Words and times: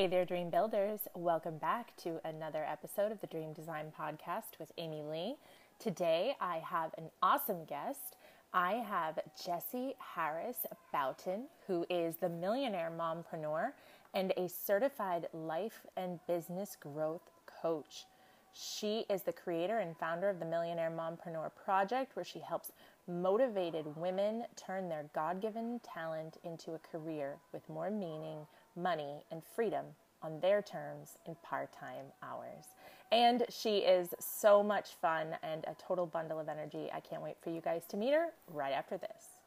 Hey 0.00 0.06
there, 0.06 0.24
Dream 0.24 0.48
Builders. 0.48 1.00
Welcome 1.14 1.58
back 1.58 1.94
to 1.98 2.26
another 2.26 2.64
episode 2.64 3.12
of 3.12 3.20
the 3.20 3.26
Dream 3.26 3.52
Design 3.52 3.92
Podcast 4.00 4.58
with 4.58 4.72
Amy 4.78 5.02
Lee. 5.02 5.34
Today 5.78 6.32
I 6.40 6.56
have 6.64 6.94
an 6.96 7.10
awesome 7.22 7.66
guest. 7.66 8.16
I 8.54 8.76
have 8.76 9.18
Jessie 9.44 9.92
Harris 9.98 10.64
Bouton, 10.90 11.48
who 11.66 11.84
is 11.90 12.16
the 12.16 12.30
millionaire 12.30 12.90
mompreneur 12.90 13.72
and 14.14 14.32
a 14.38 14.48
certified 14.48 15.28
life 15.34 15.84
and 15.98 16.18
business 16.26 16.78
growth 16.80 17.30
coach. 17.44 18.06
She 18.54 19.04
is 19.10 19.20
the 19.20 19.34
creator 19.34 19.80
and 19.80 19.94
founder 19.98 20.30
of 20.30 20.40
the 20.40 20.46
Millionaire 20.46 20.90
Mompreneur 20.90 21.50
Project, 21.54 22.16
where 22.16 22.24
she 22.24 22.40
helps 22.40 22.72
motivated 23.06 23.96
women 23.96 24.46
turn 24.56 24.88
their 24.88 25.10
God 25.14 25.42
given 25.42 25.78
talent 25.80 26.38
into 26.42 26.72
a 26.72 26.78
career 26.78 27.36
with 27.52 27.68
more 27.68 27.90
meaning 27.90 28.46
money, 28.76 29.24
and 29.30 29.42
freedom 29.44 29.86
on 30.22 30.40
their 30.40 30.62
terms 30.62 31.18
in 31.26 31.34
part 31.42 31.72
time 31.72 32.06
hours. 32.22 32.66
And 33.12 33.44
she 33.48 33.78
is 33.78 34.14
so 34.20 34.62
much 34.62 34.90
fun 35.00 35.36
and 35.42 35.64
a 35.64 35.74
total 35.74 36.06
bundle 36.06 36.38
of 36.38 36.48
energy. 36.48 36.88
I 36.92 37.00
can't 37.00 37.22
wait 37.22 37.36
for 37.40 37.50
you 37.50 37.60
guys 37.60 37.82
to 37.88 37.96
meet 37.96 38.12
her 38.12 38.28
right 38.52 38.72
after 38.72 38.98
this. 38.98 39.40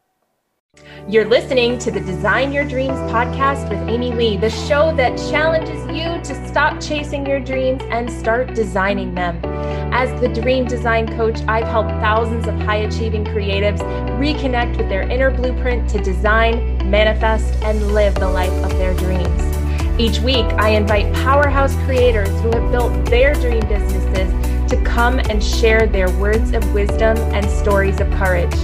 You're 1.07 1.25
listening 1.25 1.77
to 1.79 1.91
the 1.91 1.99
Design 1.99 2.51
Your 2.51 2.67
Dreams 2.67 2.97
podcast 3.11 3.69
with 3.69 3.87
Amy 3.87 4.11
Lee, 4.11 4.37
the 4.37 4.49
show 4.49 4.93
that 4.95 5.15
challenges 5.29 5.85
you 5.87 6.19
to 6.23 6.47
stop 6.47 6.81
chasing 6.81 7.25
your 7.27 7.39
dreams 7.39 7.83
and 7.89 8.11
start 8.11 8.55
designing 8.55 9.13
them. 9.13 9.39
As 9.95 10.09
the 10.19 10.27
dream 10.27 10.65
design 10.65 11.07
coach, 11.15 11.39
I've 11.47 11.67
helped 11.67 11.91
thousands 11.91 12.47
of 12.47 12.55
high 12.55 12.77
achieving 12.77 13.23
creatives 13.23 13.79
reconnect 14.17 14.75
with 14.75 14.89
their 14.89 15.03
inner 15.03 15.29
blueprint 15.29 15.87
to 15.91 15.99
design, 16.01 16.89
manifest, 16.89 17.53
and 17.63 17.93
live 17.93 18.15
the 18.15 18.27
life 18.27 18.51
of 18.65 18.71
their 18.71 18.95
dreams. 18.95 19.43
Each 19.99 20.19
week, 20.19 20.47
I 20.57 20.69
invite 20.69 21.13
powerhouse 21.13 21.75
creators 21.85 22.31
who 22.41 22.49
have 22.49 22.71
built 22.71 23.05
their 23.05 23.35
dream 23.35 23.61
businesses 23.69 24.71
to 24.71 24.83
come 24.83 25.19
and 25.19 25.41
share 25.43 25.85
their 25.85 26.09
words 26.17 26.53
of 26.53 26.73
wisdom 26.73 27.15
and 27.31 27.47
stories 27.47 28.01
of 28.01 28.09
courage. 28.13 28.55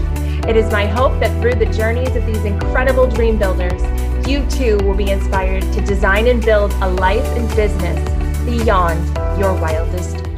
It 0.48 0.58
is 0.58 0.72
my 0.72 0.88
hope 0.88 1.20
that 1.20 1.42
through 1.44 1.64
the 1.64 1.72
journeys 1.72 2.16
of 2.16 2.26
these 2.26 2.44
incredible 2.44 3.06
dream 3.06 3.38
builders, 3.38 3.84
you 4.28 4.44
too 4.50 4.78
will 4.84 4.96
be 4.96 5.12
inspired 5.12 5.62
to 5.74 5.82
design 5.82 6.26
and 6.26 6.44
build 6.44 6.72
a 6.82 6.90
life 6.90 7.28
and 7.38 7.48
business 7.56 8.00
beyond 8.46 9.06
your 9.40 9.54
wildest. 9.54 10.29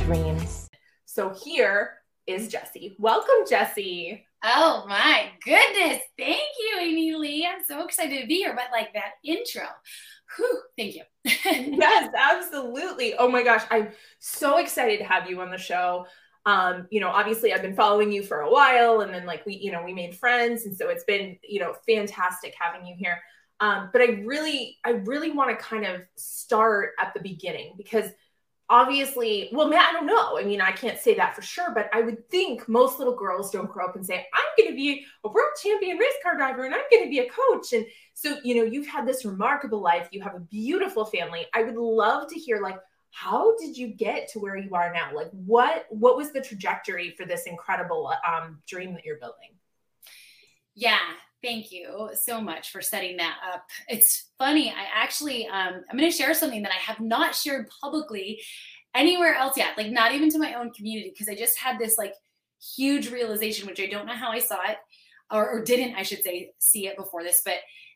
So 1.14 1.34
here 1.44 1.96
is 2.26 2.48
Jessie. 2.48 2.96
Welcome, 2.98 3.46
Jessie. 3.50 4.26
Oh 4.46 4.86
my 4.88 5.32
goodness. 5.44 6.02
Thank 6.18 6.40
you, 6.58 6.78
Amy 6.80 7.16
Lee. 7.16 7.46
I'm 7.46 7.66
so 7.68 7.84
excited 7.84 8.22
to 8.22 8.28
be 8.28 8.36
here. 8.36 8.56
But 8.56 8.68
like 8.72 8.94
that 8.94 9.16
intro. 9.22 9.64
Whew, 10.38 10.62
thank 10.78 10.96
you. 10.96 11.04
yes, 11.26 12.10
absolutely. 12.18 13.16
Oh 13.16 13.28
my 13.28 13.44
gosh. 13.44 13.64
I'm 13.70 13.90
so 14.20 14.60
excited 14.60 15.00
to 15.00 15.04
have 15.04 15.30
you 15.30 15.42
on 15.42 15.52
the 15.52 15.58
show. 15.58 16.06
Um, 16.46 16.88
you 16.92 17.02
know, 17.02 17.10
obviously 17.10 17.52
I've 17.52 17.62
been 17.62 17.76
following 17.76 18.10
you 18.10 18.24
for 18.24 18.40
a 18.40 18.50
while 18.50 19.02
and 19.02 19.14
then 19.14 19.26
like 19.26 19.46
we, 19.46 19.56
you 19.56 19.74
know, 19.74 19.84
we 19.84 19.94
made 19.94 20.16
friends. 20.16 20.64
And 20.64 20.78
so 20.78 20.88
it's 20.88 21.04
been, 21.04 21.38
you 21.44 21.60
know, 21.60 21.76
fantastic 21.86 22.56
having 22.58 22.88
you 22.88 22.96
here. 22.98 23.22
Um, 23.60 23.90
but 23.92 24.02
I 24.02 24.22
really, 24.26 24.80
I 24.86 24.92
really 24.92 25.32
want 25.32 25.50
to 25.50 25.62
kind 25.62 25.86
of 25.86 26.04
start 26.16 26.92
at 27.02 27.14
the 27.14 27.20
beginning 27.20 27.74
because 27.76 28.06
obviously, 28.72 29.50
well, 29.52 29.68
man, 29.68 29.82
I 29.82 29.92
don't 29.92 30.06
know. 30.06 30.40
I 30.40 30.44
mean, 30.46 30.62
I 30.62 30.72
can't 30.72 30.98
say 30.98 31.14
that 31.16 31.36
for 31.36 31.42
sure, 31.42 31.72
but 31.76 31.90
I 31.94 32.00
would 32.00 32.28
think 32.30 32.68
most 32.70 33.00
little 33.00 33.16
girls 33.16 33.52
don't 33.52 33.70
grow 33.70 33.86
up 33.86 33.98
and 33.98 34.06
say, 34.06 34.26
I'm 34.34 34.42
going 34.58 34.70
to 34.70 34.76
be 34.76 35.06
a 35.26 35.30
world 35.30 35.52
champion 35.62 35.98
race 35.98 36.14
car 36.24 36.38
driver 36.38 36.64
and 36.64 36.74
I'm 36.74 36.82
going 36.90 37.04
to 37.04 37.10
be 37.10 37.20
a 37.20 37.30
coach. 37.30 37.74
And 37.74 37.86
so, 38.14 38.38
you 38.46 38.56
know, 38.56 38.64
you've 38.64 38.88
had 38.88 39.06
this 39.06 39.26
remarkable 39.26 39.82
life. 39.82 40.08
You 40.12 40.22
have 40.22 40.36
a 40.36 40.40
beautiful 40.40 41.04
family. 41.04 41.46
I 41.54 41.64
would 41.64 41.76
love 41.76 42.30
to 42.30 42.40
hear, 42.40 42.62
like, 42.62 42.80
how 43.12 43.58
did 43.58 43.78
you 43.78 43.88
get 43.88 44.30
to 44.30 44.40
where 44.40 44.58
you 44.58 44.74
are 44.74 44.94
now? 44.94 45.14
Like, 45.14 45.30
what 45.32 45.86
what 45.90 46.16
was 46.16 46.32
the 46.32 46.40
trajectory 46.40 47.12
for 47.12 47.26
this 47.26 47.44
incredible 47.44 48.14
um, 48.26 48.62
dream 48.66 48.94
that 48.94 49.04
you're 49.04 49.20
building? 49.20 49.50
Yeah, 50.76 51.00
Thank 51.44 51.72
you 51.72 52.10
so 52.14 52.40
much 52.40 52.72
for 52.72 52.82
setting 52.82 53.18
that 53.18 53.38
up. 53.52 53.66
It's 53.88 54.30
funny. 54.38 54.70
I 54.70 54.86
actually, 54.94 55.48
um, 55.48 55.84
I'm 55.90 55.98
going 55.98 56.10
to 56.10 56.16
share 56.16 56.34
something 56.36 56.62
that 56.62 56.72
I 56.72 56.76
have 56.76 57.00
not 57.00 57.34
shared 57.34 57.68
publicly 57.82 58.40
anywhere 58.94 59.34
else 59.34 59.58
yet, 59.58 59.78
like 59.78 59.92
not 59.92 60.14
even 60.14 60.30
to 60.30 60.38
my 60.38 60.54
own 60.54 60.72
community, 60.72 61.10
because 61.10 61.30
I 61.30 61.36
just 61.36 61.58
had 61.58 61.80
this 61.80 61.98
like 61.98 62.14
huge 62.76 63.10
realization, 63.10 63.66
which 63.66 63.80
I 63.80 63.88
don't 63.88 64.06
know 64.06 64.14
how 64.14 64.30
I 64.30 64.40
saw 64.40 64.60
it 64.70 64.78
or, 65.32 65.50
or 65.50 65.64
didn't, 65.64 65.96
I 65.96 66.04
should 66.04 66.24
say, 66.24 66.52
see 66.60 66.88
it 66.88 66.98
before 66.98 67.24
this, 67.24 67.42
but 67.44 67.56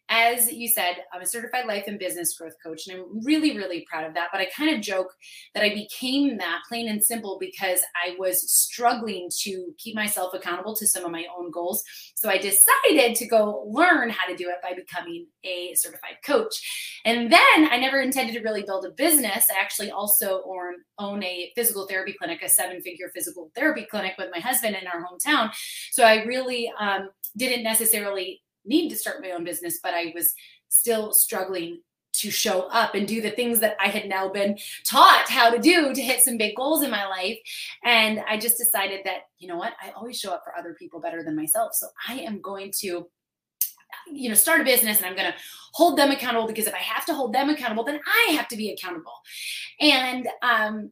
as 0.10 0.52
you 0.52 0.68
said, 0.68 0.98
I'm 1.14 1.22
a 1.22 1.26
certified 1.26 1.66
life 1.66 1.86
and 1.88 1.98
business 1.98 2.38
growth 2.38 2.54
coach, 2.64 2.88
and 2.88 2.98
I'm 2.98 3.26
really, 3.26 3.58
really 3.58 3.86
proud 3.90 4.06
of 4.06 4.14
that. 4.14 4.30
But 4.32 4.42
I 4.42 4.48
kind 4.56 4.76
of 4.76 4.82
joke 4.82 5.12
that 5.54 5.64
I 5.64 5.74
became 5.74 6.38
that 6.38 6.62
plain 6.70 6.88
and 6.88 7.04
simple 7.04 7.38
because 7.40 7.80
I 7.96 8.16
was 8.20 8.52
struggling 8.52 9.30
to 9.42 9.74
keep 9.78 9.96
myself 9.96 10.34
accountable 10.34 10.76
to 10.76 10.88
some 10.88 11.06
of 11.06 11.12
my 11.12 11.26
own 11.38 11.50
goals. 11.52 11.84
So 12.16 12.30
I 12.30 12.38
decided 12.38 13.16
to 13.16 13.28
go 13.28 13.64
learn 13.68 14.10
how 14.10 14.28
to 14.28 14.36
do 14.36 14.50
it 14.50 14.58
by 14.62 14.74
becoming 14.74 15.28
a 15.44 15.74
certified 15.76 16.18
coach. 16.24 17.02
And 17.04 17.32
then 17.32 17.72
I 17.72 17.78
never 17.78 18.02
intended 18.02 18.34
to 18.34 18.42
really 18.42 18.64
build 18.64 18.86
a 18.86 18.92
business. 18.92 19.48
I 19.50 19.60
actually 19.60 19.92
also 19.92 20.44
own, 20.46 20.76
own 21.00 21.24
a 21.24 21.52
physical 21.56 21.88
therapy 21.88 22.14
clinic, 22.14 22.42
a 22.44 22.50
seven 22.50 22.82
figure 22.82 23.12
physical 23.14 23.52
therapy 23.56 23.88
clinic 23.90 24.14
with 24.18 24.30
my 24.32 24.40
husband 24.40 24.76
in 24.80 24.88
our 24.88 25.04
hometown. 25.04 25.52
So 25.92 26.04
I 26.04 26.24
really 26.26 26.72
um, 26.80 27.10
didn't 27.38 27.64
necessarily 27.64 28.42
need 28.66 28.90
to 28.90 28.96
start 28.96 29.22
my 29.22 29.32
own 29.32 29.44
business, 29.44 29.80
but 29.82 29.94
I 29.94 30.12
was 30.16 30.34
still 30.70 31.14
struggling 31.14 31.82
to 32.14 32.32
show 32.32 32.62
up 32.70 32.96
and 32.96 33.08
do 33.08 33.22
the 33.22 33.32
things 33.32 33.60
that 33.60 33.76
I 33.80 33.88
had 33.88 34.08
now 34.08 34.30
been 34.30 34.58
taught 34.90 35.30
how 35.30 35.50
to 35.50 35.60
do 35.60 35.94
to 35.94 36.02
hit 36.02 36.22
some 36.22 36.38
big 36.38 36.56
goals 36.56 36.84
in 36.84 36.90
my 36.90 37.06
life. 37.08 37.38
And 37.84 38.22
I 38.28 38.38
just 38.38 38.58
decided 38.58 39.02
that, 39.06 39.24
you 39.38 39.48
know 39.48 39.58
what, 39.58 39.74
I 39.82 39.92
always 39.92 40.18
show 40.18 40.32
up 40.32 40.44
for 40.44 40.58
other 40.58 40.74
people 40.74 41.02
better 41.02 41.24
than 41.24 41.36
myself. 41.36 41.74
So 41.74 41.88
I 42.08 42.20
am 42.20 42.42
going 42.42 42.72
to 42.80 43.08
you 44.12 44.30
know 44.30 44.36
start 44.36 44.62
a 44.62 44.64
business 44.64 44.98
and 44.98 45.06
i'm 45.06 45.16
going 45.16 45.32
to 45.32 45.38
hold 45.74 45.98
them 45.98 46.12
accountable 46.12 46.48
because 46.48 46.68
if 46.68 46.74
i 46.74 46.80
have 46.80 47.06
to 47.06 47.14
hold 47.14 47.34
them 47.34 47.50
accountable 47.50 47.84
then 47.84 48.00
i 48.08 48.34
have 48.34 48.48
to 48.48 48.58
be 48.58 48.72
accountable 48.72 49.14
and 49.80 50.28
um 50.42 50.92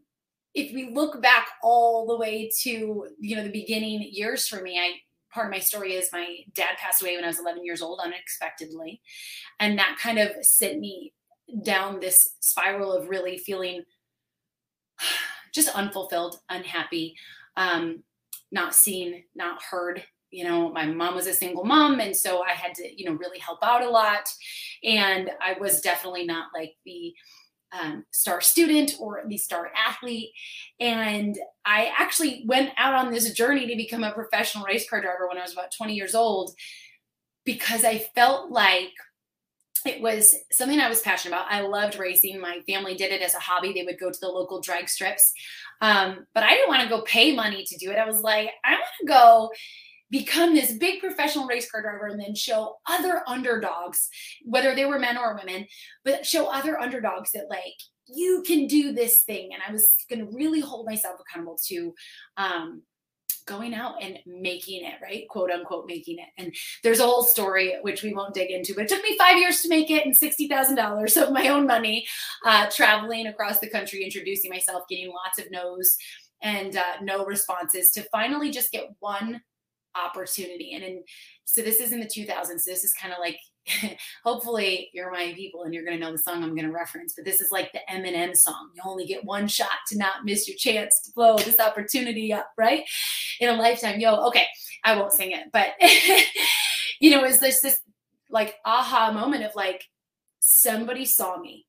if 0.54 0.74
we 0.74 0.90
look 0.92 1.22
back 1.22 1.50
all 1.62 2.08
the 2.08 2.18
way 2.18 2.50
to 2.62 3.08
you 3.20 3.36
know 3.36 3.44
the 3.44 3.52
beginning 3.52 4.02
years 4.12 4.48
for 4.48 4.62
me 4.62 4.80
i 4.80 4.94
part 5.34 5.48
of 5.48 5.52
my 5.52 5.60
story 5.60 5.94
is 5.94 6.10
my 6.12 6.38
dad 6.54 6.78
passed 6.78 7.02
away 7.02 7.16
when 7.16 7.24
I 7.24 7.28
was 7.28 7.40
11 7.40 7.66
years 7.66 7.82
old 7.82 8.00
unexpectedly. 8.04 9.02
And 9.60 9.78
that 9.80 9.98
kind 10.00 10.20
of 10.20 10.32
sent 10.42 10.80
me 10.80 11.14
down 11.64 12.00
this 12.00 12.36
spiral 12.40 12.94
of 12.94 13.10
really 13.10 13.38
feeling 13.38 13.84
just 15.54 15.76
unfulfilled, 15.76 16.40
unhappy, 16.50 17.16
um, 17.58 18.04
not 18.52 18.76
seen, 18.76 19.24
not 19.36 19.62
heard. 19.62 20.04
You 20.32 20.46
know, 20.46 20.72
my 20.72 20.86
mom 20.86 21.14
was 21.14 21.28
a 21.28 21.34
single 21.34 21.64
mom, 21.64 22.00
and 22.00 22.16
so 22.16 22.42
I 22.42 22.52
had 22.52 22.74
to, 22.76 22.90
you 22.96 23.08
know, 23.08 23.16
really 23.16 23.38
help 23.38 23.60
out 23.62 23.84
a 23.84 23.90
lot. 23.90 24.28
And 24.84 25.30
I 25.40 25.56
was 25.60 25.82
definitely 25.82 26.26
not 26.26 26.48
like 26.56 26.74
the 26.86 27.14
um, 27.74 28.06
star 28.12 28.42
student 28.42 28.96
or 29.00 29.24
the 29.28 29.38
star 29.38 29.72
athlete. 29.76 30.32
And 30.80 31.38
I 31.66 31.92
actually 31.98 32.44
went 32.46 32.72
out 32.78 32.94
on 32.94 33.12
this 33.12 33.32
journey 33.34 33.68
to 33.68 33.76
become 33.76 34.04
a 34.04 34.12
professional 34.12 34.66
race 34.66 34.90
car 34.90 35.02
driver 35.02 35.28
when 35.28 35.38
I 35.38 35.42
was 35.42 35.54
about 35.54 35.74
20 35.76 35.94
years 35.94 36.16
old 36.16 36.52
because 37.46 37.84
I 37.84 37.98
felt 37.98 38.52
like 38.52 38.92
it 39.86 40.02
was 40.02 40.36
something 40.52 40.80
I 40.80 40.88
was 40.88 41.02
passionate 41.02 41.36
about. 41.36 41.52
I 41.52 41.62
loved 41.62 42.00
racing. 42.00 42.40
My 42.40 42.62
family 42.68 42.96
did 42.96 43.12
it 43.12 43.22
as 43.22 43.36
a 43.36 43.40
hobby. 43.40 43.74
They 43.74 43.84
would 43.84 44.00
go 44.00 44.10
to 44.12 44.20
the 44.20 44.30
local 44.30 44.62
drag 44.62 44.88
strips. 44.88 45.34
Um, 45.82 46.26
but 46.34 46.44
I 46.44 46.52
didn't 46.52 46.70
want 46.70 46.84
to 46.84 46.90
go 46.90 47.02
pay 47.02 47.36
money 47.36 47.66
to 47.68 47.78
do 47.78 47.92
it. 47.92 47.98
I 47.98 48.06
was 48.06 48.22
like, 48.22 48.52
I 48.64 48.72
want 48.74 48.86
to 49.02 49.08
go 49.08 49.52
become 50.14 50.54
this 50.54 50.74
big 50.74 51.00
professional 51.00 51.48
race 51.48 51.70
car 51.72 51.82
driver 51.82 52.06
and 52.06 52.22
then 52.22 52.36
show 52.36 52.78
other 52.88 53.24
underdogs, 53.28 54.10
whether 54.44 54.76
they 54.76 54.86
were 54.86 55.00
men 55.00 55.18
or 55.18 55.36
women, 55.36 55.66
but 56.06 56.24
show 56.24 56.46
other 56.46 56.80
underdogs 56.80 57.32
that 57.32 57.50
like 57.50 57.74
you 58.06 58.44
can 58.46 58.68
do 58.68 58.94
this 58.94 59.24
thing. 59.24 59.50
And 59.54 59.64
I 59.68 59.72
was 59.72 59.96
going 60.12 60.20
to 60.20 60.32
really 60.32 60.60
hold 60.60 60.86
myself 60.86 61.20
accountable 61.20 61.58
to 61.66 61.96
um, 62.38 62.84
going 63.48 63.74
out 63.74 64.04
and 64.04 64.20
making 64.28 64.86
it, 64.86 64.94
right? 65.02 65.28
Quote 65.30 65.50
unquote, 65.50 65.88
making 65.88 66.20
it. 66.20 66.30
And 66.38 66.56
there's 66.84 67.00
a 67.00 67.08
whole 67.08 67.24
story, 67.24 67.74
which 67.82 68.04
we 68.04 68.14
won't 68.14 68.36
dig 68.36 68.52
into, 68.52 68.76
but 68.76 68.84
it 68.84 68.90
took 68.90 69.02
me 69.02 69.18
five 69.18 69.40
years 69.40 69.62
to 69.62 69.70
make 69.70 69.90
it 69.90 70.06
and 70.06 70.16
$60,000 70.16 71.24
of 71.24 71.34
my 71.34 71.48
own 71.48 71.66
money, 71.66 72.06
uh, 72.46 72.70
traveling 72.70 73.26
across 73.26 73.60
the 73.60 73.70
country, 73.70 74.04
introducing 74.04 74.52
myself, 74.52 74.84
getting 74.88 75.12
lots 75.12 75.40
of 75.40 75.50
no's 75.50 75.98
and 76.44 76.78
uh, 76.78 77.02
no 77.02 77.26
responses 77.26 77.90
to 77.94 78.04
finally 78.12 78.52
just 78.52 78.72
get 78.72 78.90
one 79.00 79.42
opportunity. 79.96 80.74
And 80.74 81.04
so 81.46 81.62
this 81.62 81.80
is 81.80 81.92
in 81.92 82.00
the 82.00 82.06
2000s. 82.06 82.62
So 82.62 82.72
this 82.72 82.84
is 82.84 82.94
kind 82.94 83.14
of 83.14 83.20
like, 83.20 83.38
hopefully 84.24 84.90
you're 84.94 85.12
my 85.12 85.34
people 85.36 85.64
and 85.64 85.74
you're 85.74 85.86
going 85.86 85.98
to 85.98 86.04
know 86.04 86.12
the 86.12 86.18
song 86.18 86.44
I'm 86.44 86.56
going 86.56 86.68
to 86.68 86.74
reference, 86.74 87.14
but 87.16 87.26
this 87.26 87.40
is 87.40 87.52
like 87.52 87.72
the 87.72 87.80
Eminem 87.90 88.36
song. 88.36 88.70
You 88.76 88.82
only 88.86 89.06
get 89.06 89.24
one 89.24 89.48
shot 89.48 89.70
to 89.90 89.98
not 89.98 90.26
miss 90.26 90.48
your 90.48 90.58
chance 90.58 91.02
to 91.06 91.12
blow 91.14 91.38
this 91.38 91.60
opportunity 91.60 92.34
up, 92.34 92.50
right? 92.58 92.84
In 93.40 93.50
a 93.50 93.54
lifetime. 93.54 94.00
Yo, 94.00 94.16
okay, 94.28 94.48
I 94.84 94.98
won't 94.98 95.14
sing 95.14 95.32
it, 95.32 95.48
but 95.54 95.70
you 97.00 97.12
know, 97.12 97.24
is 97.24 97.40
this 97.40 97.62
this 97.62 97.80
like 98.30 98.56
aha 98.66 99.12
moment 99.14 99.46
of 99.46 99.56
like 99.56 99.86
somebody 100.40 101.06
saw 101.06 101.40
me 101.40 101.66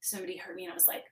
somebody 0.00 0.36
heard 0.36 0.56
me 0.56 0.64
and 0.64 0.72
I 0.72 0.74
was 0.74 0.88
like, 0.88 1.04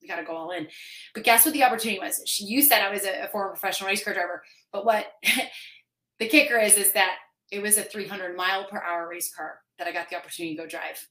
we 0.00 0.08
got 0.08 0.16
to 0.16 0.24
go 0.24 0.36
all 0.36 0.50
in. 0.50 0.68
But 1.14 1.24
guess 1.24 1.44
what 1.44 1.54
the 1.54 1.64
opportunity 1.64 1.98
was? 1.98 2.38
You 2.38 2.62
said 2.62 2.82
I 2.82 2.90
was 2.90 3.04
a, 3.04 3.24
a 3.24 3.28
former 3.28 3.50
professional 3.50 3.88
race 3.88 4.04
car 4.04 4.14
driver, 4.14 4.42
but 4.72 4.84
what 4.84 5.06
the 6.18 6.28
kicker 6.28 6.58
is, 6.58 6.76
is 6.76 6.92
that 6.92 7.16
it 7.50 7.62
was 7.62 7.78
a 7.78 7.82
300 7.82 8.36
mile 8.36 8.64
per 8.64 8.82
hour 8.82 9.08
race 9.08 9.32
car 9.34 9.60
that 9.78 9.86
I 9.86 9.92
got 9.92 10.08
the 10.08 10.16
opportunity 10.16 10.56
to 10.56 10.62
go 10.62 10.68
drive. 10.68 11.06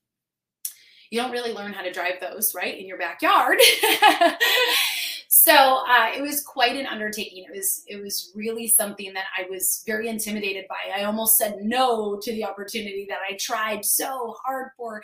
You 1.12 1.22
don't 1.22 1.32
really 1.32 1.54
learn 1.54 1.74
how 1.74 1.84
to 1.84 1.94
drive 1.94 2.20
those, 2.20 2.54
right, 2.56 2.78
in 2.78 2.88
your 2.88 2.98
backyard. 2.98 3.60
so 5.30 5.54
uh, 5.54 6.10
it 6.16 6.22
was 6.22 6.42
quite 6.42 6.76
an 6.76 6.88
undertaking. 6.88 7.46
It 7.48 7.56
was 7.56 7.84
it 7.88 8.02
was 8.02 8.32
really 8.36 8.68
something 8.68 9.14
that 9.14 9.26
I 9.38 9.48
was 9.50 9.84
very 9.86 10.10
intimidated 10.10 10.66
by. 10.68 11.00
I 11.00 11.04
almost 11.04 11.38
said 11.38 11.58
no 11.62 12.20
to 12.22 12.32
the 12.32 12.44
opportunity 12.44 13.06
that 13.10 13.20
I 13.30 13.38
tried 13.40 13.86
so 13.86 14.36
hard 14.44 14.72
for 14.76 15.04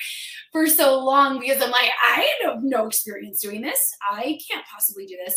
for 0.52 0.66
so 0.68 1.00
long 1.00 1.40
because 1.40 1.62
I'm 1.62 1.72
like 1.72 1.92
I 2.04 2.28
have 2.44 2.64
no 2.64 2.88
experience 2.88 3.40
doing 3.40 3.62
this. 3.62 3.80
I 4.10 4.40
can't 4.50 4.66
possibly 4.66 5.06
do 5.06 5.18
this. 5.24 5.36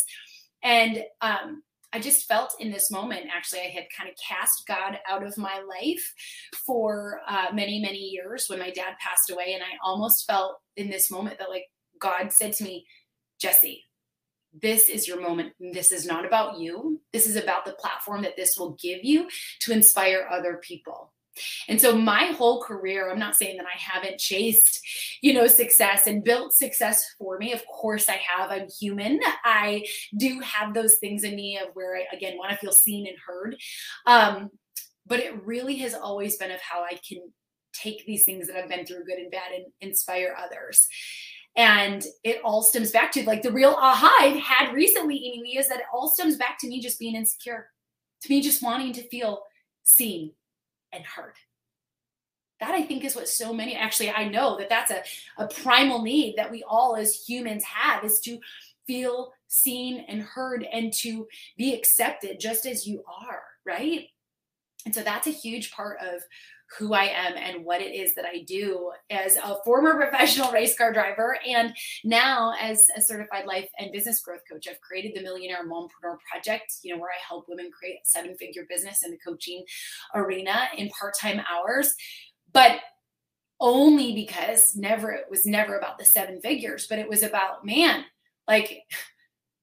And 0.63 1.03
um, 1.21 1.61
I 1.95 1.99
just 1.99 2.27
felt 2.27 2.55
in 2.59 2.71
this 2.71 2.91
moment, 2.91 3.27
actually, 3.33 3.61
I 3.61 3.69
had 3.69 3.85
kind 3.97 4.09
of 4.09 4.15
cast 4.17 4.67
God 4.67 4.99
out 5.09 5.25
of 5.25 5.37
my 5.37 5.61
life 5.61 6.13
for 6.65 7.21
uh, 7.25 7.47
many, 7.53 7.79
many 7.79 7.99
years 7.99 8.47
when 8.49 8.59
my 8.59 8.69
dad 8.69 8.95
passed 8.99 9.29
away. 9.29 9.53
And 9.53 9.63
I 9.63 9.77
almost 9.81 10.27
felt 10.27 10.57
in 10.75 10.89
this 10.89 11.09
moment 11.09 11.39
that, 11.39 11.49
like, 11.49 11.67
God 12.01 12.33
said 12.33 12.51
to 12.55 12.65
me, 12.65 12.85
Jessie, 13.39 13.85
this 14.61 14.89
is 14.89 15.07
your 15.07 15.21
moment. 15.21 15.53
This 15.57 15.93
is 15.93 16.05
not 16.05 16.25
about 16.25 16.59
you. 16.59 16.99
This 17.13 17.27
is 17.27 17.37
about 17.37 17.63
the 17.63 17.77
platform 17.79 18.23
that 18.23 18.35
this 18.35 18.57
will 18.57 18.77
give 18.81 19.05
you 19.05 19.29
to 19.61 19.71
inspire 19.71 20.27
other 20.29 20.59
people. 20.61 21.13
And 21.67 21.79
so 21.79 21.95
my 21.97 22.25
whole 22.25 22.61
career, 22.61 23.11
I'm 23.11 23.19
not 23.19 23.35
saying 23.35 23.57
that 23.57 23.65
I 23.65 23.77
haven't 23.77 24.19
chased, 24.19 24.79
you 25.21 25.33
know, 25.33 25.47
success 25.47 26.07
and 26.07 26.23
built 26.23 26.55
success 26.55 27.03
for 27.17 27.37
me. 27.37 27.53
Of 27.53 27.65
course 27.67 28.07
I 28.09 28.21
have. 28.35 28.51
I'm 28.51 28.67
human. 28.69 29.19
I 29.43 29.85
do 30.17 30.39
have 30.39 30.73
those 30.73 30.97
things 30.99 31.23
in 31.23 31.35
me 31.35 31.57
of 31.57 31.69
where 31.73 31.97
I 31.97 32.05
again 32.15 32.37
want 32.37 32.51
to 32.51 32.57
feel 32.57 32.71
seen 32.71 33.07
and 33.07 33.17
heard. 33.25 33.55
Um, 34.05 34.49
but 35.05 35.19
it 35.19 35.45
really 35.45 35.75
has 35.77 35.93
always 35.93 36.37
been 36.37 36.51
of 36.51 36.61
how 36.61 36.83
I 36.83 36.97
can 37.07 37.19
take 37.73 38.05
these 38.05 38.23
things 38.23 38.47
that 38.47 38.55
I've 38.55 38.69
been 38.69 38.85
through, 38.85 39.05
good 39.05 39.19
and 39.19 39.31
bad, 39.31 39.51
and 39.53 39.65
inspire 39.81 40.35
others. 40.37 40.87
And 41.57 42.03
it 42.23 42.41
all 42.43 42.61
stems 42.61 42.91
back 42.91 43.11
to 43.13 43.25
like 43.25 43.41
the 43.41 43.51
real 43.51 43.75
aha 43.77 44.17
I've 44.19 44.41
had 44.41 44.73
recently, 44.73 45.33
Amy 45.35 45.57
is 45.57 45.69
that 45.69 45.79
it 45.79 45.85
all 45.93 46.09
stems 46.09 46.37
back 46.37 46.57
to 46.59 46.67
me 46.67 46.81
just 46.81 46.99
being 46.99 47.15
insecure, 47.15 47.69
to 48.23 48.29
me 48.29 48.41
just 48.41 48.63
wanting 48.63 48.93
to 48.93 49.07
feel 49.09 49.43
seen 49.83 50.31
and 50.91 51.03
heard. 51.03 51.35
That 52.59 52.71
I 52.71 52.83
think 52.83 53.03
is 53.03 53.15
what 53.15 53.27
so 53.27 53.53
many 53.53 53.75
actually 53.75 54.11
I 54.11 54.29
know 54.29 54.57
that 54.57 54.69
that's 54.69 54.91
a, 54.91 55.03
a 55.37 55.47
primal 55.47 56.01
need 56.01 56.35
that 56.37 56.49
we 56.49 56.63
all 56.63 56.95
as 56.95 57.27
humans 57.27 57.63
have 57.63 58.03
is 58.03 58.19
to 58.21 58.39
feel 58.87 59.33
seen 59.47 60.05
and 60.07 60.21
heard 60.21 60.65
and 60.71 60.93
to 60.93 61.27
be 61.57 61.73
accepted 61.73 62.39
just 62.39 62.65
as 62.65 62.87
you 62.87 63.03
are, 63.07 63.43
right? 63.65 64.07
And 64.85 64.93
so 64.93 65.01
that's 65.01 65.27
a 65.27 65.31
huge 65.31 65.71
part 65.71 65.97
of 65.99 66.21
who 66.77 66.93
I 66.93 67.05
am 67.05 67.37
and 67.37 67.63
what 67.63 67.81
it 67.81 67.93
is 67.93 68.15
that 68.15 68.25
I 68.25 68.43
do 68.43 68.91
as 69.09 69.37
a 69.37 69.57
former 69.63 69.95
professional 70.09 70.51
race 70.51 70.77
car 70.77 70.91
driver 70.91 71.37
and 71.47 71.75
now 72.03 72.53
as 72.59 72.85
a 72.97 73.01
certified 73.01 73.45
life 73.45 73.69
and 73.79 73.91
business 73.91 74.21
growth 74.21 74.41
coach. 74.51 74.67
I've 74.69 74.81
created 74.81 75.13
the 75.15 75.21
Millionaire 75.21 75.67
Mompreneur 75.67 76.17
Project, 76.29 76.73
you 76.83 76.93
know, 76.93 76.99
where 76.99 77.11
I 77.11 77.27
help 77.27 77.45
women 77.47 77.71
create 77.77 77.99
seven-figure 78.03 78.65
business 78.69 79.03
in 79.03 79.11
the 79.11 79.17
coaching 79.17 79.63
arena 80.13 80.67
in 80.77 80.89
part-time 80.89 81.41
hours. 81.51 81.93
But 82.51 82.79
only 83.59 84.13
because 84.13 84.75
never 84.75 85.11
it 85.11 85.25
was 85.29 85.45
never 85.45 85.77
about 85.77 85.97
the 85.97 86.05
seven 86.05 86.41
figures, 86.41 86.87
but 86.87 86.99
it 86.99 87.07
was 87.07 87.23
about 87.23 87.65
man, 87.65 88.03
like 88.47 88.83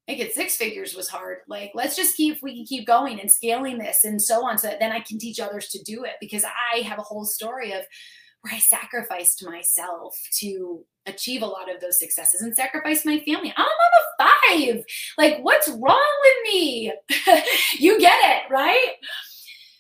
make 0.09 0.19
it 0.19 0.35
six 0.35 0.57
figures 0.57 0.95
was 0.95 1.09
hard. 1.09 1.39
Like, 1.49 1.73
let's 1.75 1.97
just 1.97 2.17
keep, 2.17 2.39
we 2.43 2.57
can 2.57 2.67
keep 2.67 2.87
going 2.87 3.21
and 3.21 3.31
scaling 3.31 3.79
this 3.79 4.05
and 4.05 4.21
so 4.21 4.45
on 4.45 4.59
so 4.59 4.69
that 4.69 4.81
then 4.81 4.93
I 4.93 5.01
can 5.01 5.19
teach 5.19 5.39
others 5.39 5.69
to 5.69 5.83
do 5.83 6.05
it 6.05 6.15
because 6.21 6.45
I 6.45 6.79
have 6.81 6.99
a 6.99 7.03
whole 7.03 7.25
story 7.25 7.73
of 7.73 7.83
where 8.41 8.55
I 8.55 8.59
sacrificed 8.59 9.45
myself 9.45 10.19
to 10.41 10.85
achieve 11.07 11.43
a 11.43 11.47
lot 11.47 11.73
of 11.73 11.81
those 11.81 11.99
successes 11.99 12.43
and 12.43 12.55
sacrifice 12.55 13.05
my 13.05 13.19
family. 13.21 13.55
I'm 13.57 13.67
a 13.67 13.93
five. 14.23 14.85
Like, 15.19 15.39
what's 15.43 15.69
wrong 15.69 16.21
with 16.23 16.53
me? 16.53 16.93
you 17.79 17.99
get 17.99 18.19
it, 18.25 18.51
right? 18.51 18.95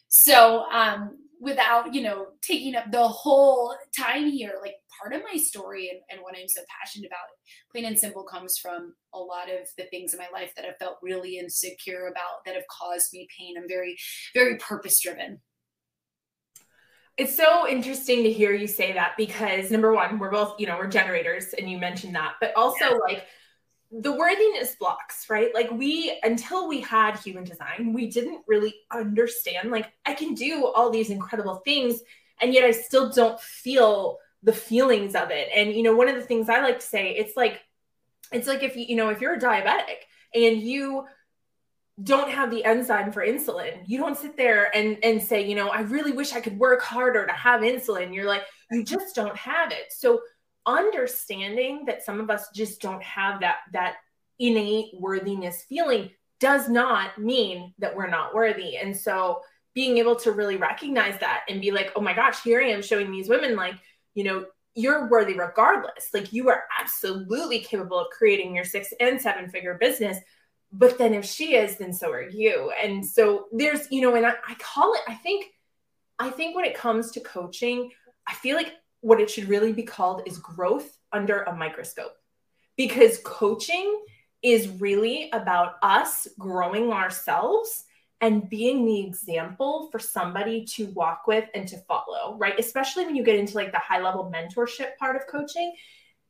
So, 0.08 0.64
um, 0.70 1.18
without, 1.40 1.92
you 1.92 2.02
know, 2.02 2.28
taking 2.40 2.76
up 2.76 2.90
the 2.90 3.06
whole 3.06 3.75
time 3.98 4.30
here, 4.30 4.54
like 4.60 4.76
part 5.00 5.14
of 5.14 5.22
my 5.30 5.38
story 5.38 5.90
and, 5.90 6.00
and 6.10 6.20
what 6.22 6.34
I'm 6.36 6.48
so 6.48 6.62
passionate 6.80 7.06
about, 7.06 7.28
plain 7.70 7.84
and 7.84 7.98
simple, 7.98 8.24
comes 8.24 8.58
from 8.58 8.94
a 9.14 9.18
lot 9.18 9.48
of 9.48 9.68
the 9.76 9.84
things 9.84 10.12
in 10.12 10.18
my 10.18 10.28
life 10.32 10.52
that 10.56 10.64
I've 10.64 10.78
felt 10.78 10.98
really 11.02 11.38
insecure 11.38 12.06
about 12.06 12.44
that 12.46 12.54
have 12.54 12.66
caused 12.70 13.12
me 13.12 13.28
pain. 13.38 13.56
I'm 13.56 13.68
very, 13.68 13.96
very 14.34 14.56
purpose 14.56 15.00
driven. 15.00 15.40
It's 17.18 17.36
so 17.36 17.68
interesting 17.68 18.22
to 18.22 18.32
hear 18.32 18.54
you 18.54 18.66
say 18.66 18.94
that 18.94 19.12
because 19.18 19.70
number 19.70 19.92
one, 19.92 20.18
we're 20.18 20.30
both, 20.30 20.58
you 20.58 20.66
know, 20.66 20.78
we're 20.78 20.88
generators 20.88 21.52
and 21.52 21.70
you 21.70 21.76
mentioned 21.76 22.14
that, 22.14 22.34
but 22.40 22.56
also 22.56 22.86
yeah. 22.86 22.98
like 23.06 23.26
the 23.90 24.12
worthiness 24.12 24.74
blocks, 24.76 25.28
right? 25.28 25.54
Like 25.54 25.70
we, 25.70 26.18
until 26.22 26.66
we 26.66 26.80
had 26.80 27.18
human 27.18 27.44
design, 27.44 27.92
we 27.92 28.08
didn't 28.08 28.42
really 28.46 28.74
understand, 28.90 29.70
like, 29.70 29.92
I 30.06 30.14
can 30.14 30.32
do 30.32 30.66
all 30.66 30.88
these 30.88 31.10
incredible 31.10 31.56
things, 31.56 32.00
and 32.40 32.54
yet 32.54 32.64
I 32.64 32.70
still 32.70 33.10
don't 33.10 33.38
feel 33.38 34.16
the 34.42 34.52
feelings 34.52 35.14
of 35.14 35.30
it. 35.30 35.48
And, 35.54 35.72
you 35.72 35.82
know, 35.82 35.94
one 35.94 36.08
of 36.08 36.16
the 36.16 36.22
things 36.22 36.48
I 36.48 36.60
like 36.60 36.80
to 36.80 36.86
say, 36.86 37.12
it's 37.12 37.36
like, 37.36 37.60
it's 38.32 38.48
like 38.48 38.62
if 38.62 38.76
you, 38.76 38.84
you 38.88 38.96
know, 38.96 39.10
if 39.10 39.20
you're 39.20 39.34
a 39.34 39.40
diabetic 39.40 40.02
and 40.34 40.60
you 40.60 41.06
don't 42.02 42.30
have 42.30 42.50
the 42.50 42.64
enzyme 42.64 43.12
for 43.12 43.24
insulin, 43.24 43.82
you 43.86 43.98
don't 43.98 44.16
sit 44.16 44.36
there 44.36 44.74
and, 44.74 44.98
and 45.02 45.22
say, 45.22 45.46
you 45.46 45.54
know, 45.54 45.68
I 45.68 45.82
really 45.82 46.12
wish 46.12 46.32
I 46.32 46.40
could 46.40 46.58
work 46.58 46.82
harder 46.82 47.26
to 47.26 47.32
have 47.32 47.60
insulin. 47.60 48.14
You're 48.14 48.26
like, 48.26 48.42
you 48.70 48.82
just 48.82 49.14
don't 49.14 49.36
have 49.36 49.70
it. 49.70 49.92
So 49.92 50.20
understanding 50.66 51.84
that 51.86 52.04
some 52.04 52.20
of 52.20 52.30
us 52.30 52.48
just 52.54 52.80
don't 52.80 53.02
have 53.02 53.40
that 53.40 53.58
that 53.72 53.96
innate 54.38 54.92
worthiness 54.98 55.64
feeling 55.68 56.10
does 56.38 56.68
not 56.68 57.18
mean 57.18 57.72
that 57.78 57.94
we're 57.94 58.08
not 58.08 58.34
worthy 58.34 58.76
and 58.76 58.96
so 58.96 59.40
being 59.74 59.98
able 59.98 60.14
to 60.14 60.32
really 60.32 60.56
recognize 60.56 61.18
that 61.18 61.44
and 61.48 61.60
be 61.60 61.70
like 61.70 61.92
oh 61.96 62.00
my 62.00 62.12
gosh 62.12 62.42
here 62.42 62.60
i 62.60 62.68
am 62.68 62.82
showing 62.82 63.10
these 63.10 63.28
women 63.28 63.56
like 63.56 63.74
you 64.14 64.25
know 64.25 64.47
you're 64.75 65.09
worthy 65.09 65.35
regardless. 65.35 66.09
Like 66.14 66.32
you 66.32 66.49
are 66.49 66.64
absolutely 66.81 67.61
capable 67.61 67.99
of 67.99 68.09
creating 68.09 68.55
your 68.55 68.64
six 68.64 68.93
and 69.00 69.21
seven 69.21 69.50
figure 69.50 69.76
business 69.78 70.19
but 70.75 70.97
then 70.97 71.12
if 71.12 71.25
she 71.25 71.54
is 71.54 71.76
then 71.76 71.92
so 71.92 72.11
are 72.11 72.28
you. 72.28 72.73
And 72.83 73.04
so 73.04 73.47
there's 73.52 73.90
you 73.90 74.00
know 74.00 74.14
and 74.14 74.26
I, 74.26 74.33
I 74.49 74.54
call 74.59 74.95
it 74.95 75.00
i 75.07 75.14
think 75.14 75.47
i 76.19 76.31
think 76.31 76.57
when 76.57 76.64
it 76.64 76.75
comes 76.75 77.11
to 77.12 77.21
coaching 77.21 77.90
i 78.26 78.33
feel 78.35 78.57
like 78.57 78.73
what 79.02 79.21
it 79.21 79.28
should 79.28 79.49
really 79.49 79.73
be 79.73 79.83
called 79.83 80.23
is 80.26 80.38
growth 80.38 80.97
under 81.12 81.42
a 81.42 81.54
microscope. 81.54 82.14
Because 82.76 83.21
coaching 83.25 84.02
is 84.42 84.69
really 84.69 85.28
about 85.33 85.75
us 85.83 86.26
growing 86.38 86.92
ourselves 86.92 87.85
and 88.23 88.49
being 88.49 88.87
the 88.87 89.00
example 89.00 89.88
for 89.93 89.99
somebody 89.99 90.64
to 90.64 90.87
walk 90.93 91.26
with 91.26 91.45
and 91.55 91.69
to 91.69 91.76
follow, 91.88 92.37
right? 92.38 92.59
Especially 92.59 93.05
when 93.05 93.17
you 93.17 93.23
get 93.23 93.38
into 93.38 93.57
like 93.57 93.73
the 93.73 93.79
high 93.79 94.00
level 94.00 94.33
mentorship 94.35 94.97
part 94.99 95.17
of 95.17 95.26
coaching. 95.26 95.75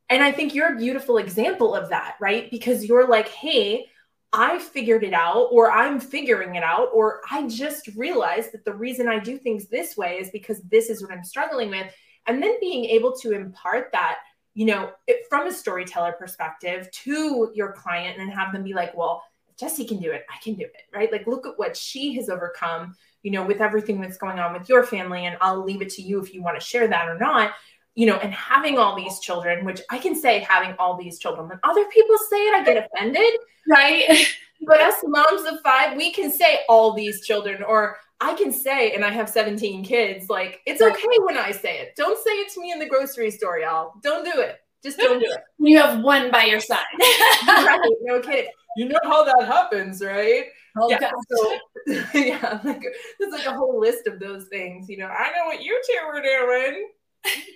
And 0.09 0.21
I 0.21 0.31
think 0.31 0.53
you're 0.53 0.73
a 0.73 0.77
beautiful 0.77 1.17
example 1.17 1.73
of 1.73 1.89
that, 1.89 2.15
right? 2.19 2.51
Because 2.51 2.83
you're 2.85 3.07
like, 3.07 3.29
hey, 3.29 3.85
I 4.33 4.59
figured 4.59 5.03
it 5.03 5.13
out, 5.13 5.49
or 5.51 5.71
I'm 5.71 5.99
figuring 5.99 6.55
it 6.55 6.63
out, 6.63 6.89
or 6.91 7.21
I 7.29 7.47
just 7.47 7.87
realized 7.95 8.51
that 8.51 8.65
the 8.65 8.73
reason 8.73 9.07
I 9.07 9.19
do 9.19 9.37
things 9.37 9.67
this 9.67 9.95
way 9.95 10.15
is 10.15 10.31
because 10.31 10.59
this 10.63 10.89
is 10.89 11.03
what 11.03 11.11
I'm 11.11 11.23
struggling 11.23 11.69
with 11.69 11.87
and 12.27 12.41
then 12.41 12.59
being 12.59 12.85
able 12.85 13.13
to 13.17 13.31
impart 13.31 13.89
that 13.91 14.19
you 14.53 14.65
know 14.65 14.91
it, 15.07 15.25
from 15.29 15.47
a 15.47 15.51
storyteller 15.51 16.13
perspective 16.13 16.89
to 16.91 17.51
your 17.53 17.73
client 17.73 18.19
and 18.19 18.31
have 18.31 18.53
them 18.53 18.63
be 18.63 18.73
like 18.73 18.95
well 18.95 19.23
Jessie 19.63 19.85
can 19.85 19.97
do 19.97 20.11
it 20.11 20.25
i 20.29 20.37
can 20.43 20.55
do 20.55 20.65
it 20.65 20.81
right 20.93 21.09
like 21.09 21.25
look 21.25 21.47
at 21.47 21.57
what 21.57 21.75
she 21.77 22.13
has 22.15 22.27
overcome 22.27 22.93
you 23.21 23.31
know 23.31 23.45
with 23.45 23.61
everything 23.61 24.01
that's 24.01 24.17
going 24.17 24.37
on 24.37 24.51
with 24.51 24.67
your 24.67 24.83
family 24.83 25.25
and 25.25 25.37
i'll 25.39 25.63
leave 25.63 25.81
it 25.81 25.89
to 25.89 26.01
you 26.01 26.21
if 26.21 26.33
you 26.33 26.43
want 26.43 26.59
to 26.59 26.65
share 26.65 26.85
that 26.85 27.07
or 27.07 27.17
not 27.17 27.53
you 27.95 28.05
know 28.05 28.17
and 28.17 28.33
having 28.33 28.77
all 28.77 28.93
these 28.93 29.19
children 29.19 29.63
which 29.63 29.79
i 29.89 29.97
can 29.97 30.15
say 30.15 30.39
having 30.39 30.75
all 30.79 30.97
these 30.97 31.17
children 31.17 31.47
when 31.47 31.57
other 31.63 31.85
people 31.85 32.17
say 32.29 32.35
it 32.35 32.53
i 32.53 32.61
get 32.61 32.89
offended 32.91 33.33
right 33.69 34.27
but 34.67 34.81
us 34.81 34.95
moms 35.05 35.43
of 35.43 35.61
five 35.61 35.95
we 35.95 36.11
can 36.11 36.29
say 36.29 36.59
all 36.67 36.93
these 36.93 37.25
children 37.25 37.63
or 37.63 37.95
I 38.21 38.35
can 38.35 38.53
say, 38.53 38.93
and 38.93 39.03
I 39.03 39.09
have 39.09 39.27
17 39.27 39.83
kids, 39.83 40.29
like, 40.29 40.61
it's 40.65 40.81
okay 40.81 41.17
when 41.23 41.37
I 41.37 41.51
say 41.51 41.79
it. 41.79 41.93
Don't 41.97 42.17
say 42.17 42.31
it 42.31 42.53
to 42.53 42.61
me 42.61 42.71
in 42.71 42.79
the 42.79 42.85
grocery 42.85 43.29
store, 43.29 43.59
y'all. 43.59 43.95
Don't 44.01 44.23
do 44.23 44.39
it. 44.39 44.62
Just 44.83 44.97
don't 44.97 45.19
do 45.19 45.25
it. 45.25 45.39
You 45.59 45.77
have 45.77 46.01
one 46.01 46.29
by 46.29 46.45
your 46.45 46.59
side. 46.59 46.83
right, 47.47 47.79
no 48.01 48.19
kidding. 48.19 48.51
You 48.75 48.89
know 48.89 48.99
how 49.03 49.23
that 49.23 49.47
happens, 49.47 50.03
right? 50.03 50.45
Oh, 50.77 50.89
yeah. 50.89 51.11
So, 51.29 51.57
yeah, 52.19 52.59
like 52.63 52.81
there's 53.19 53.31
like 53.31 53.45
a 53.45 53.53
whole 53.53 53.79
list 53.79 54.07
of 54.07 54.19
those 54.19 54.47
things. 54.47 54.89
You 54.89 54.97
know, 54.97 55.07
I 55.07 55.31
know 55.31 55.45
what 55.45 55.61
you 55.61 55.79
two 55.87 56.07
were 56.07 56.21
doing. 56.21 56.89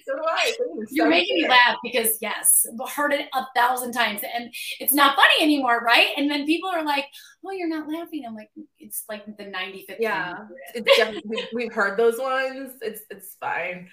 so 0.05 0.15
do 0.15 0.21
I. 0.25 0.53
You're 0.91 1.09
making 1.09 1.35
me 1.41 1.47
laugh 1.49 1.75
because 1.83 2.17
yes, 2.21 2.65
we've 2.71 2.89
heard 2.89 3.11
it 3.11 3.27
a 3.33 3.43
thousand 3.55 3.91
times 3.91 4.21
and 4.33 4.53
it's 4.79 4.93
not 4.93 5.17
funny 5.17 5.43
anymore, 5.43 5.81
right? 5.81 6.09
And 6.15 6.31
then 6.31 6.45
people 6.45 6.69
are 6.69 6.85
like, 6.85 7.05
"Well, 7.41 7.57
you're 7.57 7.67
not 7.67 7.89
laughing." 7.89 8.23
I'm 8.25 8.35
like, 8.35 8.49
"It's 8.79 9.03
like 9.09 9.25
the 9.25 9.43
95th." 9.43 9.97
Yeah, 9.99 10.45
it's 10.73 10.95
definitely 10.95 11.49
we've 11.53 11.73
heard 11.73 11.99
those 11.99 12.17
ones. 12.17 12.75
It's 12.81 13.01
it's 13.09 13.35
fine. 13.41 13.89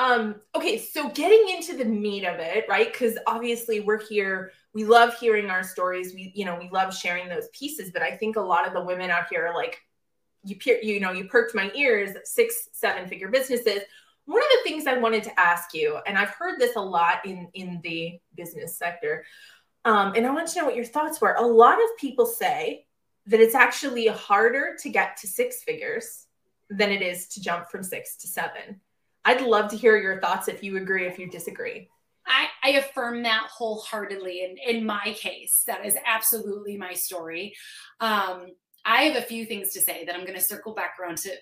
Um, 0.00 0.36
okay, 0.54 0.78
so 0.78 1.10
getting 1.10 1.54
into 1.54 1.76
the 1.76 1.84
meat 1.84 2.24
of 2.24 2.38
it, 2.38 2.64
right? 2.68 2.90
Because 2.90 3.18
obviously 3.26 3.80
we're 3.80 4.00
here. 4.00 4.52
We 4.72 4.84
love 4.84 5.14
hearing 5.18 5.50
our 5.50 5.62
stories. 5.62 6.14
We, 6.14 6.32
you 6.34 6.46
know, 6.46 6.56
we 6.58 6.70
love 6.70 6.96
sharing 6.96 7.28
those 7.28 7.48
pieces. 7.52 7.90
But 7.92 8.02
I 8.02 8.16
think 8.16 8.36
a 8.36 8.40
lot 8.40 8.66
of 8.66 8.72
the 8.72 8.82
women 8.82 9.10
out 9.10 9.26
here 9.28 9.46
are 9.46 9.54
like, 9.54 9.82
you, 10.42 10.56
you 10.82 11.00
know, 11.00 11.12
you 11.12 11.26
perked 11.26 11.54
my 11.54 11.70
ears. 11.74 12.16
Six, 12.24 12.70
seven 12.72 13.06
figure 13.08 13.28
businesses 13.28 13.82
one 14.30 14.42
of 14.42 14.48
the 14.52 14.70
things 14.70 14.86
I 14.86 14.96
wanted 14.96 15.24
to 15.24 15.40
ask 15.40 15.74
you, 15.74 15.98
and 16.06 16.16
I've 16.16 16.30
heard 16.30 16.60
this 16.60 16.76
a 16.76 16.80
lot 16.80 17.26
in 17.26 17.48
in 17.54 17.80
the 17.82 18.20
business 18.36 18.76
sector, 18.76 19.24
um, 19.84 20.12
and 20.14 20.24
I 20.24 20.30
want 20.30 20.46
to 20.48 20.58
know 20.58 20.66
what 20.66 20.76
your 20.76 20.84
thoughts 20.84 21.20
were. 21.20 21.34
A 21.34 21.44
lot 21.44 21.78
of 21.78 21.96
people 21.98 22.26
say 22.26 22.86
that 23.26 23.40
it's 23.40 23.56
actually 23.56 24.06
harder 24.06 24.76
to 24.82 24.88
get 24.88 25.16
to 25.18 25.26
six 25.26 25.64
figures 25.64 26.26
than 26.68 26.92
it 26.92 27.02
is 27.02 27.26
to 27.28 27.40
jump 27.40 27.68
from 27.70 27.82
six 27.82 28.16
to 28.18 28.28
seven. 28.28 28.80
I'd 29.24 29.42
love 29.42 29.70
to 29.70 29.76
hear 29.76 29.96
your 29.96 30.20
thoughts 30.20 30.48
if 30.48 30.62
you 30.62 30.76
agree, 30.76 31.06
if 31.06 31.18
you 31.18 31.30
disagree. 31.30 31.88
I, 32.26 32.46
I 32.62 32.70
affirm 32.70 33.22
that 33.22 33.48
wholeheartedly. 33.50 34.44
In, 34.44 34.76
in 34.76 34.86
my 34.86 35.14
case, 35.16 35.64
that 35.66 35.84
is 35.84 35.96
absolutely 36.06 36.76
my 36.76 36.92
story. 36.94 37.54
Um, 38.00 38.46
I 38.84 39.02
have 39.04 39.16
a 39.16 39.26
few 39.26 39.44
things 39.44 39.72
to 39.72 39.80
say 39.80 40.04
that 40.04 40.14
I'm 40.14 40.24
going 40.24 40.38
to 40.38 40.44
circle 40.44 40.74
back 40.74 40.96
around 41.00 41.18
to 41.18 41.32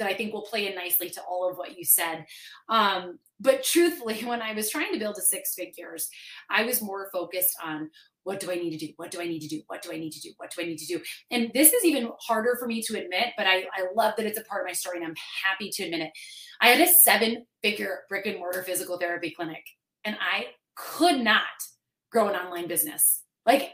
that 0.00 0.08
I 0.08 0.14
think 0.14 0.32
will 0.32 0.42
play 0.42 0.66
in 0.66 0.74
nicely 0.74 1.10
to 1.10 1.20
all 1.22 1.48
of 1.48 1.58
what 1.58 1.78
you 1.78 1.84
said. 1.84 2.24
Um, 2.68 3.18
but 3.38 3.62
truthfully, 3.62 4.20
when 4.24 4.42
I 4.42 4.54
was 4.54 4.70
trying 4.70 4.92
to 4.92 4.98
build 4.98 5.16
a 5.18 5.20
six 5.20 5.54
figures, 5.54 6.08
I 6.48 6.64
was 6.64 6.82
more 6.82 7.10
focused 7.12 7.56
on 7.62 7.90
what 8.24 8.40
do 8.40 8.50
I 8.50 8.54
need 8.56 8.78
to 8.78 8.86
do? 8.86 8.92
What 8.96 9.10
do 9.10 9.20
I 9.20 9.26
need 9.26 9.40
to 9.40 9.48
do? 9.48 9.62
What 9.66 9.82
do 9.82 9.92
I 9.92 9.96
need 9.96 10.12
to 10.12 10.20
do? 10.20 10.30
What 10.36 10.52
do 10.54 10.62
I 10.62 10.66
need 10.66 10.78
to 10.78 10.86
do? 10.86 11.00
And 11.30 11.50
this 11.54 11.72
is 11.72 11.84
even 11.84 12.10
harder 12.20 12.56
for 12.58 12.66
me 12.66 12.82
to 12.82 12.98
admit, 12.98 13.28
but 13.36 13.46
I, 13.46 13.64
I 13.74 13.86
love 13.96 14.14
that 14.16 14.26
it's 14.26 14.38
a 14.38 14.44
part 14.44 14.62
of 14.62 14.66
my 14.66 14.72
story 14.72 14.98
and 14.98 15.06
I'm 15.06 15.14
happy 15.44 15.70
to 15.70 15.84
admit 15.84 16.00
it. 16.00 16.10
I 16.60 16.68
had 16.68 16.80
a 16.80 16.92
seven 16.92 17.46
figure 17.62 18.00
brick 18.08 18.26
and 18.26 18.38
mortar 18.38 18.62
physical 18.62 18.98
therapy 18.98 19.32
clinic 19.34 19.62
and 20.04 20.16
I 20.20 20.48
could 20.76 21.20
not 21.20 21.42
grow 22.10 22.28
an 22.28 22.36
online 22.36 22.68
business. 22.68 23.22
Like 23.46 23.72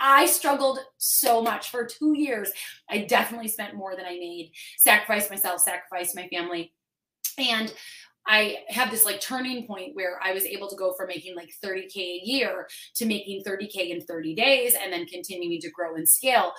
I 0.00 0.26
struggled 0.26 0.80
so 0.98 1.40
much 1.42 1.70
for 1.70 1.86
two 1.86 2.18
years. 2.18 2.50
I 2.90 2.98
definitely 2.98 3.48
spent 3.48 3.76
more 3.76 3.94
than 3.96 4.06
I 4.06 4.18
made, 4.18 4.52
sacrificed 4.78 5.30
myself, 5.30 5.60
sacrificed 5.60 6.16
my 6.16 6.28
family. 6.28 6.72
And 7.38 7.72
I 8.26 8.58
have 8.68 8.90
this 8.90 9.04
like 9.04 9.20
turning 9.20 9.66
point 9.66 9.94
where 9.94 10.18
I 10.22 10.32
was 10.32 10.44
able 10.44 10.68
to 10.68 10.76
go 10.76 10.94
from 10.94 11.08
making 11.08 11.36
like 11.36 11.50
30K 11.64 11.96
a 11.96 12.20
year 12.24 12.68
to 12.96 13.06
making 13.06 13.42
30K 13.44 13.90
in 13.90 14.00
30 14.00 14.34
days 14.34 14.74
and 14.80 14.92
then 14.92 15.06
continuing 15.06 15.60
to 15.60 15.70
grow 15.70 15.94
and 15.94 16.08
scale. 16.08 16.52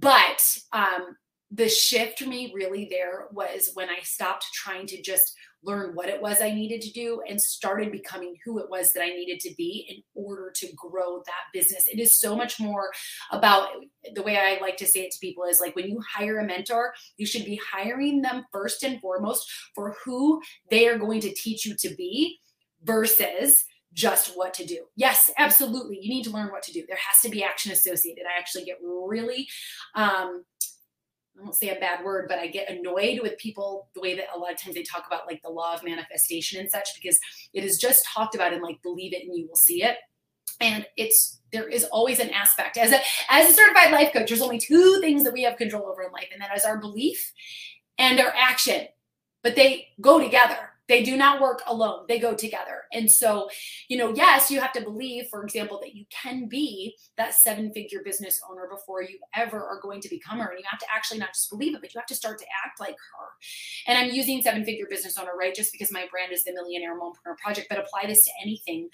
But 0.00 0.42
um, 0.72 1.16
the 1.50 1.68
shift 1.68 2.18
for 2.18 2.28
me 2.28 2.52
really 2.54 2.86
there 2.90 3.26
was 3.32 3.70
when 3.74 3.88
I 3.88 4.00
stopped 4.02 4.46
trying 4.54 4.86
to 4.88 5.02
just 5.02 5.34
learn 5.64 5.94
what 5.94 6.08
it 6.08 6.20
was 6.20 6.40
I 6.40 6.52
needed 6.52 6.80
to 6.82 6.92
do 6.92 7.22
and 7.28 7.40
started 7.40 7.92
becoming 7.92 8.36
who 8.44 8.58
it 8.58 8.68
was 8.68 8.92
that 8.92 9.02
I 9.02 9.08
needed 9.08 9.40
to 9.40 9.54
be 9.56 9.86
in 9.88 10.02
order 10.14 10.52
to 10.56 10.68
grow 10.76 11.18
that 11.18 11.52
business. 11.52 11.84
It 11.86 12.00
is 12.00 12.18
so 12.18 12.36
much 12.36 12.58
more 12.58 12.90
about 13.30 13.68
the 14.14 14.22
way 14.22 14.36
I 14.36 14.60
like 14.60 14.76
to 14.78 14.86
say 14.86 15.00
it 15.00 15.12
to 15.12 15.18
people 15.20 15.44
is 15.44 15.60
like 15.60 15.76
when 15.76 15.88
you 15.88 16.00
hire 16.00 16.38
a 16.38 16.44
mentor, 16.44 16.92
you 17.16 17.26
should 17.26 17.44
be 17.44 17.60
hiring 17.72 18.22
them 18.22 18.44
first 18.52 18.82
and 18.82 19.00
foremost 19.00 19.50
for 19.74 19.96
who 20.04 20.40
they 20.70 20.88
are 20.88 20.98
going 20.98 21.20
to 21.20 21.32
teach 21.34 21.64
you 21.64 21.74
to 21.78 21.94
be 21.94 22.38
versus 22.82 23.64
just 23.92 24.32
what 24.36 24.54
to 24.54 24.64
do. 24.64 24.84
Yes, 24.96 25.30
absolutely. 25.38 25.98
You 26.00 26.08
need 26.08 26.24
to 26.24 26.30
learn 26.30 26.50
what 26.50 26.62
to 26.64 26.72
do. 26.72 26.84
There 26.86 26.96
has 26.96 27.20
to 27.22 27.28
be 27.28 27.44
action 27.44 27.72
associated. 27.72 28.24
I 28.24 28.38
actually 28.38 28.64
get 28.64 28.78
really 28.82 29.46
um, 29.94 30.44
I 31.38 31.42
won't 31.42 31.54
say 31.54 31.70
a 31.70 31.80
bad 31.80 32.04
word, 32.04 32.26
but 32.28 32.38
I 32.38 32.46
get 32.46 32.70
annoyed 32.70 33.20
with 33.22 33.38
people 33.38 33.88
the 33.94 34.00
way 34.00 34.14
that 34.16 34.26
a 34.34 34.38
lot 34.38 34.52
of 34.52 34.60
times 34.60 34.74
they 34.74 34.82
talk 34.82 35.06
about 35.06 35.26
like 35.26 35.40
the 35.42 35.50
law 35.50 35.74
of 35.74 35.82
manifestation 35.82 36.60
and 36.60 36.70
such 36.70 36.88
because 36.94 37.18
it 37.54 37.64
is 37.64 37.78
just 37.78 38.06
talked 38.06 38.34
about 38.34 38.52
and 38.52 38.62
like 38.62 38.82
believe 38.82 39.14
it 39.14 39.24
and 39.24 39.36
you 39.36 39.46
will 39.48 39.56
see 39.56 39.82
it. 39.82 39.96
And 40.60 40.86
it's 40.96 41.40
there 41.52 41.68
is 41.68 41.84
always 41.84 42.20
an 42.20 42.30
aspect 42.30 42.76
as 42.76 42.92
a 42.92 43.00
as 43.30 43.50
a 43.50 43.52
certified 43.52 43.92
life 43.92 44.12
coach. 44.12 44.28
There's 44.28 44.42
only 44.42 44.58
two 44.58 45.00
things 45.00 45.24
that 45.24 45.32
we 45.32 45.42
have 45.42 45.56
control 45.56 45.86
over 45.86 46.02
in 46.02 46.12
life, 46.12 46.28
and 46.32 46.40
that 46.42 46.56
is 46.56 46.64
our 46.64 46.78
belief 46.78 47.32
and 47.98 48.20
our 48.20 48.32
action. 48.36 48.86
But 49.42 49.56
they 49.56 49.88
go 50.00 50.20
together 50.20 50.71
they 50.88 51.02
do 51.02 51.16
not 51.16 51.40
work 51.40 51.62
alone, 51.66 52.04
they 52.08 52.18
go 52.18 52.34
together. 52.34 52.82
And 52.92 53.10
so, 53.10 53.48
you 53.88 53.96
know, 53.96 54.12
yes, 54.14 54.50
you 54.50 54.60
have 54.60 54.72
to 54.72 54.82
believe, 54.82 55.28
for 55.30 55.42
example, 55.44 55.78
that 55.80 55.94
you 55.94 56.04
can 56.10 56.48
be 56.48 56.96
that 57.16 57.34
seven 57.34 57.72
figure 57.72 58.00
business 58.04 58.40
owner 58.50 58.68
before 58.70 59.02
you 59.02 59.18
ever 59.34 59.62
are 59.62 59.80
going 59.80 60.00
to 60.00 60.08
become 60.08 60.38
her. 60.38 60.50
And 60.50 60.58
you 60.58 60.64
have 60.68 60.80
to 60.80 60.86
actually 60.94 61.20
not 61.20 61.34
just 61.34 61.50
believe 61.50 61.74
it, 61.74 61.80
but 61.80 61.94
you 61.94 61.98
have 61.98 62.06
to 62.06 62.14
start 62.14 62.38
to 62.38 62.46
act 62.64 62.80
like 62.80 62.96
her. 62.96 63.26
And 63.86 63.98
I'm 63.98 64.14
using 64.14 64.42
seven 64.42 64.64
figure 64.64 64.86
business 64.88 65.18
owner, 65.18 65.32
right? 65.38 65.54
Just 65.54 65.72
because 65.72 65.92
my 65.92 66.06
brand 66.10 66.32
is 66.32 66.44
the 66.44 66.52
Millionaire 66.52 66.98
Mompreneur 66.98 67.36
Project, 67.38 67.68
but 67.70 67.78
apply 67.78 68.06
this 68.06 68.24
to 68.24 68.30
anything 68.42 68.88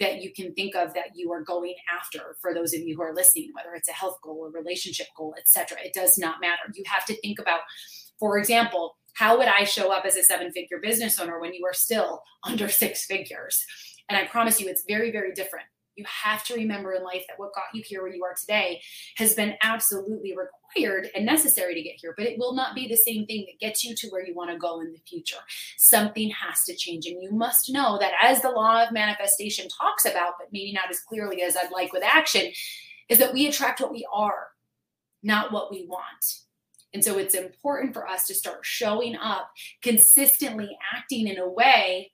that 0.00 0.22
you 0.22 0.32
can 0.32 0.54
think 0.54 0.74
of 0.74 0.94
that 0.94 1.08
you 1.14 1.30
are 1.30 1.42
going 1.42 1.74
after 1.92 2.36
for 2.40 2.54
those 2.54 2.72
of 2.74 2.80
you 2.80 2.96
who 2.96 3.02
are 3.02 3.14
listening, 3.14 3.50
whether 3.52 3.74
it's 3.74 3.88
a 3.88 3.92
health 3.92 4.16
goal, 4.22 4.46
a 4.46 4.50
relationship 4.50 5.08
goal, 5.16 5.34
etc. 5.38 5.78
It 5.84 5.92
does 5.92 6.18
not 6.18 6.40
matter. 6.40 6.62
You 6.74 6.84
have 6.86 7.04
to 7.06 7.20
think 7.20 7.38
about, 7.38 7.60
for 8.18 8.38
example, 8.38 8.96
how 9.14 9.38
would 9.38 9.48
I 9.48 9.64
show 9.64 9.92
up 9.92 10.04
as 10.04 10.16
a 10.16 10.22
seven 10.22 10.52
figure 10.52 10.78
business 10.82 11.18
owner 11.18 11.40
when 11.40 11.54
you 11.54 11.64
are 11.66 11.74
still 11.74 12.22
under 12.44 12.68
six 12.68 13.06
figures? 13.06 13.64
And 14.08 14.18
I 14.18 14.26
promise 14.26 14.60
you, 14.60 14.68
it's 14.68 14.84
very, 14.86 15.10
very 15.10 15.32
different. 15.32 15.66
You 15.96 16.04
have 16.08 16.42
to 16.44 16.54
remember 16.54 16.92
in 16.92 17.04
life 17.04 17.24
that 17.28 17.38
what 17.38 17.54
got 17.54 17.72
you 17.72 17.80
here 17.84 18.02
where 18.02 18.12
you 18.12 18.24
are 18.24 18.34
today 18.34 18.82
has 19.16 19.34
been 19.34 19.54
absolutely 19.62 20.34
required 20.36 21.08
and 21.14 21.24
necessary 21.24 21.72
to 21.74 21.82
get 21.82 22.00
here, 22.00 22.14
but 22.16 22.26
it 22.26 22.36
will 22.36 22.52
not 22.52 22.74
be 22.74 22.88
the 22.88 22.96
same 22.96 23.26
thing 23.26 23.46
that 23.46 23.64
gets 23.64 23.84
you 23.84 23.94
to 23.94 24.08
where 24.08 24.26
you 24.26 24.34
want 24.34 24.50
to 24.50 24.58
go 24.58 24.80
in 24.80 24.92
the 24.92 24.98
future. 25.08 25.38
Something 25.76 26.30
has 26.30 26.64
to 26.64 26.74
change. 26.74 27.06
And 27.06 27.22
you 27.22 27.30
must 27.30 27.72
know 27.72 27.96
that 28.00 28.12
as 28.20 28.42
the 28.42 28.50
law 28.50 28.82
of 28.82 28.92
manifestation 28.92 29.68
talks 29.68 30.04
about, 30.04 30.34
but 30.36 30.48
maybe 30.52 30.72
not 30.72 30.90
as 30.90 30.98
clearly 30.98 31.42
as 31.42 31.56
I'd 31.56 31.70
like 31.70 31.92
with 31.92 32.02
action, 32.02 32.50
is 33.08 33.18
that 33.18 33.32
we 33.32 33.46
attract 33.46 33.80
what 33.80 33.92
we 33.92 34.04
are, 34.12 34.48
not 35.22 35.52
what 35.52 35.70
we 35.70 35.86
want. 35.86 36.43
And 36.94 37.04
so 37.04 37.18
it's 37.18 37.34
important 37.34 37.92
for 37.92 38.06
us 38.08 38.26
to 38.28 38.34
start 38.34 38.60
showing 38.62 39.16
up 39.16 39.50
consistently, 39.82 40.78
acting 40.94 41.26
in 41.26 41.38
a 41.38 41.48
way 41.48 42.12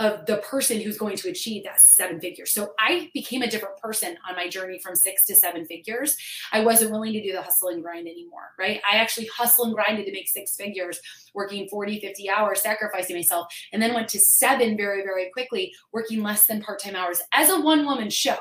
of 0.00 0.26
the 0.26 0.38
person 0.38 0.80
who's 0.80 0.98
going 0.98 1.16
to 1.16 1.28
achieve 1.28 1.62
that 1.62 1.80
seven 1.80 2.20
figures. 2.20 2.52
So 2.52 2.72
I 2.80 3.10
became 3.14 3.42
a 3.42 3.50
different 3.50 3.76
person 3.76 4.16
on 4.28 4.34
my 4.34 4.48
journey 4.48 4.80
from 4.80 4.96
six 4.96 5.24
to 5.26 5.36
seven 5.36 5.64
figures. 5.66 6.16
I 6.52 6.64
wasn't 6.64 6.90
willing 6.90 7.12
to 7.12 7.22
do 7.22 7.32
the 7.32 7.42
hustle 7.42 7.68
and 7.68 7.80
grind 7.80 8.08
anymore, 8.08 8.50
right? 8.58 8.80
I 8.90 8.96
actually 8.96 9.26
hustle 9.26 9.66
and 9.66 9.74
grinded 9.74 10.06
to 10.06 10.12
make 10.12 10.28
six 10.28 10.56
figures, 10.56 10.98
working 11.32 11.68
40, 11.68 12.00
50 12.00 12.28
hours, 12.28 12.60
sacrificing 12.60 13.14
myself, 13.14 13.46
and 13.72 13.80
then 13.80 13.94
went 13.94 14.08
to 14.08 14.18
seven 14.18 14.76
very, 14.76 15.02
very 15.02 15.30
quickly, 15.30 15.72
working 15.92 16.24
less 16.24 16.46
than 16.46 16.60
part 16.60 16.82
time 16.82 16.96
hours 16.96 17.22
as 17.32 17.50
a 17.50 17.60
one 17.60 17.86
woman 17.86 18.10
show. 18.10 18.38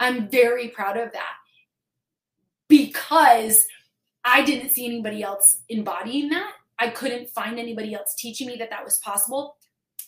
I'm 0.00 0.28
very 0.28 0.68
proud 0.68 0.96
of 0.96 1.12
that 1.12 1.34
because 2.66 3.64
I 4.24 4.42
didn't 4.44 4.70
see 4.70 4.86
anybody 4.86 5.22
else 5.22 5.60
embodying 5.68 6.28
that. 6.30 6.52
I 6.78 6.88
couldn't 6.88 7.30
find 7.30 7.58
anybody 7.58 7.94
else 7.94 8.14
teaching 8.16 8.46
me 8.46 8.56
that 8.56 8.70
that 8.70 8.84
was 8.84 8.98
possible. 8.98 9.56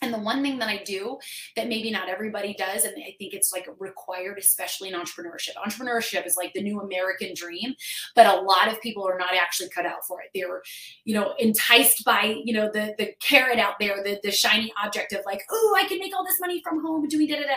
And 0.01 0.13
the 0.13 0.19
one 0.19 0.41
thing 0.41 0.59
that 0.59 0.67
I 0.67 0.83
do 0.83 1.17
that 1.55 1.69
maybe 1.69 1.89
not 1.89 2.09
everybody 2.09 2.53
does, 2.53 2.83
and 2.83 2.93
I 2.97 3.15
think 3.17 3.33
it's 3.33 3.53
like 3.53 3.67
required, 3.79 4.37
especially 4.37 4.89
in 4.89 4.95
entrepreneurship. 4.95 5.55
Entrepreneurship 5.55 6.25
is 6.25 6.35
like 6.35 6.53
the 6.53 6.61
new 6.61 6.81
American 6.81 7.33
dream, 7.33 7.73
but 8.13 8.25
a 8.25 8.41
lot 8.41 8.67
of 8.67 8.81
people 8.81 9.07
are 9.07 9.17
not 9.17 9.33
actually 9.33 9.69
cut 9.69 9.85
out 9.85 10.05
for 10.05 10.21
it. 10.21 10.29
They're, 10.35 10.61
you 11.05 11.15
know, 11.15 11.33
enticed 11.39 12.03
by, 12.03 12.41
you 12.43 12.53
know, 12.53 12.69
the 12.71 12.93
the 12.97 13.13
carrot 13.21 13.59
out 13.59 13.75
there, 13.79 14.03
the 14.03 14.19
the 14.21 14.31
shiny 14.31 14.73
object 14.83 15.13
of 15.13 15.21
like, 15.25 15.41
oh, 15.49 15.77
I 15.81 15.87
can 15.87 15.99
make 15.99 16.15
all 16.15 16.25
this 16.25 16.39
money 16.39 16.61
from 16.61 16.83
home 16.83 17.07
doing 17.07 17.27
da 17.27 17.37
da 17.37 17.43
da. 17.43 17.55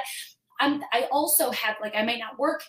I'm, 0.60 0.82
I 0.92 1.08
also 1.12 1.50
have 1.50 1.76
like 1.80 1.94
I 1.96 2.04
might 2.04 2.18
not 2.18 2.38
work 2.38 2.62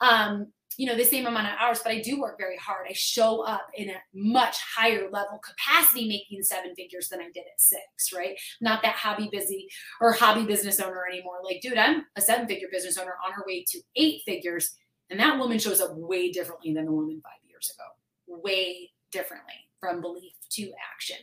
um, 0.00 0.48
you 0.78 0.86
know 0.86 0.96
the 0.96 1.04
same 1.04 1.26
amount 1.26 1.46
of 1.46 1.54
hours 1.60 1.80
but 1.82 1.92
i 1.92 2.00
do 2.00 2.20
work 2.20 2.38
very 2.38 2.56
hard. 2.56 2.86
I 2.88 2.92
show 2.94 3.42
up 3.42 3.66
in 3.74 3.90
a 3.90 3.96
much 4.14 4.56
higher 4.76 5.08
level 5.10 5.40
capacity 5.44 6.08
making 6.08 6.42
seven 6.42 6.74
figures 6.74 7.08
than 7.08 7.20
i 7.20 7.30
did 7.32 7.44
at 7.52 7.60
six 7.60 8.12
right? 8.14 8.38
Not 8.60 8.82
that 8.82 8.94
hobby 8.94 9.28
busy 9.30 9.68
or 10.00 10.12
hobby 10.12 10.44
business 10.44 10.80
owner 10.80 11.04
anymore. 11.10 11.38
Like 11.44 11.60
dude 11.60 11.78
i'm 11.78 12.04
a 12.16 12.20
seven 12.20 12.46
figure 12.46 12.68
business 12.70 12.98
owner 12.98 13.14
on 13.26 13.32
her 13.32 13.44
way 13.46 13.64
to 13.68 13.80
eight 13.96 14.22
figures 14.24 14.74
and 15.10 15.20
that 15.20 15.38
woman 15.38 15.58
shows 15.58 15.80
up 15.80 15.90
way 15.94 16.30
differently 16.30 16.72
than 16.72 16.86
the 16.86 16.92
woman 16.92 17.20
five 17.22 17.48
years 17.48 17.70
ago. 17.74 18.40
Way 18.42 18.90
differently 19.10 19.54
from 19.78 20.00
belief 20.00 20.32
to 20.52 20.72
action. 20.94 21.18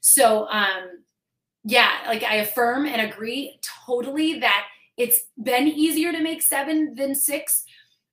So 0.00 0.48
um 0.48 1.04
yeah 1.64 1.90
like 2.06 2.24
i 2.24 2.36
affirm 2.36 2.86
and 2.86 3.00
agree 3.02 3.58
totally 3.86 4.40
that 4.40 4.66
it's 4.96 5.20
been 5.42 5.68
easier 5.68 6.12
to 6.12 6.20
make 6.20 6.42
seven 6.42 6.94
than 6.94 7.14
six 7.14 7.64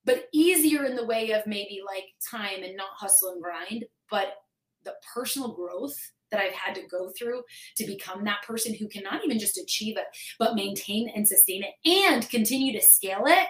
but 0.09 0.27
easier 0.33 0.85
in 0.85 0.95
the 0.95 1.05
way 1.05 1.33
of 1.33 1.45
maybe 1.45 1.81
like 1.85 2.05
time 2.31 2.63
and 2.63 2.75
not 2.75 2.89
hustle 2.97 3.29
and 3.29 3.43
grind, 3.43 3.85
but 4.09 4.37
the 4.83 4.95
personal 5.13 5.53
growth 5.53 5.95
that 6.31 6.41
I've 6.41 6.53
had 6.53 6.73
to 6.75 6.87
go 6.87 7.11
through 7.15 7.43
to 7.77 7.85
become 7.85 8.23
that 8.23 8.41
person 8.41 8.73
who 8.73 8.87
can 8.87 9.03
not 9.03 9.23
even 9.23 9.37
just 9.37 9.59
achieve 9.59 9.97
it, 9.97 10.05
but 10.39 10.55
maintain 10.55 11.11
and 11.15 11.27
sustain 11.27 11.63
it 11.63 11.75
and 11.87 12.27
continue 12.27 12.73
to 12.73 12.83
scale 12.83 13.21
it, 13.27 13.47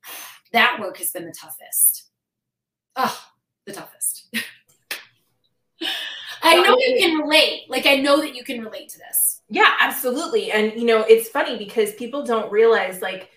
that 0.52 0.76
work 0.78 0.98
has 0.98 1.12
been 1.12 1.24
the 1.24 1.32
toughest. 1.32 2.10
Oh, 2.94 3.18
the 3.64 3.72
toughest. 3.72 4.28
I 6.42 6.56
know 6.56 6.76
you 6.76 6.98
can 7.00 7.20
relate. 7.20 7.70
Like, 7.70 7.86
I 7.86 7.96
know 7.96 8.20
that 8.20 8.34
you 8.34 8.44
can 8.44 8.62
relate 8.62 8.90
to 8.90 8.98
this. 8.98 9.40
Yeah, 9.48 9.72
absolutely. 9.80 10.52
And, 10.52 10.74
you 10.74 10.84
know, 10.84 11.06
it's 11.08 11.30
funny 11.30 11.56
because 11.56 11.94
people 11.94 12.22
don't 12.22 12.52
realize 12.52 13.00
like 13.00 13.30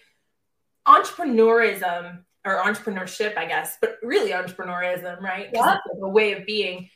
entrepreneurism 0.86 2.25
or 2.46 2.62
entrepreneurship, 2.64 3.38
I 3.38 3.46
guess, 3.46 3.78
but 3.82 3.98
really 4.04 4.32
entrepreneurism, 4.32 5.20
right? 5.20 5.50
Yeah. 5.54 5.76
It's 5.76 5.86
like 5.94 6.02
a 6.02 6.10
way 6.10 6.34
of 6.34 6.46
being. 6.46 6.90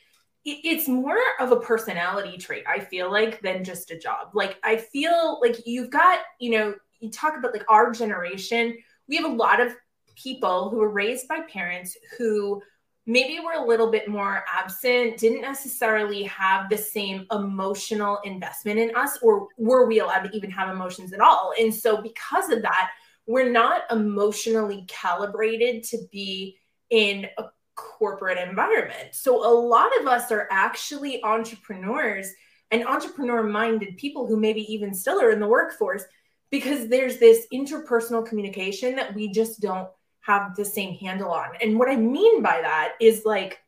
It's 0.44 0.88
more 0.88 1.18
of 1.38 1.52
a 1.52 1.60
personality 1.60 2.38
trait, 2.38 2.64
I 2.66 2.80
feel 2.80 3.12
like, 3.12 3.42
than 3.42 3.62
just 3.62 3.90
a 3.90 3.98
job. 3.98 4.30
Like, 4.32 4.56
I 4.64 4.78
feel 4.78 5.38
like 5.42 5.66
you've 5.66 5.90
got, 5.90 6.20
you 6.38 6.52
know, 6.52 6.74
you 7.00 7.10
talk 7.10 7.36
about 7.36 7.52
like 7.52 7.64
our 7.68 7.90
generation, 7.90 8.78
we 9.06 9.16
have 9.16 9.26
a 9.26 9.34
lot 9.34 9.60
of 9.60 9.74
people 10.16 10.70
who 10.70 10.78
were 10.78 10.90
raised 10.90 11.28
by 11.28 11.40
parents 11.40 11.96
who 12.16 12.62
maybe 13.06 13.40
were 13.40 13.52
a 13.52 13.66
little 13.66 13.90
bit 13.90 14.08
more 14.08 14.44
absent, 14.50 15.18
didn't 15.18 15.40
necessarily 15.40 16.22
have 16.24 16.70
the 16.70 16.78
same 16.78 17.26
emotional 17.32 18.18
investment 18.24 18.78
in 18.78 18.94
us, 18.94 19.18
or 19.22 19.48
were 19.58 19.86
we 19.86 20.00
allowed 20.00 20.22
to 20.22 20.36
even 20.36 20.50
have 20.50 20.70
emotions 20.70 21.12
at 21.12 21.20
all? 21.20 21.52
And 21.58 21.74
so, 21.74 22.00
because 22.00 22.50
of 22.50 22.62
that, 22.62 22.92
we're 23.30 23.48
not 23.48 23.82
emotionally 23.92 24.84
calibrated 24.88 25.84
to 25.84 25.98
be 26.10 26.58
in 26.90 27.28
a 27.38 27.44
corporate 27.76 28.38
environment. 28.38 29.14
So, 29.14 29.36
a 29.48 29.54
lot 29.54 29.92
of 30.00 30.08
us 30.08 30.32
are 30.32 30.48
actually 30.50 31.22
entrepreneurs 31.22 32.28
and 32.72 32.84
entrepreneur 32.84 33.44
minded 33.44 33.96
people 33.96 34.26
who 34.26 34.36
maybe 34.36 34.62
even 34.72 34.92
still 34.92 35.20
are 35.20 35.30
in 35.30 35.38
the 35.38 35.46
workforce 35.46 36.02
because 36.50 36.88
there's 36.88 37.18
this 37.18 37.46
interpersonal 37.54 38.26
communication 38.26 38.96
that 38.96 39.14
we 39.14 39.30
just 39.30 39.60
don't 39.60 39.88
have 40.22 40.56
the 40.56 40.64
same 40.64 40.96
handle 40.96 41.30
on. 41.30 41.50
And 41.62 41.78
what 41.78 41.88
I 41.88 41.94
mean 41.94 42.42
by 42.42 42.60
that 42.60 42.94
is 43.00 43.24
like 43.24 43.60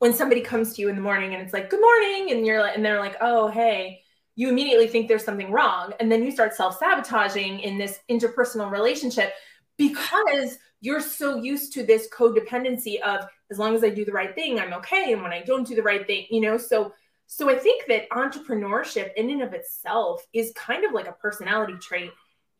when 0.00 0.12
somebody 0.12 0.42
comes 0.42 0.74
to 0.74 0.82
you 0.82 0.90
in 0.90 0.96
the 0.96 1.00
morning 1.00 1.32
and 1.32 1.42
it's 1.42 1.54
like, 1.54 1.70
good 1.70 1.80
morning. 1.80 2.30
And 2.30 2.46
you're 2.46 2.60
like, 2.60 2.76
and 2.76 2.84
they're 2.84 3.00
like, 3.00 3.16
oh, 3.22 3.48
hey, 3.48 4.02
you 4.36 4.48
immediately 4.48 4.88
think 4.88 5.08
there's 5.08 5.24
something 5.24 5.52
wrong. 5.52 5.92
And 6.00 6.10
then 6.10 6.24
you 6.24 6.30
start 6.30 6.54
self 6.54 6.78
sabotaging 6.78 7.60
in 7.60 7.78
this 7.78 8.00
interpersonal 8.10 8.70
relationship 8.70 9.32
because 9.76 10.58
you're 10.80 11.00
so 11.00 11.36
used 11.36 11.72
to 11.74 11.84
this 11.84 12.08
codependency 12.12 13.00
of 13.00 13.26
as 13.50 13.58
long 13.58 13.74
as 13.74 13.84
I 13.84 13.90
do 13.90 14.04
the 14.04 14.12
right 14.12 14.34
thing, 14.34 14.58
I'm 14.58 14.74
okay. 14.74 15.12
And 15.12 15.22
when 15.22 15.32
I 15.32 15.42
don't 15.42 15.66
do 15.66 15.74
the 15.74 15.82
right 15.82 16.06
thing, 16.06 16.26
you 16.30 16.40
know, 16.40 16.56
so 16.56 16.92
so 17.26 17.48
I 17.48 17.56
think 17.56 17.84
that 17.88 18.08
entrepreneurship 18.10 19.14
in 19.14 19.30
and 19.30 19.42
of 19.42 19.54
itself 19.54 20.26
is 20.32 20.52
kind 20.54 20.84
of 20.84 20.92
like 20.92 21.08
a 21.08 21.12
personality 21.12 21.74
trait. 21.80 22.10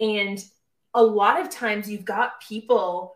And 0.01 0.43
a 0.95 1.03
lot 1.03 1.41
of 1.41 1.51
times 1.51 1.91
you've 1.91 2.05
got 2.05 2.41
people 2.41 3.15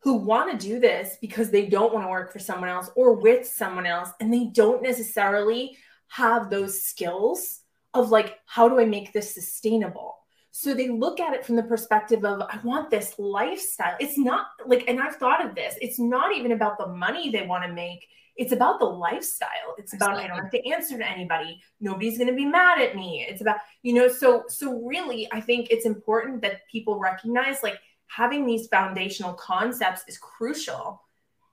who 0.00 0.14
want 0.14 0.58
to 0.58 0.66
do 0.66 0.80
this 0.80 1.16
because 1.20 1.50
they 1.50 1.66
don't 1.66 1.92
want 1.92 2.06
to 2.06 2.10
work 2.10 2.32
for 2.32 2.38
someone 2.38 2.70
else 2.70 2.90
or 2.94 3.14
with 3.14 3.46
someone 3.46 3.86
else 3.86 4.10
and 4.20 4.32
they 4.32 4.44
don't 4.46 4.82
necessarily 4.82 5.76
have 6.06 6.48
those 6.48 6.82
skills 6.82 7.60
of 8.00 8.10
like 8.10 8.38
how 8.46 8.68
do 8.68 8.80
i 8.80 8.84
make 8.84 9.12
this 9.12 9.34
sustainable? 9.34 10.16
So 10.50 10.74
they 10.74 10.88
look 10.88 11.20
at 11.20 11.34
it 11.34 11.44
from 11.44 11.56
the 11.56 11.62
perspective 11.62 12.24
of 12.24 12.42
i 12.42 12.58
want 12.64 12.90
this 12.90 13.14
lifestyle. 13.18 13.96
It's 14.00 14.18
not 14.18 14.46
like 14.66 14.84
and 14.88 15.00
i've 15.00 15.16
thought 15.16 15.44
of 15.44 15.54
this 15.54 15.74
it's 15.80 15.98
not 15.98 16.36
even 16.36 16.52
about 16.52 16.78
the 16.78 16.88
money 16.88 17.30
they 17.30 17.46
want 17.46 17.64
to 17.64 17.72
make. 17.72 18.06
It's 18.36 18.52
about 18.52 18.78
the 18.78 18.86
lifestyle. 18.86 19.74
It's 19.78 19.94
about 19.94 20.16
i 20.16 20.26
don't 20.26 20.38
have 20.38 20.50
to 20.50 20.68
answer 20.68 20.98
to 20.98 21.08
anybody. 21.08 21.60
Nobody's 21.80 22.18
going 22.18 22.30
to 22.30 22.36
be 22.36 22.46
mad 22.46 22.80
at 22.80 22.96
me. 22.96 23.26
It's 23.28 23.40
about 23.40 23.58
you 23.82 23.94
know 23.94 24.08
so 24.08 24.44
so 24.48 24.80
really 24.82 25.28
i 25.32 25.40
think 25.40 25.68
it's 25.70 25.86
important 25.86 26.42
that 26.42 26.66
people 26.70 26.98
recognize 26.98 27.62
like 27.62 27.78
having 28.08 28.46
these 28.46 28.66
foundational 28.68 29.34
concepts 29.34 30.02
is 30.08 30.18
crucial 30.18 31.02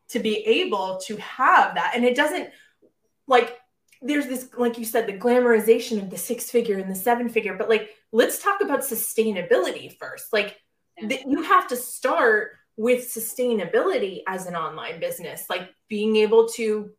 to 0.09 0.19
be 0.19 0.37
able 0.45 0.99
to 1.05 1.17
have 1.17 1.75
that. 1.75 1.93
And 1.95 2.05
it 2.05 2.15
doesn't 2.15 2.49
like 3.27 3.57
there's 4.01 4.27
this 4.27 4.49
like 4.57 4.77
you 4.77 4.85
said 4.85 5.07
the 5.07 5.17
glamorization 5.17 6.01
of 6.01 6.09
the 6.09 6.17
six 6.17 6.49
figure 6.49 6.77
and 6.77 6.91
the 6.91 6.95
seven 6.95 7.29
figure 7.29 7.55
but 7.55 7.69
like 7.69 7.89
let's 8.11 8.41
talk 8.41 8.61
about 8.61 8.81
sustainability 8.81 9.97
first 9.97 10.31
like 10.33 10.57
yeah. 10.97 11.17
you 11.25 11.41
have 11.43 11.67
to 11.67 11.75
start 11.75 12.51
with 12.77 13.05
sustainability 13.05 14.21
as 14.27 14.47
an 14.47 14.55
online 14.55 14.99
business, 14.99 15.45
like 15.49 15.69
being 15.87 16.15
able 16.17 16.47
to 16.49 16.91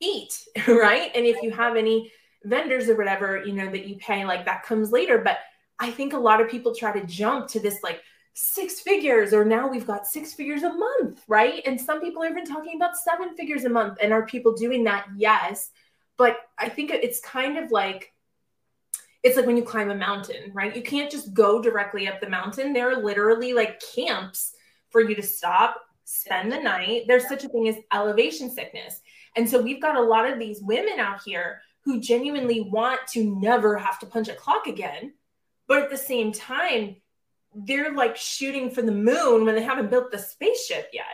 eat, 0.00 0.32
right? 0.68 1.10
And 1.14 1.26
if 1.26 1.42
you 1.42 1.50
have 1.52 1.76
any 1.76 2.12
vendors 2.44 2.88
or 2.88 2.96
whatever, 2.96 3.42
you 3.44 3.52
know, 3.52 3.70
that 3.70 3.86
you 3.86 3.96
pay, 3.96 4.24
like 4.24 4.44
that 4.44 4.62
comes 4.62 4.92
later. 4.92 5.18
But 5.18 5.38
I 5.78 5.90
think 5.90 6.12
a 6.12 6.18
lot 6.18 6.40
of 6.40 6.48
people 6.48 6.74
try 6.74 6.98
to 6.98 7.06
jump 7.06 7.48
to 7.48 7.60
this 7.60 7.82
like 7.82 8.00
six 8.34 8.80
figures, 8.80 9.32
or 9.32 9.44
now 9.44 9.66
we've 9.66 9.86
got 9.86 10.06
six 10.06 10.32
figures 10.34 10.62
a 10.62 10.72
month, 10.72 11.22
right? 11.26 11.62
And 11.66 11.80
some 11.80 12.00
people 12.00 12.22
are 12.22 12.28
even 12.28 12.44
talking 12.44 12.76
about 12.76 12.96
seven 12.96 13.34
figures 13.34 13.64
a 13.64 13.68
month. 13.68 13.98
And 14.00 14.12
are 14.12 14.26
people 14.26 14.54
doing 14.54 14.84
that? 14.84 15.06
Yes. 15.16 15.70
But 16.16 16.36
I 16.58 16.68
think 16.68 16.90
it's 16.90 17.20
kind 17.20 17.58
of 17.58 17.70
like, 17.70 18.12
it's 19.22 19.36
like 19.36 19.46
when 19.46 19.56
you 19.56 19.64
climb 19.64 19.90
a 19.90 19.94
mountain, 19.94 20.52
right? 20.52 20.74
You 20.74 20.82
can't 20.82 21.10
just 21.10 21.34
go 21.34 21.60
directly 21.60 22.08
up 22.08 22.20
the 22.20 22.28
mountain. 22.28 22.72
There 22.72 22.90
are 22.90 23.02
literally 23.02 23.52
like 23.52 23.82
camps 23.94 24.54
for 24.90 25.00
you 25.00 25.14
to 25.14 25.22
stop, 25.22 25.80
spend 26.04 26.52
the 26.52 26.60
night. 26.60 27.04
There's 27.08 27.28
such 27.28 27.44
a 27.44 27.48
thing 27.48 27.68
as 27.68 27.76
elevation 27.92 28.50
sickness. 28.50 29.00
And 29.34 29.48
so 29.48 29.60
we've 29.60 29.82
got 29.82 29.96
a 29.96 30.02
lot 30.02 30.30
of 30.30 30.38
these 30.38 30.62
women 30.62 30.98
out 30.98 31.22
here 31.24 31.60
who 31.84 32.00
genuinely 32.00 32.62
want 32.62 33.00
to 33.08 33.38
never 33.40 33.76
have 33.76 33.98
to 34.00 34.06
punch 34.06 34.28
a 34.28 34.34
clock 34.34 34.66
again. 34.66 35.12
But 35.68 35.82
at 35.82 35.90
the 35.90 35.98
same 35.98 36.32
time, 36.32 36.96
they're 37.54 37.92
like 37.94 38.16
shooting 38.16 38.70
for 38.70 38.82
the 38.82 38.92
moon 38.92 39.44
when 39.44 39.54
they 39.54 39.62
haven't 39.62 39.90
built 39.90 40.10
the 40.10 40.18
spaceship 40.18 40.90
yet. 40.92 41.04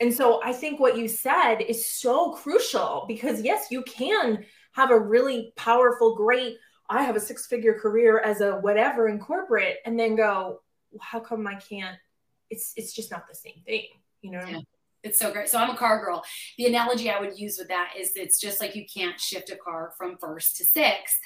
And 0.00 0.14
so 0.14 0.40
I 0.44 0.52
think 0.52 0.78
what 0.78 0.96
you 0.96 1.08
said 1.08 1.56
is 1.56 1.86
so 1.86 2.32
crucial 2.32 3.04
because, 3.08 3.42
yes, 3.42 3.66
you 3.70 3.82
can 3.82 4.44
have 4.72 4.90
a 4.90 4.98
really 4.98 5.52
powerful, 5.56 6.14
great, 6.14 6.56
I 6.88 7.02
have 7.02 7.16
a 7.16 7.20
six 7.20 7.46
figure 7.46 7.74
career 7.74 8.20
as 8.20 8.40
a 8.40 8.52
whatever 8.52 9.08
in 9.08 9.18
corporate, 9.18 9.78
and 9.84 9.98
then 9.98 10.16
go, 10.16 10.60
how 11.00 11.20
come 11.20 11.46
I 11.46 11.56
can't 11.56 11.96
it's 12.50 12.72
it's 12.76 12.92
just 12.92 13.10
not 13.10 13.28
the 13.28 13.34
same 13.34 13.62
thing 13.64 13.84
you 14.22 14.30
know 14.30 14.44
yeah. 14.46 14.60
It's 15.04 15.20
so 15.20 15.32
great. 15.32 15.48
So 15.48 15.58
I'm 15.58 15.70
a 15.70 15.76
car 15.76 16.04
girl. 16.04 16.24
The 16.58 16.66
analogy 16.66 17.08
I 17.08 17.20
would 17.20 17.38
use 17.38 17.56
with 17.56 17.68
that 17.68 17.92
is 17.96 18.10
it's 18.16 18.40
just 18.40 18.60
like 18.60 18.74
you 18.74 18.84
can't 18.92 19.18
shift 19.18 19.48
a 19.48 19.54
car 19.54 19.92
from 19.96 20.18
first 20.18 20.56
to 20.56 20.64
sixth 20.66 21.20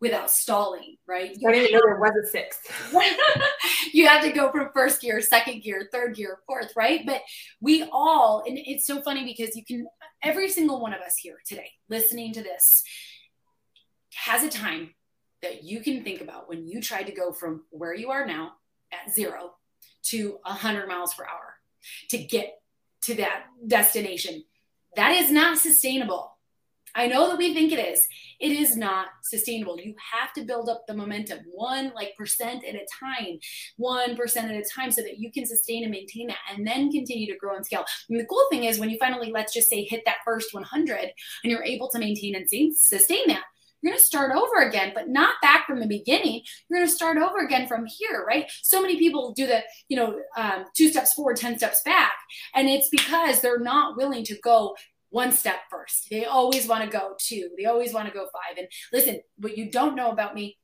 without 0.00 0.30
stalling, 0.30 0.96
right? 1.06 1.36
You 1.36 1.48
I 1.48 1.52
didn't 1.52 1.72
know 1.72 1.82
there 1.84 1.98
was 1.98 2.12
a 2.24 2.26
sixth. 2.26 2.92
you 3.92 4.06
have 4.06 4.22
to 4.22 4.32
go 4.32 4.50
from 4.50 4.70
first 4.74 5.00
gear, 5.00 5.20
second 5.20 5.62
gear, 5.62 5.88
third 5.92 6.16
gear, 6.16 6.38
fourth, 6.46 6.72
right? 6.74 7.04
But 7.04 7.22
we 7.60 7.86
all, 7.92 8.42
and 8.46 8.58
it's 8.58 8.86
so 8.86 9.02
funny 9.02 9.24
because 9.24 9.54
you 9.54 9.64
can, 9.64 9.86
every 10.22 10.48
single 10.48 10.80
one 10.80 10.94
of 10.94 11.00
us 11.00 11.16
here 11.16 11.36
today 11.46 11.70
listening 11.88 12.32
to 12.34 12.42
this 12.42 12.82
has 14.14 14.42
a 14.42 14.48
time 14.48 14.94
that 15.42 15.64
you 15.64 15.80
can 15.80 16.02
think 16.04 16.20
about 16.20 16.48
when 16.48 16.66
you 16.66 16.80
tried 16.80 17.04
to 17.04 17.12
go 17.12 17.32
from 17.32 17.64
where 17.70 17.94
you 17.94 18.10
are 18.10 18.26
now 18.26 18.52
at 18.92 19.12
zero 19.12 19.52
to 20.02 20.38
100 20.44 20.88
miles 20.88 21.14
per 21.14 21.24
hour 21.24 21.54
to 22.10 22.18
get 22.18 22.54
to 23.02 23.14
that 23.16 23.44
destination. 23.66 24.44
That 24.96 25.12
is 25.12 25.30
not 25.30 25.58
sustainable. 25.58 26.36
I 26.94 27.06
know 27.06 27.28
that 27.28 27.38
we 27.38 27.54
think 27.54 27.72
it 27.72 27.78
is. 27.78 28.06
It 28.40 28.52
is 28.52 28.76
not 28.76 29.08
sustainable. 29.22 29.78
You 29.78 29.94
have 30.12 30.32
to 30.34 30.44
build 30.44 30.68
up 30.68 30.84
the 30.86 30.94
momentum 30.94 31.40
one 31.52 31.92
like 31.94 32.16
percent 32.16 32.64
at 32.64 32.74
a 32.74 32.86
time, 32.98 33.38
one 33.76 34.16
percent 34.16 34.50
at 34.50 34.56
a 34.56 34.64
time, 34.68 34.90
so 34.90 35.02
that 35.02 35.18
you 35.18 35.30
can 35.30 35.46
sustain 35.46 35.82
and 35.82 35.92
maintain 35.92 36.28
that 36.28 36.38
and 36.52 36.66
then 36.66 36.90
continue 36.90 37.32
to 37.32 37.38
grow 37.38 37.56
and 37.56 37.64
scale. 37.64 37.84
And 38.08 38.18
the 38.18 38.26
cool 38.26 38.44
thing 38.50 38.64
is 38.64 38.78
when 38.78 38.90
you 38.90 38.98
finally, 38.98 39.30
let's 39.30 39.52
just 39.52 39.68
say, 39.68 39.84
hit 39.84 40.02
that 40.06 40.18
first 40.24 40.52
100 40.52 40.98
and 40.98 41.12
you're 41.44 41.64
able 41.64 41.88
to 41.90 41.98
maintain 41.98 42.34
and 42.34 42.46
sustain 42.76 43.28
that, 43.28 43.44
you're 43.82 43.92
going 43.92 43.98
to 43.98 44.04
start 44.04 44.32
over 44.34 44.68
again, 44.68 44.92
but 44.94 45.08
not 45.08 45.34
back 45.40 45.66
from 45.66 45.80
the 45.80 45.86
beginning. 45.86 46.42
You're 46.68 46.80
going 46.80 46.88
to 46.88 46.94
start 46.94 47.16
over 47.16 47.38
again 47.38 47.66
from 47.66 47.86
here, 47.86 48.24
right? 48.26 48.50
So 48.62 48.82
many 48.82 48.98
people 48.98 49.32
do 49.32 49.46
the, 49.46 49.62
you 49.88 49.96
know, 49.96 50.18
um, 50.36 50.66
two 50.76 50.88
steps 50.88 51.14
forward, 51.14 51.36
10 51.36 51.58
steps 51.58 51.82
back. 51.82 52.12
And 52.54 52.68
it's 52.68 52.88
because 52.90 53.40
they're 53.40 53.58
not 53.58 53.96
willing 53.96 54.24
to 54.24 54.38
go 54.42 54.76
one 55.10 55.32
step 55.32 55.56
first. 55.70 56.08
They 56.10 56.24
always 56.24 56.66
want 56.66 56.84
to 56.84 56.90
go 56.90 57.14
two. 57.18 57.50
They 57.56 57.66
always 57.66 57.92
want 57.92 58.08
to 58.08 58.14
go 58.14 58.26
five. 58.32 58.58
And 58.58 58.68
listen, 58.92 59.20
what 59.36 59.58
you 59.58 59.70
don't 59.70 59.96
know 59.96 60.10
about 60.10 60.34
me 60.34 60.58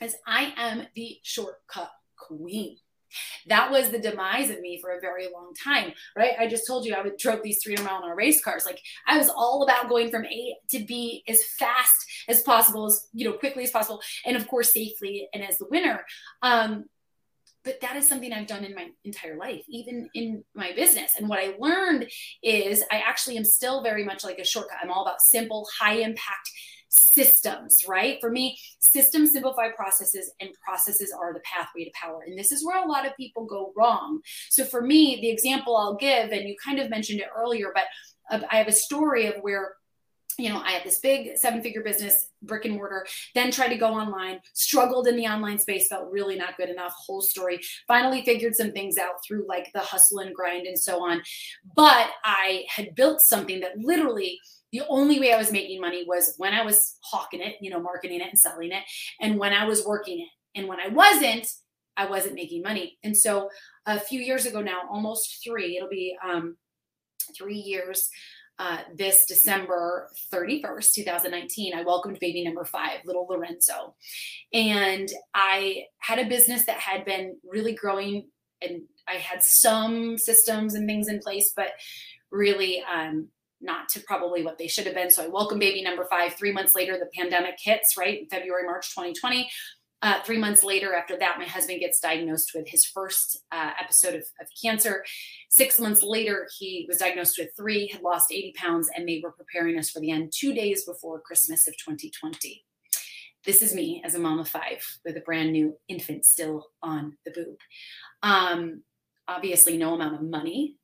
is 0.00 0.16
I 0.26 0.52
am 0.56 0.86
the 0.94 1.18
shortcut 1.22 1.90
queen. 2.16 2.76
That 3.46 3.70
was 3.70 3.90
the 3.90 3.98
demise 3.98 4.50
of 4.50 4.60
me 4.60 4.80
for 4.80 4.90
a 4.90 5.00
very 5.00 5.26
long 5.32 5.52
time, 5.62 5.92
right? 6.16 6.32
I 6.38 6.46
just 6.46 6.66
told 6.66 6.86
you 6.86 6.94
I 6.94 7.02
would 7.02 7.18
drove 7.18 7.42
these 7.42 7.62
300 7.62 7.84
mile 7.84 8.02
an 8.02 8.08
hour 8.08 8.16
race 8.16 8.42
cars. 8.42 8.64
Like 8.64 8.80
I 9.06 9.18
was 9.18 9.28
all 9.28 9.62
about 9.62 9.90
going 9.90 10.10
from 10.10 10.24
A 10.24 10.56
to 10.70 10.84
B 10.84 11.22
as 11.28 11.44
fast 11.44 12.06
as 12.28 12.42
possible, 12.42 12.86
as 12.86 13.08
you 13.12 13.28
know, 13.28 13.36
quickly 13.36 13.64
as 13.64 13.70
possible, 13.70 14.00
and 14.24 14.36
of 14.36 14.48
course 14.48 14.72
safely 14.72 15.28
and 15.34 15.42
as 15.42 15.58
the 15.58 15.66
winner. 15.70 16.04
Um, 16.40 16.86
but 17.64 17.80
that 17.80 17.96
is 17.96 18.08
something 18.08 18.32
I've 18.32 18.46
done 18.46 18.64
in 18.64 18.74
my 18.74 18.88
entire 19.04 19.36
life, 19.36 19.62
even 19.68 20.08
in 20.14 20.44
my 20.54 20.72
business. 20.72 21.12
And 21.18 21.28
what 21.28 21.38
I 21.38 21.54
learned 21.58 22.10
is 22.42 22.84
I 22.90 22.98
actually 22.98 23.36
am 23.36 23.44
still 23.44 23.82
very 23.82 24.04
much 24.04 24.24
like 24.24 24.38
a 24.38 24.44
shortcut. 24.44 24.78
I'm 24.82 24.90
all 24.90 25.02
about 25.02 25.20
simple, 25.20 25.68
high 25.78 25.96
impact 25.96 26.50
systems, 26.88 27.88
right? 27.88 28.18
For 28.20 28.30
me, 28.30 28.58
systems 28.80 29.32
simplify 29.32 29.70
processes, 29.70 30.32
and 30.40 30.50
processes 30.64 31.14
are 31.18 31.32
the 31.32 31.40
pathway 31.40 31.84
to 31.84 31.90
power. 31.94 32.22
And 32.26 32.38
this 32.38 32.52
is 32.52 32.64
where 32.64 32.82
a 32.82 32.88
lot 32.88 33.06
of 33.06 33.16
people 33.16 33.46
go 33.46 33.72
wrong. 33.76 34.20
So 34.50 34.64
for 34.64 34.82
me, 34.82 35.18
the 35.20 35.30
example 35.30 35.76
I'll 35.76 35.96
give, 35.96 36.30
and 36.32 36.48
you 36.48 36.54
kind 36.62 36.78
of 36.78 36.90
mentioned 36.90 37.20
it 37.20 37.28
earlier, 37.34 37.72
but 37.74 37.84
uh, 38.30 38.44
I 38.50 38.56
have 38.56 38.68
a 38.68 38.72
story 38.72 39.26
of 39.26 39.36
where 39.40 39.74
you 40.38 40.48
know, 40.48 40.58
I 40.58 40.72
had 40.72 40.84
this 40.84 40.98
big 40.98 41.36
seven 41.36 41.62
figure 41.62 41.82
business, 41.82 42.28
brick 42.42 42.64
and 42.64 42.74
mortar, 42.74 43.06
then 43.34 43.50
tried 43.50 43.68
to 43.68 43.76
go 43.76 43.88
online, 43.88 44.40
struggled 44.52 45.06
in 45.06 45.16
the 45.16 45.26
online 45.26 45.58
space, 45.58 45.88
felt 45.88 46.10
really 46.10 46.36
not 46.36 46.56
good 46.56 46.68
enough, 46.68 46.94
whole 46.96 47.22
story. 47.22 47.60
Finally 47.86 48.24
figured 48.24 48.54
some 48.54 48.72
things 48.72 48.98
out 48.98 49.24
through 49.26 49.46
like 49.48 49.70
the 49.72 49.80
hustle 49.80 50.18
and 50.18 50.34
grind 50.34 50.66
and 50.66 50.78
so 50.78 51.04
on. 51.04 51.22
But 51.76 52.08
I 52.24 52.64
had 52.68 52.94
built 52.94 53.20
something 53.20 53.60
that 53.60 53.78
literally 53.78 54.38
the 54.72 54.82
only 54.88 55.20
way 55.20 55.32
I 55.32 55.38
was 55.38 55.52
making 55.52 55.80
money 55.80 56.04
was 56.06 56.34
when 56.38 56.54
I 56.54 56.64
was 56.64 56.96
hawking 57.02 57.40
it, 57.40 57.56
you 57.60 57.70
know, 57.70 57.80
marketing 57.80 58.20
it 58.20 58.28
and 58.30 58.38
selling 58.38 58.72
it, 58.72 58.82
and 59.20 59.38
when 59.38 59.52
I 59.52 59.66
was 59.66 59.84
working 59.86 60.20
it. 60.20 60.28
And 60.54 60.68
when 60.68 60.80
I 60.80 60.88
wasn't, 60.88 61.46
I 61.96 62.06
wasn't 62.06 62.34
making 62.34 62.62
money. 62.62 62.98
And 63.02 63.16
so 63.16 63.48
a 63.86 64.00
few 64.00 64.20
years 64.20 64.46
ago 64.46 64.60
now, 64.60 64.80
almost 64.90 65.42
three, 65.44 65.76
it'll 65.76 65.88
be 65.88 66.16
um, 66.24 66.56
three 67.36 67.56
years. 67.56 68.08
Uh, 68.58 68.78
this 68.94 69.24
December 69.26 70.08
31st, 70.32 70.92
2019, 70.94 71.74
I 71.74 71.82
welcomed 71.82 72.18
baby 72.20 72.44
number 72.44 72.64
five, 72.64 73.00
little 73.04 73.26
Lorenzo. 73.28 73.94
And 74.52 75.08
I 75.34 75.84
had 75.98 76.18
a 76.18 76.28
business 76.28 76.66
that 76.66 76.78
had 76.78 77.04
been 77.04 77.38
really 77.44 77.74
growing, 77.74 78.28
and 78.60 78.82
I 79.08 79.14
had 79.14 79.42
some 79.42 80.16
systems 80.18 80.74
and 80.74 80.86
things 80.86 81.08
in 81.08 81.18
place, 81.20 81.52
but 81.56 81.70
really 82.30 82.84
um, 82.84 83.28
not 83.60 83.88
to 83.90 84.00
probably 84.00 84.44
what 84.44 84.58
they 84.58 84.66
should 84.66 84.86
have 84.86 84.94
been. 84.94 85.10
So 85.10 85.24
I 85.24 85.28
welcome 85.28 85.58
baby 85.58 85.82
number 85.82 86.06
five. 86.10 86.34
Three 86.34 86.52
months 86.52 86.74
later, 86.74 86.98
the 86.98 87.10
pandemic 87.16 87.54
hits, 87.62 87.96
right? 87.96 88.26
February, 88.30 88.64
March 88.64 88.90
2020. 88.94 89.48
Uh, 90.02 90.20
three 90.22 90.38
months 90.38 90.64
later, 90.64 90.94
after 90.94 91.16
that, 91.16 91.38
my 91.38 91.44
husband 91.44 91.78
gets 91.78 92.00
diagnosed 92.00 92.50
with 92.54 92.68
his 92.68 92.84
first 92.84 93.38
uh, 93.52 93.70
episode 93.80 94.14
of, 94.14 94.22
of, 94.40 94.48
cancer. 94.60 95.04
Six 95.48 95.78
months 95.78 96.02
later, 96.02 96.48
he 96.58 96.84
was 96.88 96.98
diagnosed 96.98 97.38
with 97.38 97.50
three, 97.56 97.86
had 97.86 98.02
lost 98.02 98.32
80 98.32 98.54
pounds, 98.56 98.90
and 98.94 99.08
they 99.08 99.20
were 99.22 99.30
preparing 99.30 99.78
us 99.78 99.90
for 99.90 100.00
the 100.00 100.10
end 100.10 100.32
two 100.36 100.52
days 100.52 100.84
before 100.84 101.20
Christmas 101.20 101.68
of 101.68 101.74
2020. 101.78 102.64
This 103.46 103.62
is 103.62 103.74
me 103.74 104.02
as 104.04 104.16
a 104.16 104.18
mom 104.18 104.40
of 104.40 104.48
five 104.48 104.84
with 105.04 105.16
a 105.16 105.20
brand 105.20 105.52
new 105.52 105.76
infant 105.88 106.24
still 106.24 106.66
on 106.82 107.16
the 107.24 107.30
boob. 107.30 107.58
Um, 108.24 108.82
obviously, 109.28 109.76
no 109.76 109.94
amount 109.94 110.16
of 110.16 110.22
money 110.22 110.76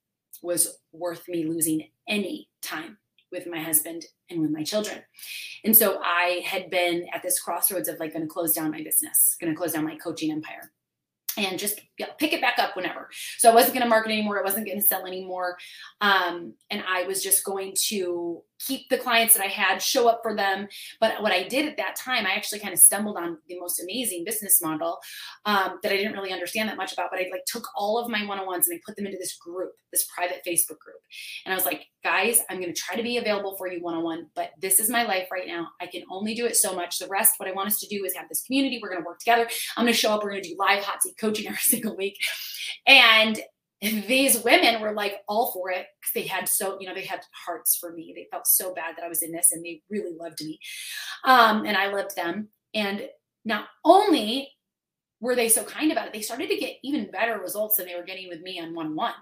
was 0.43 0.79
worth 0.93 1.29
me 1.29 1.45
losing 1.45 1.89
any 2.09 2.49
time 2.63 2.99
with 3.31 3.47
my 3.47 3.61
husband 3.61 4.05
and 4.31 4.41
with 4.41 4.51
my 4.51 4.63
children. 4.63 4.99
And 5.65 5.77
so 5.77 6.01
I 6.03 6.43
had 6.45 6.71
been 6.71 7.07
at 7.13 7.23
this 7.23 7.41
crossroads 7.41 7.89
of 7.89 7.99
like 7.99 8.13
going 8.13 8.23
to 8.23 8.29
close 8.29 8.55
down 8.55 8.71
my 8.71 8.83
business, 8.83 9.37
going 9.41 9.53
to 9.53 9.57
close 9.57 9.73
down 9.73 9.85
my 9.85 9.97
coaching 9.97 10.33
empire 10.33 10.73
and 11.39 11.59
just 11.59 11.81
pick 12.19 12.33
it 12.33 12.41
back 12.41 12.59
up 12.59 12.77
whenever. 12.77 13.09
So 13.39 13.51
I 13.51 13.55
wasn't 13.55 13.75
going 13.75 13.85
to 13.85 13.89
market 13.89 14.11
anymore. 14.11 14.39
I 14.39 14.45
wasn't 14.45 14.67
going 14.67 14.81
to 14.81 14.87
sell 14.87 15.07
anymore. 15.07 15.57
Um, 16.01 16.55
and 16.71 16.83
I 16.87 17.05
was 17.05 17.23
just 17.23 17.45
going 17.45 17.75
to 17.89 18.43
keep 18.67 18.89
the 18.89 18.99
clients 18.99 19.35
that 19.35 19.45
I 19.45 19.49
had, 19.49 19.81
show 19.81 20.09
up 20.09 20.19
for 20.21 20.35
them. 20.35 20.67
But 21.01 21.23
what 21.23 21.31
I 21.31 21.47
did 21.47 21.69
at 21.69 21.77
that 21.77 21.95
time, 21.95 22.27
I 22.27 22.33
actually 22.33 22.59
kind 22.59 22.73
of 22.73 22.81
stumbled 22.81 23.17
on 23.17 23.39
the 23.49 23.59
most 23.61 23.81
amazing 23.81 24.25
business 24.25 24.61
model 24.61 24.99
um, 25.45 25.79
that 25.83 25.93
I 25.93 25.97
didn't 25.97 26.15
really 26.15 26.33
understand 26.33 26.69
that 26.69 26.77
much 26.77 26.93
about. 26.93 27.11
But 27.13 27.21
I 27.21 27.29
like 27.31 27.45
took 27.47 27.69
all 27.77 27.99
of 27.99 28.11
my 28.11 28.27
one-on-ones 28.27 28.69
and 28.69 28.77
I 28.77 28.81
put 28.85 28.97
them 28.97 29.07
into 29.07 29.19
this 29.19 29.37
group, 29.37 29.73
this 29.93 30.07
private 30.13 30.43
Facebook 30.47 30.79
group. 30.81 31.01
And 31.45 31.53
I 31.53 31.57
was 31.57 31.67
like, 31.67 31.87
guys, 32.03 32.41
I'm 32.51 32.61
going 32.61 32.73
to 32.75 32.81
try 32.81 32.97
to 32.97 33.03
be 33.03 33.19
available 33.19 33.57
for 33.57 33.69
you 33.69 33.81
one-on-one, 33.81 34.27
but 34.35 34.51
this 34.61 34.81
is 34.81 34.89
my 34.89 35.05
life 35.05 35.29
right 35.31 35.47
now. 35.47 35.69
I 35.81 35.87
can 35.87 36.03
only 36.11 36.35
do 36.35 36.47
it 36.47 36.57
so 36.57 36.75
much. 36.75 36.99
The 36.99 37.09
rest, 37.09 37.35
what 37.39 37.49
I 37.49 37.53
want 37.53 37.69
us 37.69 37.79
to 37.81 37.89
do 37.89 38.05
is 38.05 38.15
have 38.15 38.29
this 38.29 38.43
community. 38.43 38.81
We're 38.83 38.91
going 38.91 39.03
to 39.03 39.07
work 39.07 39.21
together. 39.21 39.49
I'm 39.77 39.85
going 39.85 39.93
to 39.93 39.99
show 39.99 40.13
up. 40.13 40.23
We're 40.23 40.31
going 40.31 40.43
to 40.43 40.49
do 40.49 40.57
live 40.59 40.83
hot 40.83 41.03
seat 41.03 41.15
coaching 41.21 41.28
every 41.37 41.57
single 41.61 41.97
week. 41.97 42.17
And 42.87 43.41
these 43.81 44.43
women 44.43 44.81
were 44.81 44.93
like 44.93 45.19
all 45.29 45.53
for 45.53 45.71
it 45.71 45.87
because 46.01 46.13
they 46.15 46.27
had 46.27 46.49
so 46.49 46.79
you 46.81 46.89
know 46.89 46.95
they 46.95 47.05
had 47.05 47.21
hearts 47.47 47.77
for 47.77 47.93
me. 47.93 48.13
They 48.15 48.27
felt 48.31 48.47
so 48.47 48.75
bad 48.75 48.97
that 48.97 49.05
i 49.05 49.09
was 49.09 49.23
in 49.23 49.31
this 49.31 49.53
and 49.53 49.65
they 49.65 49.83
really 49.89 50.17
loved 50.19 50.43
me. 50.43 50.59
Um, 51.25 51.65
and 51.65 51.77
i 51.77 51.93
loved 51.93 52.17
them. 52.17 52.49
And 52.75 53.09
not 53.45 53.67
only 53.85 54.51
were 55.21 55.35
they 55.35 55.49
so 55.49 55.65
kind 55.65 55.91
about 55.91 56.07
it 56.07 56.13
they 56.13 56.23
started 56.23 56.49
to 56.49 56.57
get 56.57 56.77
even 56.83 57.11
better 57.11 57.39
results 57.39 57.77
than 57.77 57.87
they 57.87 57.95
were 57.95 58.05
getting 58.05 58.29
with 58.29 58.41
me 58.41 58.61
on 58.61 58.75
one-on-one. 58.75 59.15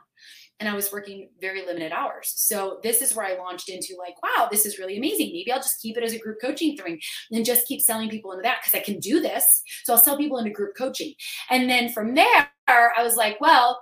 And 0.59 0.69
i 0.69 0.75
was 0.75 0.93
working 0.93 1.29
very 1.41 1.65
limited 1.65 1.93
hours. 1.93 2.33
So 2.37 2.81
this 2.83 3.03
is 3.03 3.15
where 3.15 3.27
i 3.27 3.37
launched 3.37 3.69
into 3.69 3.95
like 3.99 4.15
wow 4.23 4.49
this 4.51 4.67
is 4.67 4.79
really 4.79 4.97
amazing. 4.97 5.31
Maybe 5.33 5.53
i'll 5.53 5.59
just 5.59 5.81
keep 5.81 5.97
it 5.97 6.05
as 6.05 6.13
a 6.13 6.19
group 6.19 6.39
coaching 6.41 6.77
thing 6.77 7.01
and 7.33 7.45
just 7.45 7.67
keep 7.67 7.81
selling 7.81 8.09
people 8.09 8.33
into 8.33 8.43
that 8.43 8.59
because 8.61 8.79
i 8.79 8.83
can 8.83 8.99
do 9.01 9.21
this. 9.21 9.45
So 9.85 9.93
i'll 9.93 9.99
sell 9.99 10.17
people 10.17 10.39
into 10.39 10.51
group 10.51 10.77
coaching. 10.77 11.15
And 11.51 11.69
then 11.69 11.93
from 11.93 12.15
there 12.15 12.51
i 12.69 13.03
was 13.03 13.17
like 13.17 13.41
well 13.41 13.81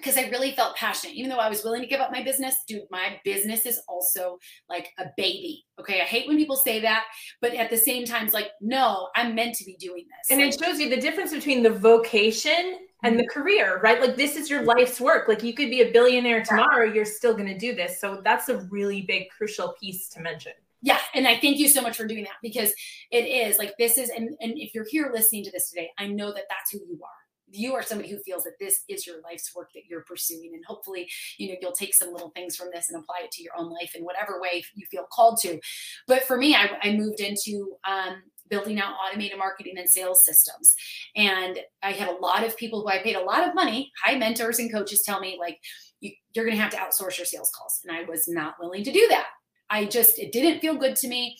because 0.00 0.16
I 0.16 0.28
really 0.30 0.52
felt 0.52 0.76
passionate. 0.76 1.14
Even 1.14 1.30
though 1.30 1.38
I 1.38 1.48
was 1.48 1.62
willing 1.62 1.82
to 1.82 1.86
give 1.86 2.00
up 2.00 2.10
my 2.10 2.22
business, 2.22 2.56
dude, 2.66 2.82
my 2.90 3.20
business 3.24 3.66
is 3.66 3.80
also 3.88 4.38
like 4.68 4.88
a 4.98 5.06
baby. 5.16 5.64
Okay. 5.78 6.00
I 6.00 6.04
hate 6.04 6.26
when 6.26 6.36
people 6.36 6.56
say 6.56 6.80
that, 6.80 7.04
but 7.40 7.54
at 7.54 7.70
the 7.70 7.76
same 7.76 8.04
time, 8.04 8.24
it's 8.24 8.34
like, 8.34 8.50
no, 8.60 9.08
I'm 9.14 9.34
meant 9.34 9.54
to 9.56 9.64
be 9.64 9.76
doing 9.76 10.06
this. 10.08 10.30
And 10.30 10.40
like, 10.40 10.54
it 10.54 10.64
shows 10.64 10.80
you 10.80 10.88
the 10.88 11.00
difference 11.00 11.32
between 11.32 11.62
the 11.62 11.70
vocation 11.70 12.78
and 13.02 13.18
the 13.18 13.26
career, 13.26 13.80
right? 13.82 14.00
Like 14.00 14.16
this 14.16 14.36
is 14.36 14.50
your 14.50 14.62
life's 14.62 15.00
work. 15.00 15.28
Like 15.28 15.42
you 15.42 15.54
could 15.54 15.70
be 15.70 15.82
a 15.82 15.90
billionaire 15.90 16.42
tomorrow, 16.42 16.84
you're 16.84 17.04
still 17.04 17.32
going 17.32 17.48
to 17.48 17.58
do 17.58 17.74
this. 17.74 18.00
So 18.00 18.20
that's 18.24 18.48
a 18.48 18.58
really 18.70 19.02
big, 19.02 19.28
crucial 19.30 19.74
piece 19.80 20.08
to 20.10 20.20
mention. 20.20 20.52
Yeah, 20.82 20.98
and 21.14 21.28
I 21.28 21.38
thank 21.38 21.58
you 21.58 21.68
so 21.68 21.82
much 21.82 21.96
for 21.96 22.06
doing 22.06 22.24
that 22.24 22.36
because 22.42 22.72
it 23.10 23.26
is 23.26 23.58
like 23.58 23.74
this 23.78 23.98
is, 23.98 24.08
and, 24.08 24.30
and 24.40 24.52
if 24.56 24.74
you're 24.74 24.86
here 24.88 25.10
listening 25.12 25.44
to 25.44 25.50
this 25.50 25.68
today, 25.68 25.90
I 25.98 26.06
know 26.06 26.32
that 26.32 26.44
that's 26.48 26.70
who 26.70 26.78
you 26.78 26.98
are 27.04 27.19
you 27.52 27.74
are 27.74 27.82
somebody 27.82 28.10
who 28.10 28.18
feels 28.18 28.44
that 28.44 28.58
this 28.58 28.82
is 28.88 29.06
your 29.06 29.16
life's 29.22 29.54
work 29.54 29.70
that 29.74 29.82
you're 29.88 30.04
pursuing 30.04 30.52
and 30.54 30.64
hopefully 30.66 31.08
you 31.38 31.48
know 31.48 31.54
you'll 31.60 31.72
take 31.72 31.94
some 31.94 32.12
little 32.12 32.30
things 32.30 32.56
from 32.56 32.68
this 32.72 32.88
and 32.88 33.00
apply 33.00 33.20
it 33.24 33.30
to 33.32 33.42
your 33.42 33.52
own 33.56 33.70
life 33.70 33.92
in 33.94 34.04
whatever 34.04 34.40
way 34.40 34.62
you 34.74 34.86
feel 34.90 35.06
called 35.12 35.38
to. 35.42 35.58
But 36.06 36.24
for 36.24 36.36
me 36.36 36.54
i, 36.54 36.70
I 36.82 36.92
moved 36.92 37.20
into 37.20 37.76
um, 37.86 38.22
building 38.48 38.80
out 38.80 38.94
automated 38.94 39.38
marketing 39.38 39.78
and 39.78 39.88
sales 39.88 40.24
systems. 40.24 40.74
And 41.16 41.58
i 41.82 41.92
had 41.92 42.08
a 42.08 42.20
lot 42.20 42.44
of 42.44 42.56
people 42.56 42.82
who 42.82 42.88
i 42.88 43.02
paid 43.02 43.16
a 43.16 43.24
lot 43.24 43.46
of 43.46 43.54
money 43.54 43.90
high 44.04 44.16
mentors 44.16 44.58
and 44.58 44.72
coaches 44.72 45.02
tell 45.04 45.20
me 45.20 45.36
like 45.40 45.58
you, 46.00 46.12
you're 46.32 46.44
going 46.44 46.56
to 46.56 46.62
have 46.62 46.72
to 46.72 46.78
outsource 46.78 47.18
your 47.18 47.26
sales 47.26 47.50
calls. 47.56 47.80
And 47.84 47.96
i 47.96 48.04
was 48.04 48.26
not 48.28 48.54
willing 48.60 48.84
to 48.84 48.92
do 48.92 49.06
that. 49.08 49.26
I 49.70 49.84
just 49.84 50.18
it 50.18 50.32
didn't 50.32 50.60
feel 50.60 50.74
good 50.74 50.96
to 50.96 51.08
me 51.08 51.38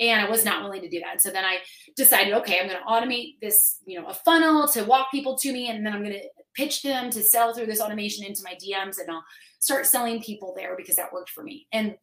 and 0.00 0.24
I 0.24 0.30
was 0.30 0.44
not 0.44 0.62
willing 0.62 0.82
to 0.82 0.88
do 0.88 1.00
that. 1.00 1.20
So 1.20 1.30
then 1.30 1.44
I 1.44 1.58
decided, 1.96 2.34
okay, 2.34 2.58
I'm 2.60 2.68
going 2.68 2.78
to 2.78 2.84
automate 2.84 3.40
this, 3.40 3.78
you 3.84 4.00
know, 4.00 4.06
a 4.06 4.14
funnel 4.14 4.68
to 4.68 4.84
walk 4.84 5.10
people 5.10 5.36
to 5.38 5.52
me, 5.52 5.68
and 5.68 5.84
then 5.84 5.92
I'm 5.92 6.02
going 6.02 6.14
to 6.14 6.28
pitch 6.54 6.82
them 6.82 7.10
to 7.10 7.22
sell 7.22 7.52
through 7.52 7.66
this 7.66 7.80
automation 7.80 8.24
into 8.24 8.42
my 8.44 8.54
DMs, 8.54 8.98
and 8.98 9.10
I'll 9.10 9.24
start 9.58 9.86
selling 9.86 10.22
people 10.22 10.54
there 10.56 10.76
because 10.76 10.96
that 10.96 11.12
worked 11.12 11.30
for 11.30 11.42
me. 11.42 11.66
And 11.72 11.96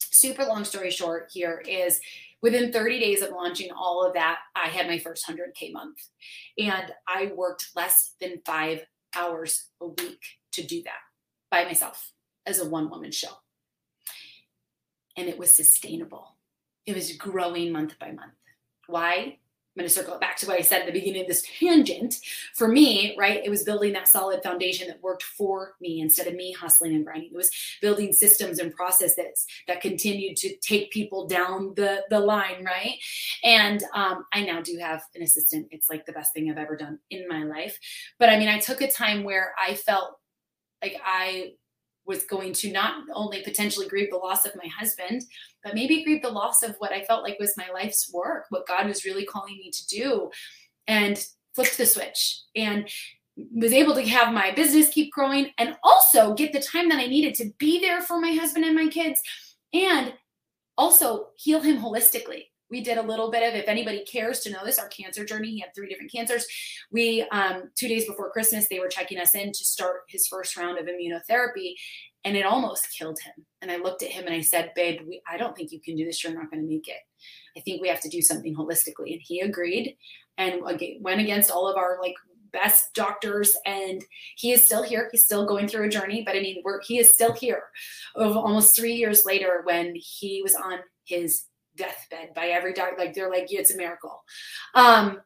super 0.00 0.44
long 0.44 0.64
story 0.64 0.90
short 0.90 1.30
here 1.32 1.62
is 1.66 2.00
within 2.42 2.72
30 2.72 3.00
days 3.00 3.22
of 3.22 3.30
launching 3.30 3.70
all 3.70 4.04
of 4.04 4.14
that, 4.14 4.38
I 4.54 4.68
had 4.68 4.86
my 4.86 4.98
first 4.98 5.26
100K 5.26 5.72
month. 5.72 5.98
And 6.58 6.92
I 7.06 7.32
worked 7.34 7.70
less 7.74 8.14
than 8.20 8.42
five 8.44 8.84
hours 9.14 9.68
a 9.80 9.86
week 9.86 10.20
to 10.52 10.62
do 10.62 10.82
that 10.82 11.00
by 11.50 11.64
myself 11.64 12.12
as 12.46 12.60
a 12.60 12.68
one 12.68 12.90
woman 12.90 13.12
show. 13.12 13.28
And 15.16 15.28
it 15.28 15.38
was 15.38 15.54
sustainable 15.54 16.36
it 16.86 16.94
was 16.94 17.16
growing 17.16 17.72
month 17.72 17.98
by 17.98 18.12
month. 18.12 18.32
Why? 18.86 19.38
I'm 19.76 19.82
going 19.82 19.88
to 19.88 19.94
circle 19.94 20.14
it 20.14 20.20
back 20.20 20.36
to 20.38 20.46
what 20.48 20.58
I 20.58 20.62
said 20.62 20.80
at 20.80 20.86
the 20.86 20.92
beginning 20.92 21.22
of 21.22 21.28
this 21.28 21.46
tangent. 21.60 22.16
For 22.56 22.66
me, 22.66 23.14
right, 23.16 23.40
it 23.44 23.50
was 23.50 23.62
building 23.62 23.92
that 23.92 24.08
solid 24.08 24.42
foundation 24.42 24.88
that 24.88 25.00
worked 25.00 25.22
for 25.22 25.76
me 25.80 26.00
instead 26.00 26.26
of 26.26 26.34
me 26.34 26.50
hustling 26.52 26.92
and 26.92 27.04
grinding. 27.04 27.30
It 27.32 27.36
was 27.36 27.52
building 27.80 28.12
systems 28.12 28.58
and 28.58 28.74
processes 28.74 29.46
that 29.68 29.80
continued 29.80 30.36
to 30.38 30.56
take 30.56 30.90
people 30.90 31.28
down 31.28 31.74
the, 31.76 32.02
the 32.10 32.18
line, 32.18 32.64
right? 32.64 32.96
And 33.44 33.84
um, 33.94 34.26
I 34.32 34.44
now 34.44 34.60
do 34.60 34.76
have 34.78 35.02
an 35.14 35.22
assistant. 35.22 35.68
It's 35.70 35.88
like 35.88 36.04
the 36.04 36.12
best 36.12 36.34
thing 36.34 36.50
I've 36.50 36.58
ever 36.58 36.76
done 36.76 36.98
in 37.10 37.28
my 37.28 37.44
life. 37.44 37.78
But 38.18 38.28
I 38.28 38.40
mean, 38.40 38.48
I 38.48 38.58
took 38.58 38.80
a 38.80 38.90
time 38.90 39.22
where 39.22 39.54
I 39.56 39.74
felt 39.74 40.16
like 40.82 41.00
I 41.04 41.52
was 42.10 42.24
going 42.24 42.52
to 42.52 42.72
not 42.72 43.04
only 43.14 43.42
potentially 43.42 43.88
grieve 43.88 44.10
the 44.10 44.16
loss 44.16 44.44
of 44.44 44.56
my 44.56 44.66
husband, 44.66 45.22
but 45.64 45.74
maybe 45.74 46.04
grieve 46.04 46.22
the 46.22 46.28
loss 46.28 46.62
of 46.62 46.74
what 46.78 46.92
I 46.92 47.04
felt 47.04 47.22
like 47.22 47.38
was 47.38 47.56
my 47.56 47.70
life's 47.72 48.12
work, 48.12 48.46
what 48.50 48.66
God 48.66 48.86
was 48.86 49.04
really 49.04 49.24
calling 49.24 49.56
me 49.56 49.70
to 49.70 49.86
do, 49.86 50.30
and 50.88 51.24
flipped 51.54 51.78
the 51.78 51.86
switch 51.86 52.40
and 52.56 52.88
was 53.54 53.72
able 53.72 53.94
to 53.94 54.06
have 54.06 54.34
my 54.34 54.50
business 54.50 54.90
keep 54.90 55.12
growing 55.12 55.50
and 55.56 55.76
also 55.82 56.34
get 56.34 56.52
the 56.52 56.60
time 56.60 56.88
that 56.88 56.98
I 56.98 57.06
needed 57.06 57.34
to 57.36 57.52
be 57.58 57.80
there 57.80 58.02
for 58.02 58.20
my 58.20 58.32
husband 58.32 58.64
and 58.64 58.74
my 58.74 58.88
kids 58.88 59.20
and 59.72 60.12
also 60.76 61.28
heal 61.36 61.60
him 61.60 61.78
holistically. 61.78 62.49
We 62.70 62.80
did 62.80 62.98
a 62.98 63.02
little 63.02 63.30
bit 63.30 63.42
of 63.42 63.54
if 63.54 63.68
anybody 63.68 64.04
cares 64.04 64.40
to 64.40 64.50
know 64.50 64.64
this 64.64 64.78
our 64.78 64.88
cancer 64.88 65.24
journey 65.24 65.50
he 65.50 65.60
had 65.60 65.74
three 65.74 65.88
different 65.88 66.12
cancers. 66.12 66.46
We 66.90 67.22
um, 67.30 67.70
two 67.74 67.88
days 67.88 68.06
before 68.06 68.30
christmas 68.30 68.68
they 68.68 68.80
were 68.80 68.88
checking 68.88 69.18
us 69.18 69.34
in 69.34 69.52
to 69.52 69.64
start 69.64 70.02
his 70.08 70.26
first 70.26 70.56
round 70.56 70.78
of 70.78 70.86
immunotherapy 70.86 71.74
and 72.24 72.36
it 72.36 72.44
almost 72.44 72.88
killed 72.96 73.18
him. 73.20 73.46
And 73.60 73.70
i 73.70 73.76
looked 73.76 74.02
at 74.02 74.10
him 74.10 74.26
and 74.26 74.34
i 74.34 74.40
said 74.40 74.72
babe 74.74 75.00
we, 75.06 75.22
i 75.30 75.36
don't 75.36 75.56
think 75.56 75.72
you 75.72 75.80
can 75.80 75.96
do 75.96 76.04
this. 76.04 76.22
You're 76.22 76.34
not 76.34 76.50
going 76.50 76.62
to 76.62 76.68
make 76.68 76.88
it. 76.88 77.00
I 77.56 77.60
think 77.60 77.82
we 77.82 77.88
have 77.88 78.00
to 78.00 78.08
do 78.08 78.22
something 78.22 78.54
holistically. 78.54 79.12
And 79.12 79.20
he 79.22 79.40
agreed 79.40 79.96
and 80.38 80.62
went 81.00 81.20
against 81.20 81.50
all 81.50 81.68
of 81.68 81.76
our 81.76 81.98
like 82.00 82.14
best 82.52 82.94
doctors 82.94 83.56
and 83.64 84.02
he 84.36 84.50
is 84.50 84.64
still 84.66 84.82
here. 84.82 85.08
He's 85.12 85.24
still 85.24 85.46
going 85.46 85.68
through 85.68 85.86
a 85.86 85.90
journey 85.90 86.22
but 86.24 86.36
i 86.36 86.40
mean 86.40 86.62
we're, 86.64 86.80
he 86.82 86.98
is 86.98 87.12
still 87.12 87.32
here. 87.32 87.64
Of 88.14 88.36
almost 88.36 88.76
three 88.76 88.94
years 88.94 89.24
later 89.24 89.62
when 89.64 89.94
he 89.96 90.42
was 90.42 90.54
on 90.54 90.80
his 91.04 91.44
deathbed 91.80 92.34
by 92.34 92.46
every 92.48 92.72
doctor. 92.72 92.96
Like 92.98 93.14
they're 93.14 93.30
like 93.30 93.46
yeah, 93.48 93.60
it's 93.60 93.74
a 93.74 93.76
miracle. 93.76 94.22
Um 94.74 95.20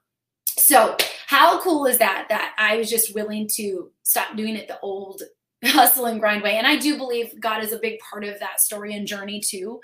so 0.57 0.97
how 1.27 1.61
cool 1.61 1.85
is 1.85 1.99
that 1.99 2.27
that 2.29 2.55
i 2.59 2.77
was 2.77 2.89
just 2.89 3.13
willing 3.13 3.49
to 3.49 3.91
stop 4.05 4.37
doing 4.37 4.55
it 4.55 4.69
the 4.69 4.79
old 4.81 5.21
hustle 5.65 6.07
and 6.07 6.21
grind 6.21 6.43
way? 6.43 6.57
And 6.57 6.67
i 6.67 6.77
do 6.77 6.97
believe 6.97 7.41
god 7.41 7.65
is 7.65 7.73
a 7.73 7.79
big 7.79 7.99
part 7.99 8.25
of 8.25 8.39
that 8.41 8.61
story 8.61 8.95
and 8.95 9.07
journey 9.07 9.41
too. 9.41 9.81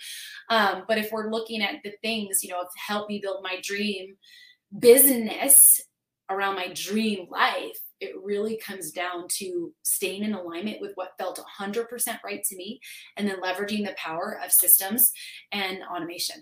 Um, 0.49 0.85
but 0.87 0.99
if 0.99 1.11
we're 1.11 1.31
looking 1.31 1.63
at 1.63 1.83
the 1.83 1.93
things 2.03 2.43
you 2.43 2.51
know 2.51 2.65
help 2.87 3.09
me 3.09 3.21
build 3.21 3.43
my 3.43 3.61
dream 3.63 4.17
business 4.79 5.81
around 6.31 6.55
my 6.55 6.69
dream 6.73 7.27
life, 7.29 7.79
it 8.01 8.13
really 8.23 8.57
comes 8.57 8.93
down 8.93 9.27
to 9.39 9.73
staying 9.83 10.25
in 10.25 10.33
alignment 10.33 10.81
with 10.81 10.93
what 10.95 11.17
felt 11.19 11.43
100% 11.61 11.87
right 12.25 12.43
to 12.45 12.57
me 12.57 12.81
and 13.17 13.29
then 13.29 13.43
leveraging 13.43 13.85
the 13.85 13.95
power 13.99 14.41
of 14.43 14.51
systems 14.51 15.13
and 15.53 15.79
automation. 15.93 16.37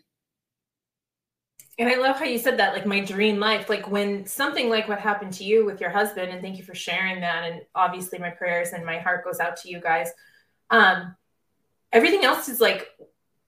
And 1.79 1.89
I 1.89 1.97
love 1.97 2.19
how 2.19 2.25
you 2.25 2.39
said 2.39 2.59
that, 2.59 2.75
like 2.75 2.87
my 2.87 3.01
dream 3.01 3.39
life. 3.39 3.69
Like 3.69 3.89
when 3.89 4.27
something 4.27 4.69
like 4.69 4.89
what 4.89 4.99
happened 4.99 5.33
to 5.35 5.45
you 5.45 5.65
with 5.65 5.81
your 5.81 5.91
husband, 5.91 6.33
and 6.33 6.43
thank 6.43 6.59
you 6.59 6.65
for 6.65 6.75
sharing 6.75 7.21
that. 7.21 7.45
And 7.45 7.63
obviously, 7.75 8.19
my 8.19 8.31
prayers 8.31 8.71
and 8.71 8.85
my 8.85 8.99
heart 8.99 9.25
goes 9.25 9.39
out 9.39 9.57
to 9.59 9.69
you 9.69 9.81
guys. 9.81 10.11
Um, 10.71 11.15
everything 11.93 12.25
else 12.25 12.49
is 12.49 12.61
like, 12.61 12.89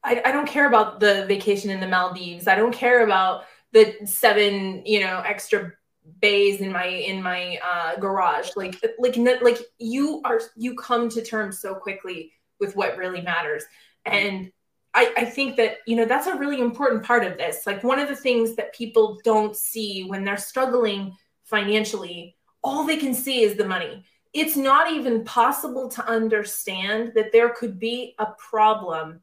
I, 0.05 0.23
I 0.25 0.33
don't 0.33 0.47
care 0.47 0.69
about 0.69 1.01
the 1.01 1.27
vacation 1.27 1.71
in 1.71 1.81
the 1.81 1.88
Maldives. 1.88 2.47
I 2.47 2.55
don't 2.55 2.73
care 2.73 3.05
about 3.05 3.45
the 3.73 3.97
seven, 4.05 4.85
you 4.87 5.01
know, 5.01 5.23
extra 5.27 5.73
bays 6.21 6.61
in 6.61 6.73
my 6.73 6.87
in 6.87 7.23
my 7.23 7.59
uh, 7.64 7.97
garage 7.97 8.51
like 8.57 8.83
like 8.99 9.16
like 9.43 9.59
you 9.79 10.21
are 10.25 10.40
you 10.57 10.75
come 10.75 11.09
to 11.09 11.23
terms 11.23 11.61
so 11.61 11.75
quickly 11.75 12.33
with 12.59 12.75
what 12.75 12.97
really 12.97 13.21
matters 13.21 13.64
and 14.07 14.51
I, 14.92 15.12
I 15.16 15.24
think 15.24 15.57
that 15.57 15.79
you 15.87 15.96
know 15.96 16.05
that's 16.05 16.26
a 16.26 16.37
really 16.37 16.61
important 16.61 17.05
part 17.05 17.24
of 17.24 17.38
this. 17.38 17.66
Like 17.66 17.85
one 17.85 17.98
of 17.98 18.09
the 18.09 18.16
things 18.16 18.57
that 18.57 18.74
people 18.74 19.20
don't 19.24 19.57
see 19.57 20.05
when 20.05 20.24
they're 20.24 20.37
struggling 20.37 21.14
financially 21.44 22.37
all 22.62 22.85
they 22.85 22.96
can 22.96 23.14
see 23.14 23.42
is 23.42 23.57
the 23.57 23.66
money. 23.66 24.05
It's 24.33 24.57
not 24.57 24.92
even 24.92 25.24
possible 25.24 25.88
to 25.90 26.07
understand 26.07 27.12
that 27.14 27.33
there 27.33 27.50
could 27.50 27.79
be 27.79 28.14
a 28.18 28.26
problem 28.50 29.20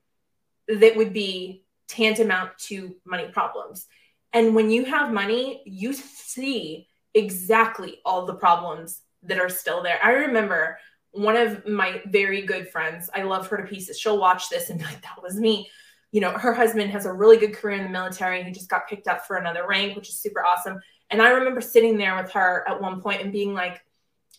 that 0.68 0.96
would 0.96 1.14
be 1.14 1.64
tantamount 1.88 2.58
to 2.58 2.96
money 3.06 3.28
problems. 3.30 3.86
And 4.34 4.54
when 4.54 4.70
you 4.70 4.86
have 4.86 5.14
money, 5.14 5.64
you 5.66 5.94
see 5.94 6.88
exactly 7.14 8.00
all 8.04 8.26
the 8.26 8.36
problems 8.36 9.02
that 9.24 9.40
are 9.40 9.50
still 9.50 9.82
there. 9.82 10.00
I 10.04 10.12
remember 10.12 10.78
one 11.12 11.36
of 11.36 11.68
my 11.68 12.02
very 12.08 12.42
good 12.44 12.70
friends, 12.70 13.10
I 13.14 13.24
love 13.24 13.48
her 13.48 13.58
to 13.58 13.64
pieces. 13.64 14.00
She'll 14.00 14.20
watch 14.20 14.50
this 14.50 14.70
and 14.70 14.80
be 14.80 14.86
like, 14.86 15.02
that 15.02 15.22
was 15.22 15.36
me. 15.36 15.70
You 16.12 16.22
know, 16.22 16.32
her 16.32 16.54
husband 16.54 16.92
has 16.92 17.06
a 17.06 17.14
really 17.14 17.38
good 17.38 17.54
career 17.54 17.78
in 17.78 17.84
the 17.84 17.90
military. 17.90 18.44
He 18.44 18.52
just 18.52 18.70
got 18.70 18.88
picked 18.88 19.08
up 19.08 19.26
for 19.26 19.38
another 19.38 19.68
rank, 19.68 19.96
which 19.96 20.10
is 20.10 20.20
super 20.20 20.44
awesome. 20.44 20.80
And 21.10 21.22
I 21.22 21.30
remember 21.30 21.62
sitting 21.62 21.98
there 21.98 22.16
with 22.22 22.32
her 22.32 22.66
at 22.68 22.82
one 22.82 23.02
point 23.02 23.22
and 23.22 23.32
being 23.32 23.54
like, 23.54 23.82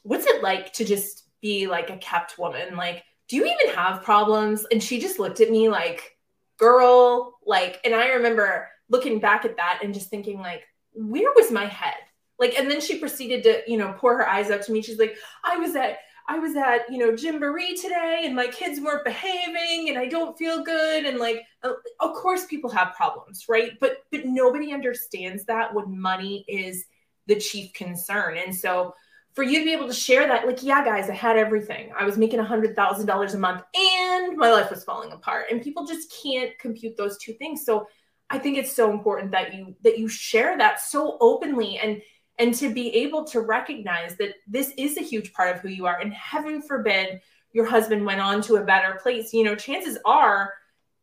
what's 0.02 0.26
it 0.26 0.42
like 0.42 0.72
to 0.74 0.84
just 0.84 1.28
be 1.40 1.66
like 1.66 1.90
a 1.90 1.98
kept 1.98 2.38
woman? 2.38 2.76
Like, 2.76 3.04
do 3.28 3.36
you 3.36 3.44
even 3.44 3.74
have 3.74 4.02
problems? 4.02 4.66
And 4.70 4.82
she 4.82 5.00
just 5.00 5.18
looked 5.18 5.40
at 5.40 5.50
me 5.50 5.68
like, 5.68 6.16
girl, 6.58 7.38
like, 7.44 7.80
and 7.84 7.94
I 7.94 8.08
remember 8.08 8.68
looking 8.88 9.20
back 9.20 9.44
at 9.44 9.56
that 9.56 9.80
and 9.82 9.94
just 9.94 10.08
thinking 10.08 10.38
like 10.38 10.64
where 10.92 11.30
was 11.36 11.50
my 11.50 11.66
head 11.66 11.94
like 12.38 12.58
and 12.58 12.70
then 12.70 12.80
she 12.80 12.98
proceeded 12.98 13.42
to 13.42 13.62
you 13.70 13.76
know 13.76 13.94
pour 13.98 14.16
her 14.16 14.28
eyes 14.28 14.50
out 14.50 14.62
to 14.62 14.72
me 14.72 14.82
she's 14.82 14.98
like 14.98 15.16
i 15.44 15.56
was 15.56 15.76
at 15.76 15.98
i 16.28 16.38
was 16.38 16.54
at 16.54 16.90
you 16.90 16.98
know 16.98 17.12
Gymboree 17.12 17.80
today 17.80 18.22
and 18.24 18.36
my 18.36 18.46
kids 18.46 18.80
weren't 18.80 19.04
behaving 19.04 19.88
and 19.88 19.98
i 19.98 20.06
don't 20.06 20.38
feel 20.38 20.62
good 20.62 21.04
and 21.06 21.18
like 21.18 21.42
uh, 21.62 21.72
of 22.00 22.14
course 22.14 22.46
people 22.46 22.70
have 22.70 22.94
problems 22.94 23.46
right? 23.48 23.72
But 23.80 24.04
but 24.10 24.24
nobody 24.24 24.72
understands 24.72 25.44
that 25.44 25.74
when 25.74 25.98
money 25.98 26.44
is 26.48 26.84
the 27.26 27.36
chief 27.36 27.72
concern. 27.72 28.38
And 28.38 28.54
so 28.54 28.94
for 29.34 29.42
you 29.42 29.60
to 29.60 29.64
be 29.64 29.72
able 29.72 29.86
to 29.86 29.94
share 29.94 30.26
that 30.26 30.46
like 30.46 30.62
yeah 30.62 30.84
guys 30.84 31.08
i 31.10 31.14
had 31.14 31.36
everything. 31.36 31.92
I 31.98 32.04
was 32.04 32.18
making 32.18 32.40
a 32.40 32.44
hundred 32.44 32.76
thousand 32.76 33.06
dollars 33.06 33.34
a 33.34 33.38
month 33.38 33.62
and 33.74 34.36
my 34.36 34.50
life 34.50 34.70
was 34.70 34.84
falling 34.84 35.12
apart. 35.12 35.46
And 35.50 35.62
people 35.62 35.86
just 35.86 36.14
can't 36.22 36.58
compute 36.58 36.96
those 36.96 37.18
two 37.18 37.32
things. 37.34 37.64
So 37.64 37.86
I 38.30 38.38
think 38.38 38.58
it's 38.58 38.72
so 38.72 38.90
important 38.90 39.30
that 39.32 39.54
you 39.54 39.74
that 39.82 39.98
you 39.98 40.08
share 40.08 40.58
that 40.58 40.80
so 40.80 41.16
openly 41.20 41.78
and 41.78 42.02
and 42.38 42.54
to 42.54 42.72
be 42.72 42.94
able 42.94 43.24
to 43.24 43.40
recognize 43.40 44.16
that 44.16 44.34
this 44.46 44.72
is 44.76 44.96
a 44.96 45.02
huge 45.02 45.32
part 45.32 45.54
of 45.54 45.60
who 45.60 45.68
you 45.68 45.86
are. 45.86 45.98
And 45.98 46.12
heaven 46.12 46.62
forbid 46.62 47.20
your 47.52 47.66
husband 47.66 48.04
went 48.04 48.20
on 48.20 48.42
to 48.42 48.56
a 48.56 48.64
better 48.64 48.98
place. 49.02 49.32
You 49.32 49.44
know 49.44 49.54
chances 49.54 49.98
are 50.04 50.54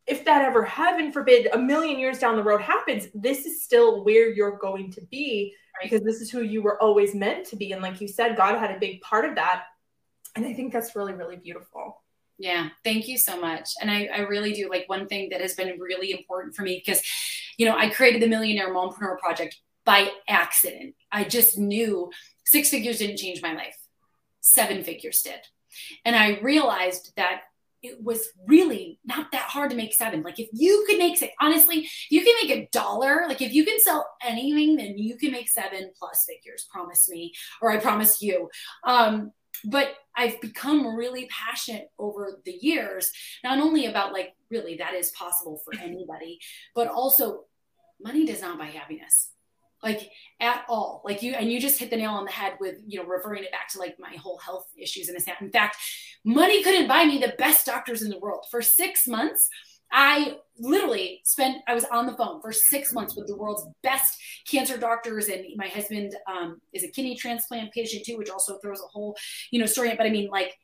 if 0.06 0.24
that 0.24 0.42
ever 0.42 0.64
heaven 0.64 1.12
forbid 1.12 1.48
a 1.52 1.58
million 1.58 1.98
years 1.98 2.18
down 2.18 2.36
the 2.36 2.42
road 2.42 2.60
happens 2.60 3.08
this 3.12 3.44
is 3.44 3.64
still 3.64 4.04
where 4.04 4.30
you're 4.30 4.56
going 4.56 4.92
to 4.92 5.00
be 5.10 5.52
because 5.82 6.02
this 6.02 6.20
is 6.20 6.30
who 6.30 6.42
you 6.42 6.62
were 6.62 6.80
always 6.80 7.14
meant 7.14 7.46
to 7.48 7.56
be. 7.56 7.72
And 7.72 7.82
like 7.82 8.00
you 8.00 8.08
said 8.08 8.36
god 8.36 8.58
had 8.58 8.70
a 8.70 8.78
big 8.78 9.00
part 9.00 9.24
of 9.24 9.34
that. 9.34 9.64
And 10.34 10.46
i 10.46 10.52
think 10.52 10.72
that's 10.72 10.96
really 10.96 11.12
really 11.12 11.36
beautiful. 11.36 12.02
Yeah, 12.38 12.68
thank 12.84 13.08
you 13.08 13.16
so 13.16 13.40
much. 13.40 13.70
And 13.80 13.90
I, 13.90 14.08
I 14.14 14.18
really 14.20 14.52
do. 14.52 14.68
Like 14.68 14.88
one 14.88 15.08
thing 15.08 15.30
that 15.30 15.40
has 15.40 15.54
been 15.54 15.78
really 15.80 16.10
important 16.10 16.54
for 16.54 16.62
me 16.62 16.82
because, 16.84 17.02
you 17.56 17.64
know, 17.64 17.76
I 17.76 17.88
created 17.88 18.20
the 18.20 18.26
Millionaire 18.26 18.74
Mompreneur 18.74 19.18
Project 19.18 19.56
by 19.86 20.10
accident. 20.28 20.94
I 21.10 21.24
just 21.24 21.56
knew 21.56 22.10
six 22.44 22.68
figures 22.68 22.98
didn't 22.98 23.16
change 23.16 23.40
my 23.40 23.54
life, 23.54 23.78
seven 24.40 24.84
figures 24.84 25.22
did. 25.22 25.40
And 26.04 26.14
I 26.14 26.40
realized 26.40 27.12
that 27.16 27.42
it 27.82 28.02
was 28.02 28.28
really 28.46 28.98
not 29.04 29.30
that 29.30 29.48
hard 29.48 29.70
to 29.70 29.76
make 29.76 29.94
seven. 29.94 30.22
Like 30.22 30.40
if 30.40 30.48
you 30.52 30.84
could 30.88 30.98
make 30.98 31.16
six, 31.16 31.32
honestly, 31.40 31.88
you 32.10 32.24
can 32.24 32.34
make 32.42 32.50
a 32.50 32.68
dollar. 32.72 33.26
Like 33.28 33.40
if 33.40 33.52
you 33.52 33.64
can 33.64 33.78
sell 33.78 34.08
anything, 34.24 34.76
then 34.76 34.98
you 34.98 35.16
can 35.16 35.30
make 35.30 35.48
seven 35.48 35.92
plus 35.96 36.26
figures. 36.28 36.66
Promise 36.70 37.08
me, 37.08 37.32
or 37.62 37.70
I 37.70 37.78
promise 37.78 38.20
you. 38.20 38.50
Um, 38.84 39.32
but 39.64 39.94
I've 40.16 40.40
become 40.40 40.96
really 40.96 41.28
passionate 41.30 41.90
over 41.98 42.40
the 42.44 42.58
years, 42.60 43.10
not 43.44 43.58
only 43.58 43.86
about 43.86 44.12
like 44.12 44.34
really 44.50 44.76
that 44.78 44.94
is 44.94 45.10
possible 45.10 45.62
for 45.64 45.78
anybody, 45.80 46.40
but 46.74 46.88
also 46.88 47.44
money 48.00 48.26
does 48.26 48.42
not 48.42 48.58
buy 48.58 48.66
happiness 48.66 49.30
like 49.86 50.10
at 50.40 50.64
all 50.68 51.00
like 51.04 51.22
you 51.22 51.32
and 51.32 51.50
you 51.50 51.60
just 51.60 51.78
hit 51.78 51.90
the 51.90 51.96
nail 51.96 52.10
on 52.10 52.24
the 52.24 52.30
head 52.30 52.54
with 52.60 52.76
you 52.86 52.98
know 52.98 53.06
referring 53.06 53.44
it 53.44 53.52
back 53.52 53.68
to 53.68 53.78
like 53.78 53.96
my 53.98 54.14
whole 54.16 54.38
health 54.38 54.66
issues 54.76 55.08
and 55.08 55.16
this 55.16 55.26
in 55.40 55.50
fact 55.50 55.76
money 56.24 56.62
couldn't 56.62 56.88
buy 56.88 57.04
me 57.04 57.18
the 57.18 57.34
best 57.38 57.64
doctors 57.64 58.02
in 58.02 58.10
the 58.10 58.18
world 58.18 58.44
for 58.50 58.60
six 58.60 59.06
months 59.06 59.48
I 59.92 60.38
literally 60.58 61.20
spent, 61.24 61.58
I 61.68 61.74
was 61.74 61.84
on 61.84 62.06
the 62.06 62.16
phone 62.16 62.40
for 62.40 62.52
six 62.52 62.92
months 62.92 63.14
with 63.14 63.28
the 63.28 63.36
world's 63.36 63.64
best 63.84 64.18
cancer 64.50 64.76
doctors. 64.76 65.28
And 65.28 65.44
my 65.54 65.68
husband 65.68 66.12
um, 66.26 66.60
is 66.72 66.82
a 66.82 66.88
kidney 66.88 67.14
transplant 67.14 67.72
patient 67.72 68.04
too, 68.04 68.18
which 68.18 68.28
also 68.28 68.58
throws 68.58 68.80
a 68.80 68.88
whole, 68.88 69.16
you 69.52 69.60
know, 69.60 69.66
story. 69.66 69.94
But 69.96 70.06
I 70.06 70.10
mean, 70.10 70.28
like 70.28 70.58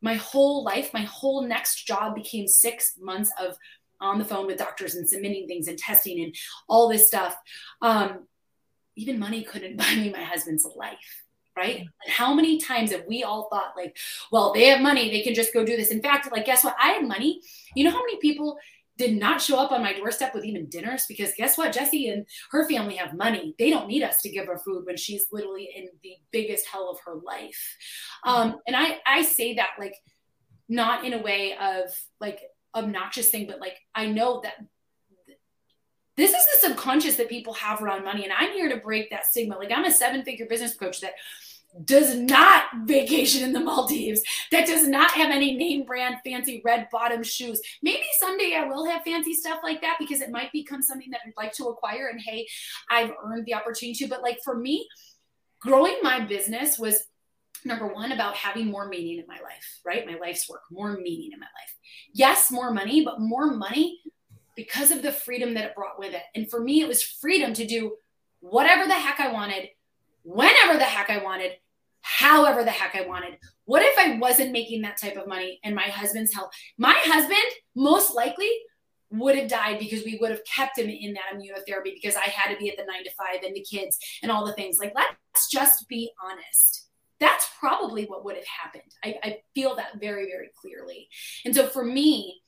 my 0.00 0.14
whole 0.14 0.64
life, 0.64 0.90
my 0.94 1.02
whole 1.02 1.46
next 1.46 1.86
job 1.86 2.14
became 2.14 2.48
six 2.48 2.94
months 2.98 3.30
of 3.38 3.56
on 4.00 4.18
the 4.18 4.24
phone 4.24 4.46
with 4.46 4.58
doctors 4.58 4.96
and 4.96 5.08
submitting 5.08 5.46
things 5.46 5.68
and 5.68 5.78
testing 5.78 6.22
and 6.22 6.34
all 6.68 6.88
this 6.88 7.06
stuff. 7.06 7.36
Um, 7.80 8.26
even 8.96 9.18
money 9.18 9.42
couldn't 9.42 9.76
buy 9.78 9.94
me 9.94 10.10
my 10.10 10.22
husband's 10.22 10.66
life 10.76 11.22
right? 11.56 11.80
And 11.80 11.88
how 12.08 12.32
many 12.34 12.58
times 12.58 12.92
have 12.92 13.04
we 13.06 13.24
all 13.24 13.48
thought, 13.50 13.74
like, 13.76 13.96
well, 14.30 14.52
they 14.52 14.66
have 14.68 14.80
money, 14.80 15.10
they 15.10 15.22
can 15.22 15.34
just 15.34 15.52
go 15.52 15.64
do 15.64 15.76
this. 15.76 15.90
In 15.90 16.00
fact, 16.00 16.32
like, 16.32 16.46
guess 16.46 16.64
what? 16.64 16.76
I 16.80 16.92
had 16.92 17.06
money. 17.06 17.42
You 17.74 17.84
know 17.84 17.90
how 17.90 18.00
many 18.00 18.18
people 18.20 18.58
did 18.98 19.16
not 19.16 19.40
show 19.40 19.58
up 19.58 19.72
on 19.72 19.82
my 19.82 19.92
doorstep 19.92 20.34
with 20.34 20.44
even 20.44 20.68
dinners? 20.68 21.06
Because 21.08 21.32
guess 21.36 21.58
what? 21.58 21.72
Jessie 21.72 22.08
and 22.08 22.26
her 22.50 22.68
family 22.68 22.96
have 22.96 23.14
money. 23.14 23.54
They 23.58 23.70
don't 23.70 23.88
need 23.88 24.02
us 24.02 24.20
to 24.22 24.30
give 24.30 24.46
her 24.46 24.58
food 24.58 24.84
when 24.86 24.96
she's 24.96 25.26
literally 25.32 25.68
in 25.74 25.88
the 26.02 26.14
biggest 26.30 26.66
hell 26.66 26.90
of 26.90 26.98
her 27.04 27.16
life. 27.24 27.76
Um, 28.24 28.56
and 28.66 28.76
I, 28.76 28.98
I 29.06 29.22
say 29.22 29.54
that 29.54 29.70
like 29.78 29.94
not 30.68 31.04
in 31.04 31.14
a 31.14 31.22
way 31.22 31.54
of 31.60 31.90
like 32.20 32.40
obnoxious 32.74 33.30
thing, 33.30 33.46
but 33.46 33.60
like 33.60 33.76
I 33.94 34.06
know 34.06 34.40
that 34.42 34.54
this 36.16 36.32
is 36.32 36.46
the 36.52 36.68
subconscious 36.68 37.16
that 37.16 37.28
people 37.28 37.54
have 37.54 37.82
around 37.82 38.04
money 38.04 38.24
and 38.24 38.32
i'm 38.36 38.52
here 38.52 38.68
to 38.68 38.76
break 38.76 39.10
that 39.10 39.26
stigma 39.26 39.56
like 39.56 39.72
i'm 39.72 39.84
a 39.84 39.90
seven 39.90 40.22
figure 40.22 40.46
business 40.46 40.74
coach 40.74 41.00
that 41.00 41.14
does 41.84 42.14
not 42.16 42.64
vacation 42.84 43.42
in 43.42 43.52
the 43.52 43.60
Maldives, 43.60 44.20
that 44.50 44.66
does 44.66 44.86
not 44.86 45.10
have 45.12 45.30
any 45.30 45.56
name 45.56 45.84
brand 45.84 46.16
fancy 46.24 46.60
red 46.64 46.88
bottom 46.92 47.22
shoes. 47.22 47.60
Maybe 47.82 48.04
someday 48.18 48.56
I 48.58 48.66
will 48.66 48.84
have 48.86 49.02
fancy 49.02 49.34
stuff 49.34 49.60
like 49.62 49.80
that 49.80 49.96
because 49.98 50.20
it 50.20 50.30
might 50.30 50.52
become 50.52 50.82
something 50.82 51.10
that 51.10 51.20
I'd 51.26 51.32
like 51.36 51.52
to 51.54 51.68
acquire. 51.68 52.08
And 52.08 52.20
hey, 52.20 52.46
I've 52.90 53.12
earned 53.24 53.46
the 53.46 53.54
opportunity 53.54 53.94
to. 54.04 54.08
But 54.08 54.22
like 54.22 54.40
for 54.44 54.56
me, 54.56 54.86
growing 55.60 55.96
my 56.02 56.20
business 56.20 56.78
was 56.78 57.04
number 57.64 57.86
one 57.86 58.12
about 58.12 58.34
having 58.34 58.66
more 58.66 58.88
meaning 58.88 59.18
in 59.18 59.26
my 59.26 59.40
life, 59.40 59.80
right? 59.84 60.06
My 60.06 60.18
life's 60.18 60.48
work, 60.48 60.62
more 60.70 60.92
meaning 60.92 61.30
in 61.32 61.40
my 61.40 61.46
life. 61.46 61.74
Yes, 62.12 62.50
more 62.50 62.72
money, 62.72 63.04
but 63.04 63.20
more 63.20 63.54
money 63.54 64.00
because 64.56 64.90
of 64.90 65.02
the 65.02 65.12
freedom 65.12 65.54
that 65.54 65.64
it 65.64 65.74
brought 65.74 65.98
with 65.98 66.14
it. 66.14 66.22
And 66.34 66.50
for 66.50 66.60
me, 66.60 66.80
it 66.80 66.88
was 66.88 67.02
freedom 67.02 67.54
to 67.54 67.66
do 67.66 67.96
whatever 68.40 68.86
the 68.86 68.94
heck 68.94 69.20
I 69.20 69.32
wanted, 69.32 69.68
whenever 70.22 70.78
the 70.78 70.84
heck 70.84 71.10
I 71.10 71.22
wanted, 71.22 71.52
however 72.02 72.64
the 72.64 72.70
heck 72.70 72.94
I 72.94 73.06
wanted. 73.06 73.38
What 73.64 73.82
if 73.82 73.96
I 73.98 74.18
wasn't 74.18 74.52
making 74.52 74.82
that 74.82 75.00
type 75.00 75.16
of 75.16 75.28
money 75.28 75.60
and 75.64 75.74
my 75.74 75.84
husband's 75.84 76.34
health? 76.34 76.50
My 76.76 76.94
husband 76.98 77.38
most 77.74 78.14
likely 78.14 78.50
would 79.10 79.36
have 79.36 79.48
died 79.48 79.78
because 79.78 80.04
we 80.04 80.18
would 80.20 80.30
have 80.30 80.44
kept 80.44 80.78
him 80.78 80.88
in 80.88 81.14
that 81.14 81.34
immunotherapy 81.34 81.94
because 81.94 82.16
I 82.16 82.24
had 82.24 82.52
to 82.52 82.58
be 82.58 82.70
at 82.70 82.76
the 82.76 82.84
nine 82.84 83.04
to 83.04 83.10
five 83.10 83.42
and 83.44 83.54
the 83.54 83.64
kids 83.64 83.98
and 84.22 84.32
all 84.32 84.44
the 84.46 84.54
things. 84.54 84.78
Like, 84.78 84.94
let's 84.94 85.48
just 85.50 85.86
be 85.88 86.10
honest. 86.22 86.88
That's 87.20 87.48
probably 87.60 88.06
what 88.06 88.24
would 88.24 88.36
have 88.36 88.46
happened. 88.46 88.90
I, 89.04 89.16
I 89.22 89.38
feel 89.54 89.76
that 89.76 90.00
very, 90.00 90.26
very 90.26 90.50
clearly. 90.60 91.08
And 91.44 91.54
so 91.54 91.66
for 91.66 91.84
me, 91.84 92.41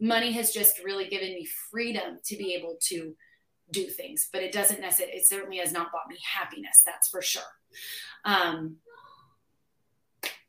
money 0.00 0.32
has 0.32 0.52
just 0.52 0.82
really 0.84 1.08
given 1.08 1.28
me 1.28 1.46
freedom 1.70 2.18
to 2.24 2.36
be 2.36 2.54
able 2.54 2.76
to 2.88 3.14
do 3.70 3.86
things, 3.86 4.28
but 4.32 4.42
it 4.42 4.52
doesn't 4.52 4.80
necessarily, 4.80 5.16
it 5.16 5.26
certainly 5.26 5.58
has 5.58 5.72
not 5.72 5.90
bought 5.92 6.08
me 6.08 6.16
happiness. 6.22 6.82
That's 6.84 7.08
for 7.08 7.22
sure. 7.22 7.42
Um, 8.24 8.76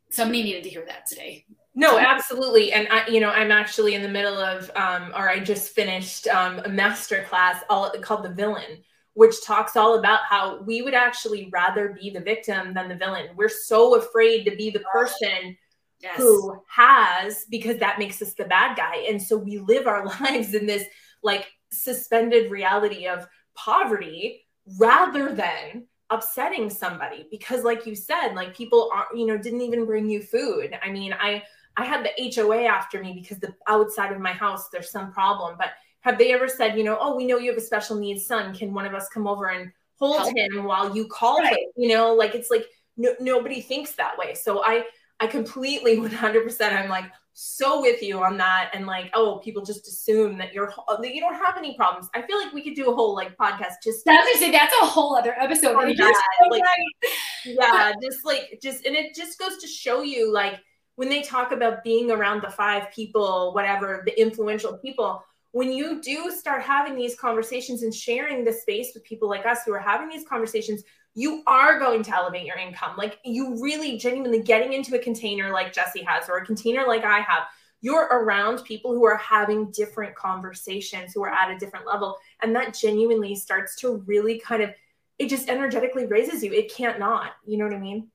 somebody 0.09 0.43
needed 0.43 0.63
to 0.63 0.69
hear 0.69 0.85
that 0.87 1.07
today. 1.07 1.45
No, 1.73 1.97
absolutely. 1.99 2.73
And 2.73 2.87
I, 2.91 3.07
you 3.07 3.19
know, 3.19 3.29
I'm 3.29 3.51
actually 3.51 3.93
in 3.95 4.01
the 4.01 4.09
middle 4.09 4.37
of, 4.37 4.69
um, 4.75 5.11
or 5.15 5.29
I 5.29 5.39
just 5.39 5.73
finished 5.73 6.27
um, 6.27 6.59
a 6.65 6.69
master 6.69 7.23
class 7.29 7.63
all, 7.69 7.91
called 8.01 8.23
The 8.23 8.33
Villain, 8.33 8.83
which 9.13 9.43
talks 9.43 9.75
all 9.75 9.97
about 9.97 10.21
how 10.29 10.61
we 10.63 10.81
would 10.81 10.93
actually 10.93 11.49
rather 11.51 11.95
be 11.99 12.09
the 12.09 12.19
victim 12.19 12.73
than 12.73 12.87
the 12.87 12.95
villain. 12.95 13.29
We're 13.35 13.49
so 13.49 13.95
afraid 13.95 14.43
to 14.45 14.55
be 14.55 14.69
the 14.69 14.83
person 14.91 15.57
yes. 16.01 16.17
who 16.17 16.61
has, 16.69 17.45
because 17.49 17.77
that 17.77 17.99
makes 17.99 18.21
us 18.21 18.33
the 18.33 18.45
bad 18.45 18.77
guy. 18.77 19.05
And 19.09 19.21
so 19.21 19.37
we 19.37 19.57
live 19.59 19.87
our 19.87 20.05
lives 20.21 20.53
in 20.53 20.65
this 20.65 20.85
like 21.23 21.47
suspended 21.71 22.51
reality 22.51 23.07
of 23.07 23.27
poverty 23.55 24.45
rather 24.79 25.33
than 25.33 25.87
upsetting 26.09 26.69
somebody 26.69 27.27
because 27.29 27.63
like 27.63 27.85
you 27.85 27.93
said 27.93 28.33
like 28.33 28.55
people 28.55 28.89
are 28.93 29.07
you 29.13 29.25
know 29.25 29.37
didn't 29.37 29.61
even 29.61 29.85
bring 29.85 30.09
you 30.09 30.21
food 30.21 30.77
i 30.81 30.89
mean 30.89 31.13
i 31.19 31.43
i 31.75 31.83
had 31.83 32.05
the 32.05 32.31
hoa 32.33 32.63
after 32.63 33.01
me 33.01 33.13
because 33.13 33.39
the 33.39 33.53
outside 33.67 34.13
of 34.13 34.19
my 34.19 34.31
house 34.31 34.69
there's 34.69 34.89
some 34.89 35.11
problem 35.11 35.55
but 35.57 35.71
have 35.99 36.17
they 36.17 36.31
ever 36.31 36.47
said 36.47 36.77
you 36.77 36.83
know 36.83 36.97
oh 37.01 37.15
we 37.15 37.25
know 37.25 37.37
you 37.37 37.49
have 37.49 37.57
a 37.57 37.61
special 37.61 37.97
needs 37.97 38.25
son 38.25 38.55
can 38.55 38.73
one 38.73 38.85
of 38.85 38.93
us 38.93 39.09
come 39.09 39.27
over 39.27 39.47
and 39.47 39.69
hold 39.99 40.17
Help. 40.17 40.37
him 40.37 40.63
while 40.63 40.95
you 40.95 41.07
call 41.07 41.39
right. 41.39 41.51
him 41.51 41.59
you 41.75 41.89
know 41.89 42.13
like 42.13 42.35
it's 42.35 42.49
like 42.49 42.65
no, 42.95 43.13
nobody 43.19 43.59
thinks 43.59 43.91
that 43.93 44.17
way 44.17 44.33
so 44.33 44.63
i 44.63 44.85
i 45.19 45.27
completely 45.27 45.97
100% 45.97 46.73
i'm 46.73 46.89
like 46.89 47.05
so 47.39 47.81
with 47.81 48.01
you 48.01 48.19
on 48.23 48.35
that 48.35 48.71
and 48.73 48.87
like 48.87 49.11
oh 49.13 49.39
people 49.43 49.63
just 49.63 49.87
assume 49.87 50.39
that 50.39 50.53
you're 50.53 50.73
that 50.99 51.13
you 51.13 51.21
don't 51.21 51.35
have 51.35 51.55
any 51.55 51.75
problems 51.75 52.09
i 52.15 52.21
feel 52.23 52.35
like 52.39 52.51
we 52.51 52.63
could 52.63 52.73
do 52.73 52.89
a 52.89 52.95
whole 52.95 53.13
like 53.13 53.37
podcast 53.37 53.75
just 53.83 54.03
that's 54.05 54.39
that's 54.39 54.73
a 54.81 54.85
whole 54.85 55.15
other 55.15 55.35
episode 55.37 55.75
that. 55.75 56.47
like, 56.49 56.63
yeah 57.45 57.93
just 58.01 58.25
like 58.25 58.59
just 58.59 58.87
and 58.87 58.95
it 58.95 59.13
just 59.13 59.37
goes 59.37 59.57
to 59.57 59.67
show 59.67 60.01
you 60.01 60.33
like 60.33 60.55
when 60.95 61.09
they 61.09 61.21
talk 61.21 61.51
about 61.51 61.83
being 61.83 62.09
around 62.09 62.41
the 62.41 62.49
five 62.49 62.91
people 62.91 63.53
whatever 63.53 64.01
the 64.07 64.19
influential 64.19 64.75
people 64.79 65.23
when 65.51 65.71
you 65.71 66.01
do 66.01 66.31
start 66.31 66.63
having 66.63 66.95
these 66.95 67.15
conversations 67.15 67.83
and 67.83 67.93
sharing 67.93 68.43
the 68.43 68.51
space 68.51 68.91
with 68.95 69.03
people 69.03 69.29
like 69.29 69.45
us 69.45 69.59
who 69.63 69.73
are 69.73 69.79
having 69.79 70.09
these 70.09 70.27
conversations 70.27 70.83
you 71.17 71.41
are 71.47 71.79
going 71.79 72.03
to 72.03 72.15
elevate 72.15 72.45
your 72.45 72.57
income. 72.57 72.95
Like 72.95 73.17
you 73.25 73.59
really 73.59 73.97
genuinely 73.97 74.43
getting 74.43 74.73
into 74.73 74.95
a 74.95 74.99
container 74.99 75.51
like 75.51 75.73
Jessie 75.73 76.03
has 76.03 76.29
or 76.29 76.37
a 76.37 76.45
container 76.45 76.85
like 76.85 77.03
I 77.03 77.21
have, 77.21 77.45
you're 77.81 78.03
around 78.03 78.63
people 78.65 78.93
who 78.93 79.03
are 79.03 79.17
having 79.17 79.71
different 79.71 80.13
conversations, 80.13 81.13
who 81.15 81.23
are 81.23 81.31
at 81.31 81.49
a 81.49 81.57
different 81.57 81.87
level. 81.87 82.17
And 82.43 82.55
that 82.55 82.75
genuinely 82.75 83.33
starts 83.33 83.75
to 83.77 83.95
really 84.05 84.37
kind 84.37 84.61
of, 84.61 84.69
it 85.17 85.27
just 85.27 85.49
energetically 85.49 86.05
raises 86.05 86.43
you. 86.43 86.53
It 86.53 86.71
can't 86.71 86.99
not. 86.99 87.31
You 87.47 87.57
know 87.57 87.65
what 87.65 87.73
I 87.73 87.79
mean? 87.79 88.09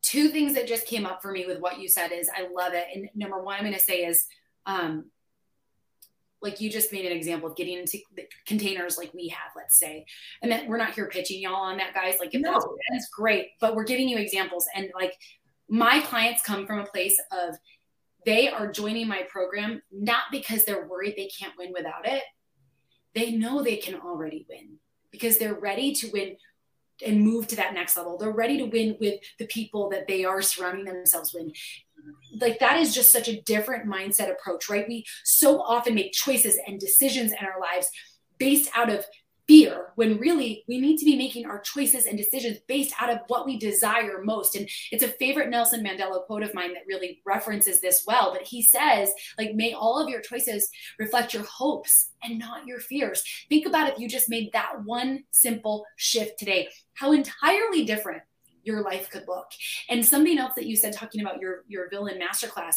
Two 0.00 0.28
things 0.28 0.54
that 0.54 0.66
just 0.66 0.86
came 0.86 1.04
up 1.04 1.20
for 1.20 1.30
me 1.32 1.44
with 1.44 1.60
what 1.60 1.78
you 1.78 1.88
said 1.88 2.10
is 2.10 2.30
I 2.34 2.48
love 2.50 2.72
it. 2.72 2.86
And 2.94 3.10
number 3.14 3.38
one, 3.38 3.56
I'm 3.56 3.64
going 3.64 3.74
to 3.74 3.78
say 3.78 4.06
is, 4.06 4.26
um, 4.64 5.10
like 6.42 6.60
you 6.60 6.70
just 6.70 6.92
made 6.92 7.04
an 7.04 7.16
example 7.16 7.50
of 7.50 7.56
getting 7.56 7.78
into 7.78 7.98
containers 8.46 8.96
like 8.96 9.12
we 9.14 9.28
have, 9.28 9.52
let's 9.56 9.78
say. 9.78 10.06
And 10.42 10.50
that 10.50 10.66
we're 10.66 10.78
not 10.78 10.94
here 10.94 11.08
pitching 11.08 11.40
y'all 11.40 11.54
on 11.54 11.76
that, 11.78 11.94
guys. 11.94 12.16
Like 12.18 12.34
if 12.34 12.40
no. 12.40 12.52
that's, 12.52 12.66
that's 12.90 13.08
great, 13.08 13.50
but 13.60 13.74
we're 13.74 13.84
giving 13.84 14.08
you 14.08 14.18
examples. 14.18 14.66
And 14.74 14.90
like 14.94 15.14
my 15.68 16.00
clients 16.00 16.42
come 16.42 16.66
from 16.66 16.80
a 16.80 16.86
place 16.86 17.20
of 17.30 17.56
they 18.26 18.48
are 18.48 18.70
joining 18.70 19.08
my 19.08 19.22
program 19.30 19.82
not 19.90 20.24
because 20.30 20.64
they're 20.64 20.86
worried 20.86 21.14
they 21.16 21.28
can't 21.28 21.54
win 21.58 21.72
without 21.72 22.06
it. 22.06 22.22
They 23.14 23.32
know 23.32 23.62
they 23.62 23.76
can 23.76 23.94
already 23.96 24.46
win 24.48 24.78
because 25.10 25.38
they're 25.38 25.54
ready 25.54 25.94
to 25.94 26.10
win 26.10 26.36
and 27.04 27.22
move 27.22 27.46
to 27.48 27.56
that 27.56 27.74
next 27.74 27.96
level. 27.96 28.18
They're 28.18 28.30
ready 28.30 28.58
to 28.58 28.64
win 28.64 28.96
with 29.00 29.20
the 29.38 29.46
people 29.46 29.88
that 29.90 30.06
they 30.06 30.24
are 30.24 30.42
surrounding 30.42 30.84
themselves 30.84 31.32
with 31.32 31.52
like 32.40 32.58
that 32.60 32.78
is 32.78 32.94
just 32.94 33.12
such 33.12 33.28
a 33.28 33.40
different 33.42 33.86
mindset 33.86 34.30
approach, 34.30 34.68
right? 34.68 34.88
We 34.88 35.04
so 35.24 35.60
often 35.62 35.94
make 35.94 36.12
choices 36.12 36.58
and 36.66 36.78
decisions 36.78 37.32
in 37.32 37.46
our 37.46 37.60
lives 37.60 37.90
based 38.38 38.70
out 38.74 38.90
of 38.90 39.04
fear 39.50 39.88
when 39.96 40.16
really 40.18 40.62
we 40.68 40.80
need 40.80 40.96
to 40.96 41.04
be 41.04 41.16
making 41.16 41.44
our 41.44 41.58
choices 41.58 42.06
and 42.06 42.16
decisions 42.16 42.58
based 42.68 42.94
out 43.00 43.10
of 43.10 43.18
what 43.26 43.44
we 43.44 43.58
desire 43.58 44.22
most. 44.22 44.54
And 44.54 44.68
it's 44.92 45.02
a 45.02 45.08
favorite 45.08 45.48
Nelson 45.50 45.84
Mandela 45.84 46.24
quote 46.24 46.44
of 46.44 46.54
mine 46.54 46.72
that 46.74 46.84
really 46.86 47.20
references 47.26 47.80
this 47.80 48.04
well. 48.06 48.32
But 48.32 48.46
he 48.46 48.62
says, 48.62 49.10
like, 49.38 49.56
may 49.56 49.72
all 49.72 49.98
of 49.98 50.08
your 50.08 50.20
choices 50.20 50.70
reflect 51.00 51.34
your 51.34 51.42
hopes 51.42 52.10
and 52.22 52.38
not 52.38 52.64
your 52.64 52.78
fears. 52.78 53.24
Think 53.48 53.66
about 53.66 53.90
if 53.90 53.98
you 53.98 54.08
just 54.08 54.30
made 54.30 54.52
that 54.52 54.84
one 54.84 55.24
simple 55.32 55.84
shift 55.96 56.38
today, 56.38 56.68
how 56.94 57.10
entirely 57.10 57.84
different 57.84 58.22
your 58.62 58.82
life 58.82 59.10
could 59.10 59.24
look. 59.26 59.50
And 59.88 60.04
something 60.04 60.38
else 60.38 60.52
that 60.56 60.66
you 60.66 60.76
said 60.76 60.92
talking 60.92 61.20
about 61.20 61.40
your 61.40 61.64
your 61.68 61.88
villain 61.88 62.20
masterclass, 62.20 62.74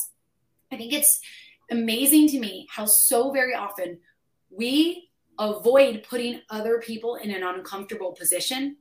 I 0.72 0.78
think 0.78 0.94
it's 0.94 1.20
amazing 1.72 2.30
to 2.30 2.40
me 2.40 2.68
how 2.70 2.86
so 2.86 3.32
very 3.32 3.56
often 3.56 4.00
we 4.50 5.10
avoid 5.40 6.06
putting 6.08 6.42
other 6.50 6.80
people 6.80 7.16
in 7.16 7.32
an 7.32 7.44
uncomfortable 7.44 8.12
position, 8.12 8.78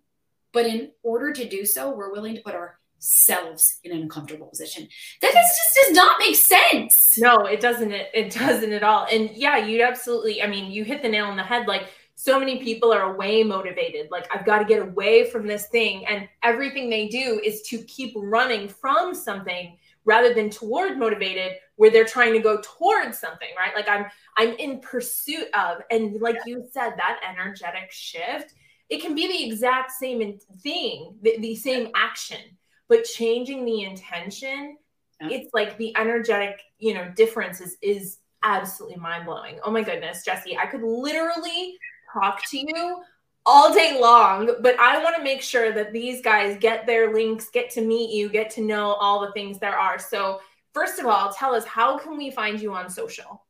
but 0.52 0.66
in 0.66 0.90
order 1.02 1.32
to 1.32 1.48
do 1.48 1.64
so, 1.64 1.90
we're 1.90 2.12
willing 2.12 2.34
to 2.34 2.42
put 2.42 2.54
ourselves 2.54 3.78
in 3.84 3.92
an 3.92 4.02
uncomfortable 4.02 4.48
position. 4.48 4.86
That 5.22 5.32
just 5.32 5.86
does 5.86 5.96
not 5.96 6.18
make 6.18 6.36
sense. 6.36 7.18
No, 7.18 7.46
it 7.46 7.60
doesn't. 7.60 7.90
It, 7.90 8.10
it 8.12 8.32
doesn't 8.32 8.72
at 8.72 8.82
all. 8.82 9.06
And 9.10 9.30
yeah, 9.30 9.56
you 9.58 9.82
absolutely. 9.82 10.42
I 10.42 10.46
mean, 10.46 10.70
you 10.70 10.84
hit 10.84 11.02
the 11.02 11.08
nail 11.08 11.26
on 11.26 11.36
the 11.36 11.42
head. 11.42 11.66
Like 11.66 11.88
so 12.14 12.38
many 12.38 12.62
people 12.62 12.92
are 12.92 13.14
away 13.14 13.42
motivated. 13.42 14.10
Like 14.10 14.28
i've 14.34 14.46
got 14.46 14.58
to 14.58 14.64
get 14.64 14.82
away 14.82 15.30
from 15.30 15.46
this 15.46 15.66
thing. 15.66 16.06
And 16.06 16.28
everything 16.42 16.90
they 16.90 17.08
do 17.08 17.40
is 17.42 17.62
to 17.62 17.78
keep 17.84 18.12
running 18.16 18.68
from 18.68 19.14
something 19.14 19.76
rather 20.04 20.34
than 20.34 20.50
toward 20.50 20.98
motivated 20.98 21.52
where 21.76 21.90
they're 21.90 22.04
trying 22.04 22.32
to 22.32 22.38
go 22.38 22.60
towards 22.62 23.18
something 23.18 23.48
right? 23.58 23.74
Like 23.74 23.88
i'm 23.88 24.06
i'm 24.36 24.54
in 24.56 24.80
pursuit 24.80 25.48
of 25.54 25.78
and 25.90 26.20
like 26.20 26.36
you 26.46 26.64
said 26.70 26.94
that 26.96 27.20
energetic 27.28 27.90
shift 27.90 28.54
it 28.88 29.00
can 29.00 29.14
be 29.14 29.26
the 29.26 29.46
exact 29.46 29.90
same 29.92 30.38
thing 30.60 31.16
the, 31.22 31.38
the 31.38 31.54
same 31.54 31.90
action 31.94 32.40
but 32.88 33.04
changing 33.04 33.64
the 33.64 33.82
intention 33.82 34.76
yeah. 35.20 35.28
it's 35.30 35.52
like 35.54 35.78
the 35.78 35.96
energetic 35.96 36.60
you 36.78 36.94
know 36.94 37.10
difference 37.16 37.60
is 37.60 37.76
is 37.82 38.18
absolutely 38.44 38.96
mind-blowing. 38.96 39.60
Oh 39.62 39.70
my 39.70 39.82
goodness 39.82 40.24
jessie 40.24 40.58
i 40.58 40.66
could 40.66 40.82
literally 40.82 41.78
talk 42.12 42.44
to 42.50 42.58
you 42.58 43.02
all 43.44 43.72
day 43.74 43.98
long, 44.00 44.50
but 44.60 44.78
I 44.78 45.02
want 45.02 45.16
to 45.16 45.22
make 45.22 45.42
sure 45.42 45.72
that 45.72 45.92
these 45.92 46.22
guys 46.22 46.58
get 46.60 46.86
their 46.86 47.12
links, 47.12 47.50
get 47.50 47.70
to 47.70 47.80
meet 47.80 48.14
you, 48.14 48.28
get 48.28 48.50
to 48.50 48.60
know 48.60 48.92
all 48.94 49.20
the 49.20 49.32
things 49.32 49.58
there 49.58 49.76
are. 49.76 49.98
So, 49.98 50.40
first 50.72 50.98
of 50.98 51.06
all, 51.06 51.32
tell 51.32 51.54
us 51.54 51.64
how 51.64 51.98
can 51.98 52.16
we 52.16 52.30
find 52.30 52.60
you 52.60 52.72
on 52.72 52.88
social? 52.88 53.44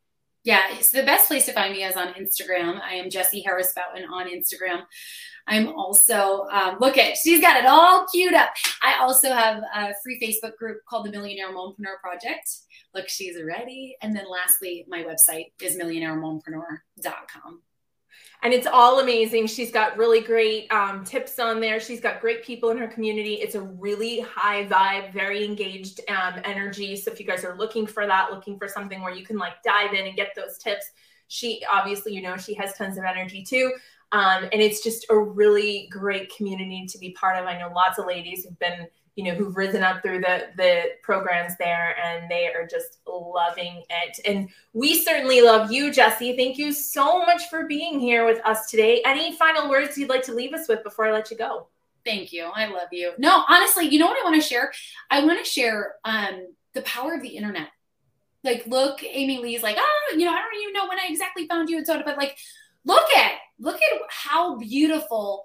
Yeah, 0.44 0.80
so 0.80 0.98
the 0.98 1.06
best 1.06 1.28
place 1.28 1.46
to 1.46 1.52
find 1.52 1.72
me 1.72 1.84
is 1.84 1.96
on 1.96 2.14
Instagram. 2.14 2.80
I 2.80 2.94
am 2.94 3.10
Jessie 3.10 3.42
Harris 3.42 3.74
Bouton 3.74 4.08
on 4.10 4.26
Instagram. 4.28 4.82
I'm 5.46 5.68
also 5.68 6.46
um, 6.50 6.78
look 6.80 6.98
at 6.98 7.16
she's 7.16 7.40
got 7.40 7.56
it 7.56 7.66
all 7.66 8.06
queued 8.06 8.34
up. 8.34 8.50
I 8.82 8.98
also 9.00 9.32
have 9.32 9.62
a 9.74 9.92
free 10.02 10.18
Facebook 10.20 10.56
group 10.56 10.78
called 10.88 11.06
the 11.06 11.10
Millionaire 11.10 11.52
Mompreneur 11.52 11.98
Project. 12.00 12.50
Look, 12.94 13.08
she's 13.08 13.40
ready. 13.42 13.96
And 14.02 14.16
then 14.16 14.24
lastly, 14.28 14.84
my 14.88 15.04
website 15.04 15.52
is 15.60 15.76
millionairemompreneur.com. 15.76 17.62
and 18.42 18.52
it's 18.52 18.66
all 18.66 18.98
amazing. 18.98 19.46
She's 19.46 19.70
got 19.70 19.96
really 19.96 20.20
great 20.20 20.70
um, 20.72 21.04
tips 21.04 21.38
on 21.38 21.60
there. 21.60 21.78
She's 21.78 22.00
got 22.00 22.20
great 22.20 22.44
people 22.44 22.70
in 22.70 22.78
her 22.78 22.88
community. 22.88 23.34
It's 23.34 23.54
a 23.54 23.60
really 23.60 24.20
high 24.20 24.66
vibe, 24.66 25.12
very 25.12 25.44
engaged 25.44 26.00
um, 26.08 26.40
energy. 26.44 26.96
So 26.96 27.12
if 27.12 27.20
you 27.20 27.26
guys 27.26 27.44
are 27.44 27.56
looking 27.56 27.86
for 27.86 28.04
that, 28.06 28.32
looking 28.32 28.58
for 28.58 28.66
something 28.66 29.00
where 29.00 29.14
you 29.14 29.24
can 29.24 29.38
like 29.38 29.62
dive 29.62 29.94
in 29.94 30.06
and 30.06 30.16
get 30.16 30.30
those 30.34 30.58
tips, 30.58 30.90
she 31.28 31.62
obviously, 31.72 32.12
you 32.12 32.20
know, 32.20 32.36
she 32.36 32.52
has 32.54 32.74
tons 32.74 32.98
of 32.98 33.04
energy 33.04 33.44
too. 33.44 33.72
Um, 34.10 34.44
and 34.52 34.60
it's 34.60 34.82
just 34.82 35.06
a 35.08 35.16
really 35.16 35.88
great 35.90 36.34
community 36.36 36.84
to 36.88 36.98
be 36.98 37.12
part 37.12 37.38
of. 37.38 37.46
I 37.46 37.58
know 37.58 37.72
lots 37.72 37.98
of 37.98 38.06
ladies 38.06 38.44
who've 38.44 38.58
been 38.58 38.88
you 39.16 39.24
know 39.24 39.34
who've 39.34 39.56
risen 39.56 39.82
up 39.82 40.02
through 40.02 40.20
the 40.20 40.48
the 40.56 40.84
programs 41.02 41.56
there 41.58 41.96
and 42.02 42.30
they 42.30 42.46
are 42.46 42.66
just 42.66 42.98
loving 43.06 43.82
it. 43.90 44.20
And 44.24 44.48
we 44.72 45.02
certainly 45.02 45.42
love 45.42 45.70
you 45.70 45.92
jessie. 45.92 46.36
Thank 46.36 46.58
you 46.58 46.72
so 46.72 47.24
much 47.24 47.48
for 47.50 47.66
being 47.66 48.00
here 48.00 48.24
with 48.24 48.40
us 48.44 48.70
today. 48.70 49.02
Any 49.04 49.36
final 49.36 49.68
words 49.68 49.98
you'd 49.98 50.08
like 50.08 50.22
to 50.24 50.34
leave 50.34 50.54
us 50.54 50.68
with 50.68 50.82
before 50.82 51.06
i 51.06 51.12
let 51.12 51.30
you 51.30 51.36
go? 51.36 51.66
Thank 52.04 52.32
you. 52.32 52.50
I 52.54 52.66
love 52.66 52.88
you. 52.90 53.12
No 53.18 53.44
honestly 53.48 53.86
you 53.86 53.98
know 53.98 54.06
what 54.06 54.18
i 54.18 54.24
want 54.28 54.40
to 54.40 54.48
share? 54.48 54.72
I 55.10 55.24
want 55.24 55.38
to 55.38 55.50
share 55.50 55.96
um 56.04 56.46
the 56.72 56.82
power 56.82 57.14
of 57.14 57.22
the 57.22 57.28
internet. 57.28 57.68
Like 58.44 58.66
look 58.66 59.04
amy 59.04 59.38
lee's 59.38 59.62
like 59.62 59.76
oh 59.78 60.14
you 60.16 60.24
know 60.24 60.32
i 60.32 60.40
don't 60.40 60.62
even 60.62 60.72
know 60.72 60.88
when 60.88 60.98
i 60.98 61.06
exactly 61.08 61.46
found 61.46 61.68
you 61.68 61.76
and 61.76 61.86
so 61.86 61.94
on 61.94 62.02
but 62.04 62.16
like 62.16 62.36
look 62.84 63.08
at 63.16 63.32
look 63.60 63.76
at 63.76 64.00
how 64.08 64.58
beautiful 64.58 65.44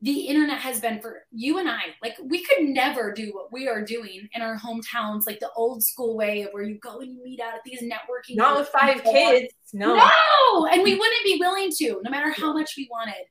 the 0.00 0.20
internet 0.20 0.58
has 0.60 0.80
been 0.80 1.00
for 1.00 1.24
you 1.32 1.58
and 1.58 1.68
I. 1.68 1.80
Like 2.02 2.16
we 2.22 2.44
could 2.44 2.60
never 2.60 3.12
do 3.12 3.32
what 3.32 3.52
we 3.52 3.68
are 3.68 3.82
doing 3.82 4.28
in 4.32 4.42
our 4.42 4.56
hometowns, 4.56 5.26
like 5.26 5.40
the 5.40 5.50
old 5.56 5.82
school 5.82 6.16
way 6.16 6.42
of 6.42 6.50
where 6.52 6.62
you 6.62 6.78
go 6.78 7.00
and 7.00 7.12
you 7.12 7.22
meet 7.24 7.40
out 7.40 7.54
at 7.54 7.60
these 7.64 7.82
networking. 7.82 8.36
Not 8.36 8.58
with 8.58 8.68
five 8.68 9.02
kids. 9.02 9.52
No. 9.72 9.96
No. 9.96 10.66
And 10.66 10.82
we 10.82 10.94
wouldn't 10.94 11.24
be 11.24 11.38
willing 11.40 11.70
to, 11.78 12.00
no 12.04 12.10
matter 12.10 12.30
how 12.30 12.52
much 12.52 12.74
we 12.76 12.88
wanted. 12.90 13.24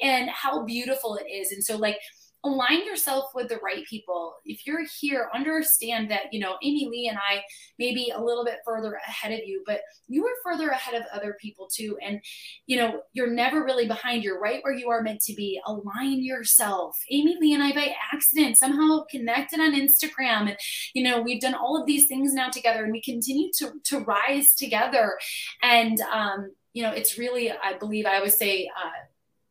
And 0.00 0.30
how 0.30 0.64
beautiful 0.64 1.16
it 1.16 1.28
is. 1.30 1.50
And 1.50 1.62
so 1.62 1.76
like 1.76 1.98
align 2.44 2.84
yourself 2.84 3.26
with 3.34 3.48
the 3.48 3.58
right 3.58 3.84
people. 3.86 4.34
If 4.44 4.66
you're 4.66 4.84
here, 5.00 5.30
understand 5.34 6.10
that, 6.10 6.32
you 6.32 6.40
know, 6.40 6.56
Amy 6.62 6.88
Lee 6.90 7.08
and 7.08 7.18
I 7.18 7.42
may 7.78 7.94
be 7.94 8.12
a 8.14 8.20
little 8.20 8.44
bit 8.44 8.58
further 8.64 8.98
ahead 9.06 9.32
of 9.32 9.46
you, 9.46 9.62
but 9.64 9.80
you 10.08 10.26
are 10.26 10.34
further 10.42 10.70
ahead 10.70 10.94
of 10.94 11.06
other 11.12 11.36
people 11.40 11.68
too. 11.72 11.96
And, 12.02 12.20
you 12.66 12.76
know, 12.76 13.02
you're 13.12 13.30
never 13.30 13.64
really 13.64 13.86
behind. 13.86 14.24
You're 14.24 14.40
right 14.40 14.62
where 14.62 14.74
you 14.74 14.90
are 14.90 15.02
meant 15.02 15.20
to 15.22 15.34
be. 15.34 15.60
Align 15.66 16.24
yourself. 16.24 16.98
Amy 17.10 17.36
Lee 17.40 17.54
and 17.54 17.62
I, 17.62 17.72
by 17.72 17.94
accident, 18.12 18.56
somehow 18.56 19.04
connected 19.10 19.60
on 19.60 19.74
Instagram. 19.74 20.48
And, 20.48 20.56
you 20.94 21.04
know, 21.04 21.22
we've 21.22 21.40
done 21.40 21.54
all 21.54 21.80
of 21.80 21.86
these 21.86 22.06
things 22.06 22.34
now 22.34 22.50
together 22.50 22.82
and 22.82 22.92
we 22.92 23.02
continue 23.02 23.50
to, 23.58 23.72
to 23.84 24.00
rise 24.00 24.54
together. 24.54 25.16
And, 25.62 26.00
um, 26.00 26.52
you 26.72 26.82
know, 26.82 26.90
it's 26.90 27.18
really, 27.18 27.52
I 27.52 27.74
believe 27.78 28.06
I 28.06 28.20
would 28.20 28.32
say, 28.32 28.68
uh, 28.76 28.90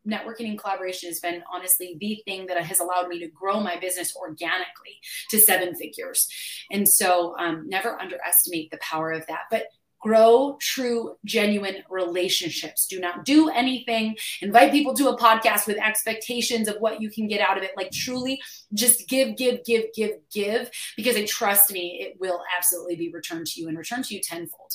networking 0.07 0.49
and 0.49 0.59
collaboration 0.59 1.09
has 1.09 1.19
been 1.19 1.43
honestly 1.51 1.97
the 1.99 2.21
thing 2.25 2.47
that 2.47 2.57
has 2.63 2.79
allowed 2.79 3.07
me 3.07 3.19
to 3.19 3.27
grow 3.27 3.59
my 3.59 3.77
business 3.79 4.15
organically 4.15 4.99
to 5.29 5.39
seven 5.39 5.75
figures. 5.75 6.27
And 6.71 6.87
so 6.87 7.37
um, 7.37 7.67
never 7.67 7.99
underestimate 7.99 8.71
the 8.71 8.77
power 8.77 9.11
of 9.11 9.25
that. 9.27 9.43
But 9.49 9.65
grow 10.01 10.57
true, 10.59 11.15
genuine 11.25 11.83
relationships. 11.89 12.87
Do 12.87 12.99
not 12.99 13.23
do 13.23 13.49
anything. 13.49 14.17
Invite 14.41 14.71
people 14.71 14.95
to 14.95 15.09
a 15.09 15.17
podcast 15.17 15.67
with 15.67 15.77
expectations 15.77 16.67
of 16.67 16.77
what 16.79 16.99
you 16.99 17.09
can 17.09 17.27
get 17.27 17.39
out 17.39 17.57
of 17.57 17.63
it. 17.63 17.71
Like 17.77 17.91
truly 17.91 18.41
just 18.73 19.07
give, 19.07 19.37
give, 19.37 19.63
give, 19.63 19.85
give, 19.95 20.11
give, 20.33 20.71
because 20.97 21.15
I 21.15 21.25
trust 21.25 21.71
me, 21.71 21.99
it 22.01 22.19
will 22.19 22.41
absolutely 22.57 22.95
be 22.95 23.11
returned 23.11 23.47
to 23.47 23.61
you 23.61 23.67
and 23.67 23.77
returned 23.77 24.05
to 24.05 24.15
you 24.15 24.21
tenfold. 24.21 24.73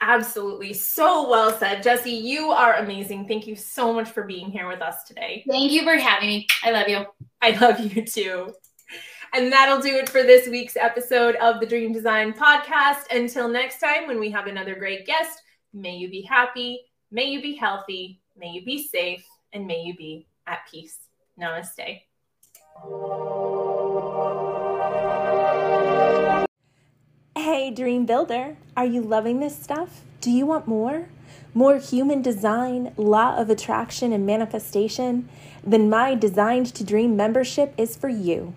Absolutely. 0.00 0.72
So 0.72 1.28
well 1.28 1.52
said. 1.52 1.82
Jessie, 1.82 2.10
you 2.10 2.50
are 2.50 2.76
amazing. 2.76 3.28
Thank 3.28 3.46
you 3.46 3.54
so 3.54 3.92
much 3.92 4.10
for 4.10 4.24
being 4.24 4.50
here 4.50 4.66
with 4.66 4.80
us 4.80 5.04
today. 5.04 5.44
Thank 5.48 5.72
you 5.72 5.82
for 5.82 5.96
having 5.96 6.28
me. 6.28 6.46
I 6.64 6.70
love 6.70 6.88
you. 6.88 7.04
I 7.42 7.50
love 7.50 7.80
you 7.80 8.04
too. 8.04 8.54
And 9.32 9.52
that'll 9.52 9.80
do 9.80 9.94
it 9.94 10.08
for 10.08 10.22
this 10.22 10.48
week's 10.48 10.76
episode 10.76 11.36
of 11.36 11.60
the 11.60 11.66
Dream 11.66 11.92
Design 11.92 12.32
Podcast. 12.32 13.14
Until 13.14 13.48
next 13.48 13.78
time, 13.78 14.08
when 14.08 14.18
we 14.18 14.30
have 14.30 14.46
another 14.46 14.74
great 14.74 15.06
guest, 15.06 15.42
may 15.72 15.94
you 15.94 16.10
be 16.10 16.22
happy, 16.22 16.80
may 17.12 17.26
you 17.26 17.40
be 17.40 17.54
healthy, 17.54 18.20
may 18.36 18.48
you 18.48 18.64
be 18.64 18.88
safe, 18.88 19.24
and 19.52 19.66
may 19.66 19.82
you 19.82 19.94
be 19.96 20.26
at 20.46 20.60
peace. 20.70 20.98
Namaste. 21.38 22.00
Hey, 27.60 27.70
Dream 27.70 28.06
Builder, 28.06 28.56
are 28.74 28.86
you 28.86 29.02
loving 29.02 29.40
this 29.40 29.54
stuff? 29.54 30.00
Do 30.22 30.30
you 30.30 30.46
want 30.46 30.66
more? 30.66 31.10
More 31.52 31.76
human 31.76 32.22
design, 32.22 32.94
law 32.96 33.36
of 33.36 33.50
attraction, 33.50 34.14
and 34.14 34.24
manifestation? 34.24 35.28
Then 35.62 35.90
my 35.90 36.14
Designed 36.14 36.74
to 36.74 36.82
Dream 36.82 37.18
membership 37.18 37.74
is 37.76 37.94
for 37.96 38.08
you. 38.08 38.54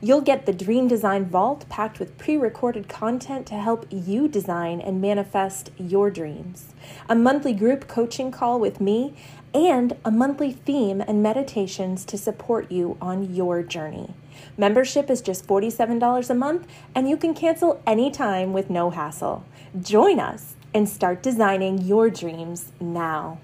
You'll 0.00 0.20
get 0.20 0.46
the 0.46 0.52
Dream 0.52 0.88
Design 0.88 1.26
Vault 1.26 1.68
packed 1.68 2.00
with 2.00 2.18
pre 2.18 2.36
recorded 2.36 2.88
content 2.88 3.46
to 3.46 3.54
help 3.54 3.86
you 3.88 4.26
design 4.26 4.80
and 4.80 5.00
manifest 5.00 5.70
your 5.78 6.10
dreams, 6.10 6.74
a 7.08 7.14
monthly 7.14 7.52
group 7.52 7.86
coaching 7.86 8.32
call 8.32 8.58
with 8.58 8.80
me, 8.80 9.14
and 9.54 9.96
a 10.04 10.10
monthly 10.10 10.50
theme 10.50 11.00
and 11.00 11.22
meditations 11.22 12.04
to 12.06 12.18
support 12.18 12.72
you 12.72 12.96
on 13.00 13.32
your 13.32 13.62
journey. 13.62 14.12
Membership 14.56 15.10
is 15.10 15.20
just 15.20 15.46
$47 15.46 16.30
a 16.30 16.34
month, 16.34 16.66
and 16.94 17.08
you 17.08 17.16
can 17.16 17.34
cancel 17.34 17.82
anytime 17.86 18.52
with 18.52 18.70
no 18.70 18.90
hassle. 18.90 19.44
Join 19.80 20.18
us 20.18 20.56
and 20.74 20.88
start 20.88 21.22
designing 21.22 21.78
your 21.78 22.10
dreams 22.10 22.72
now. 22.80 23.38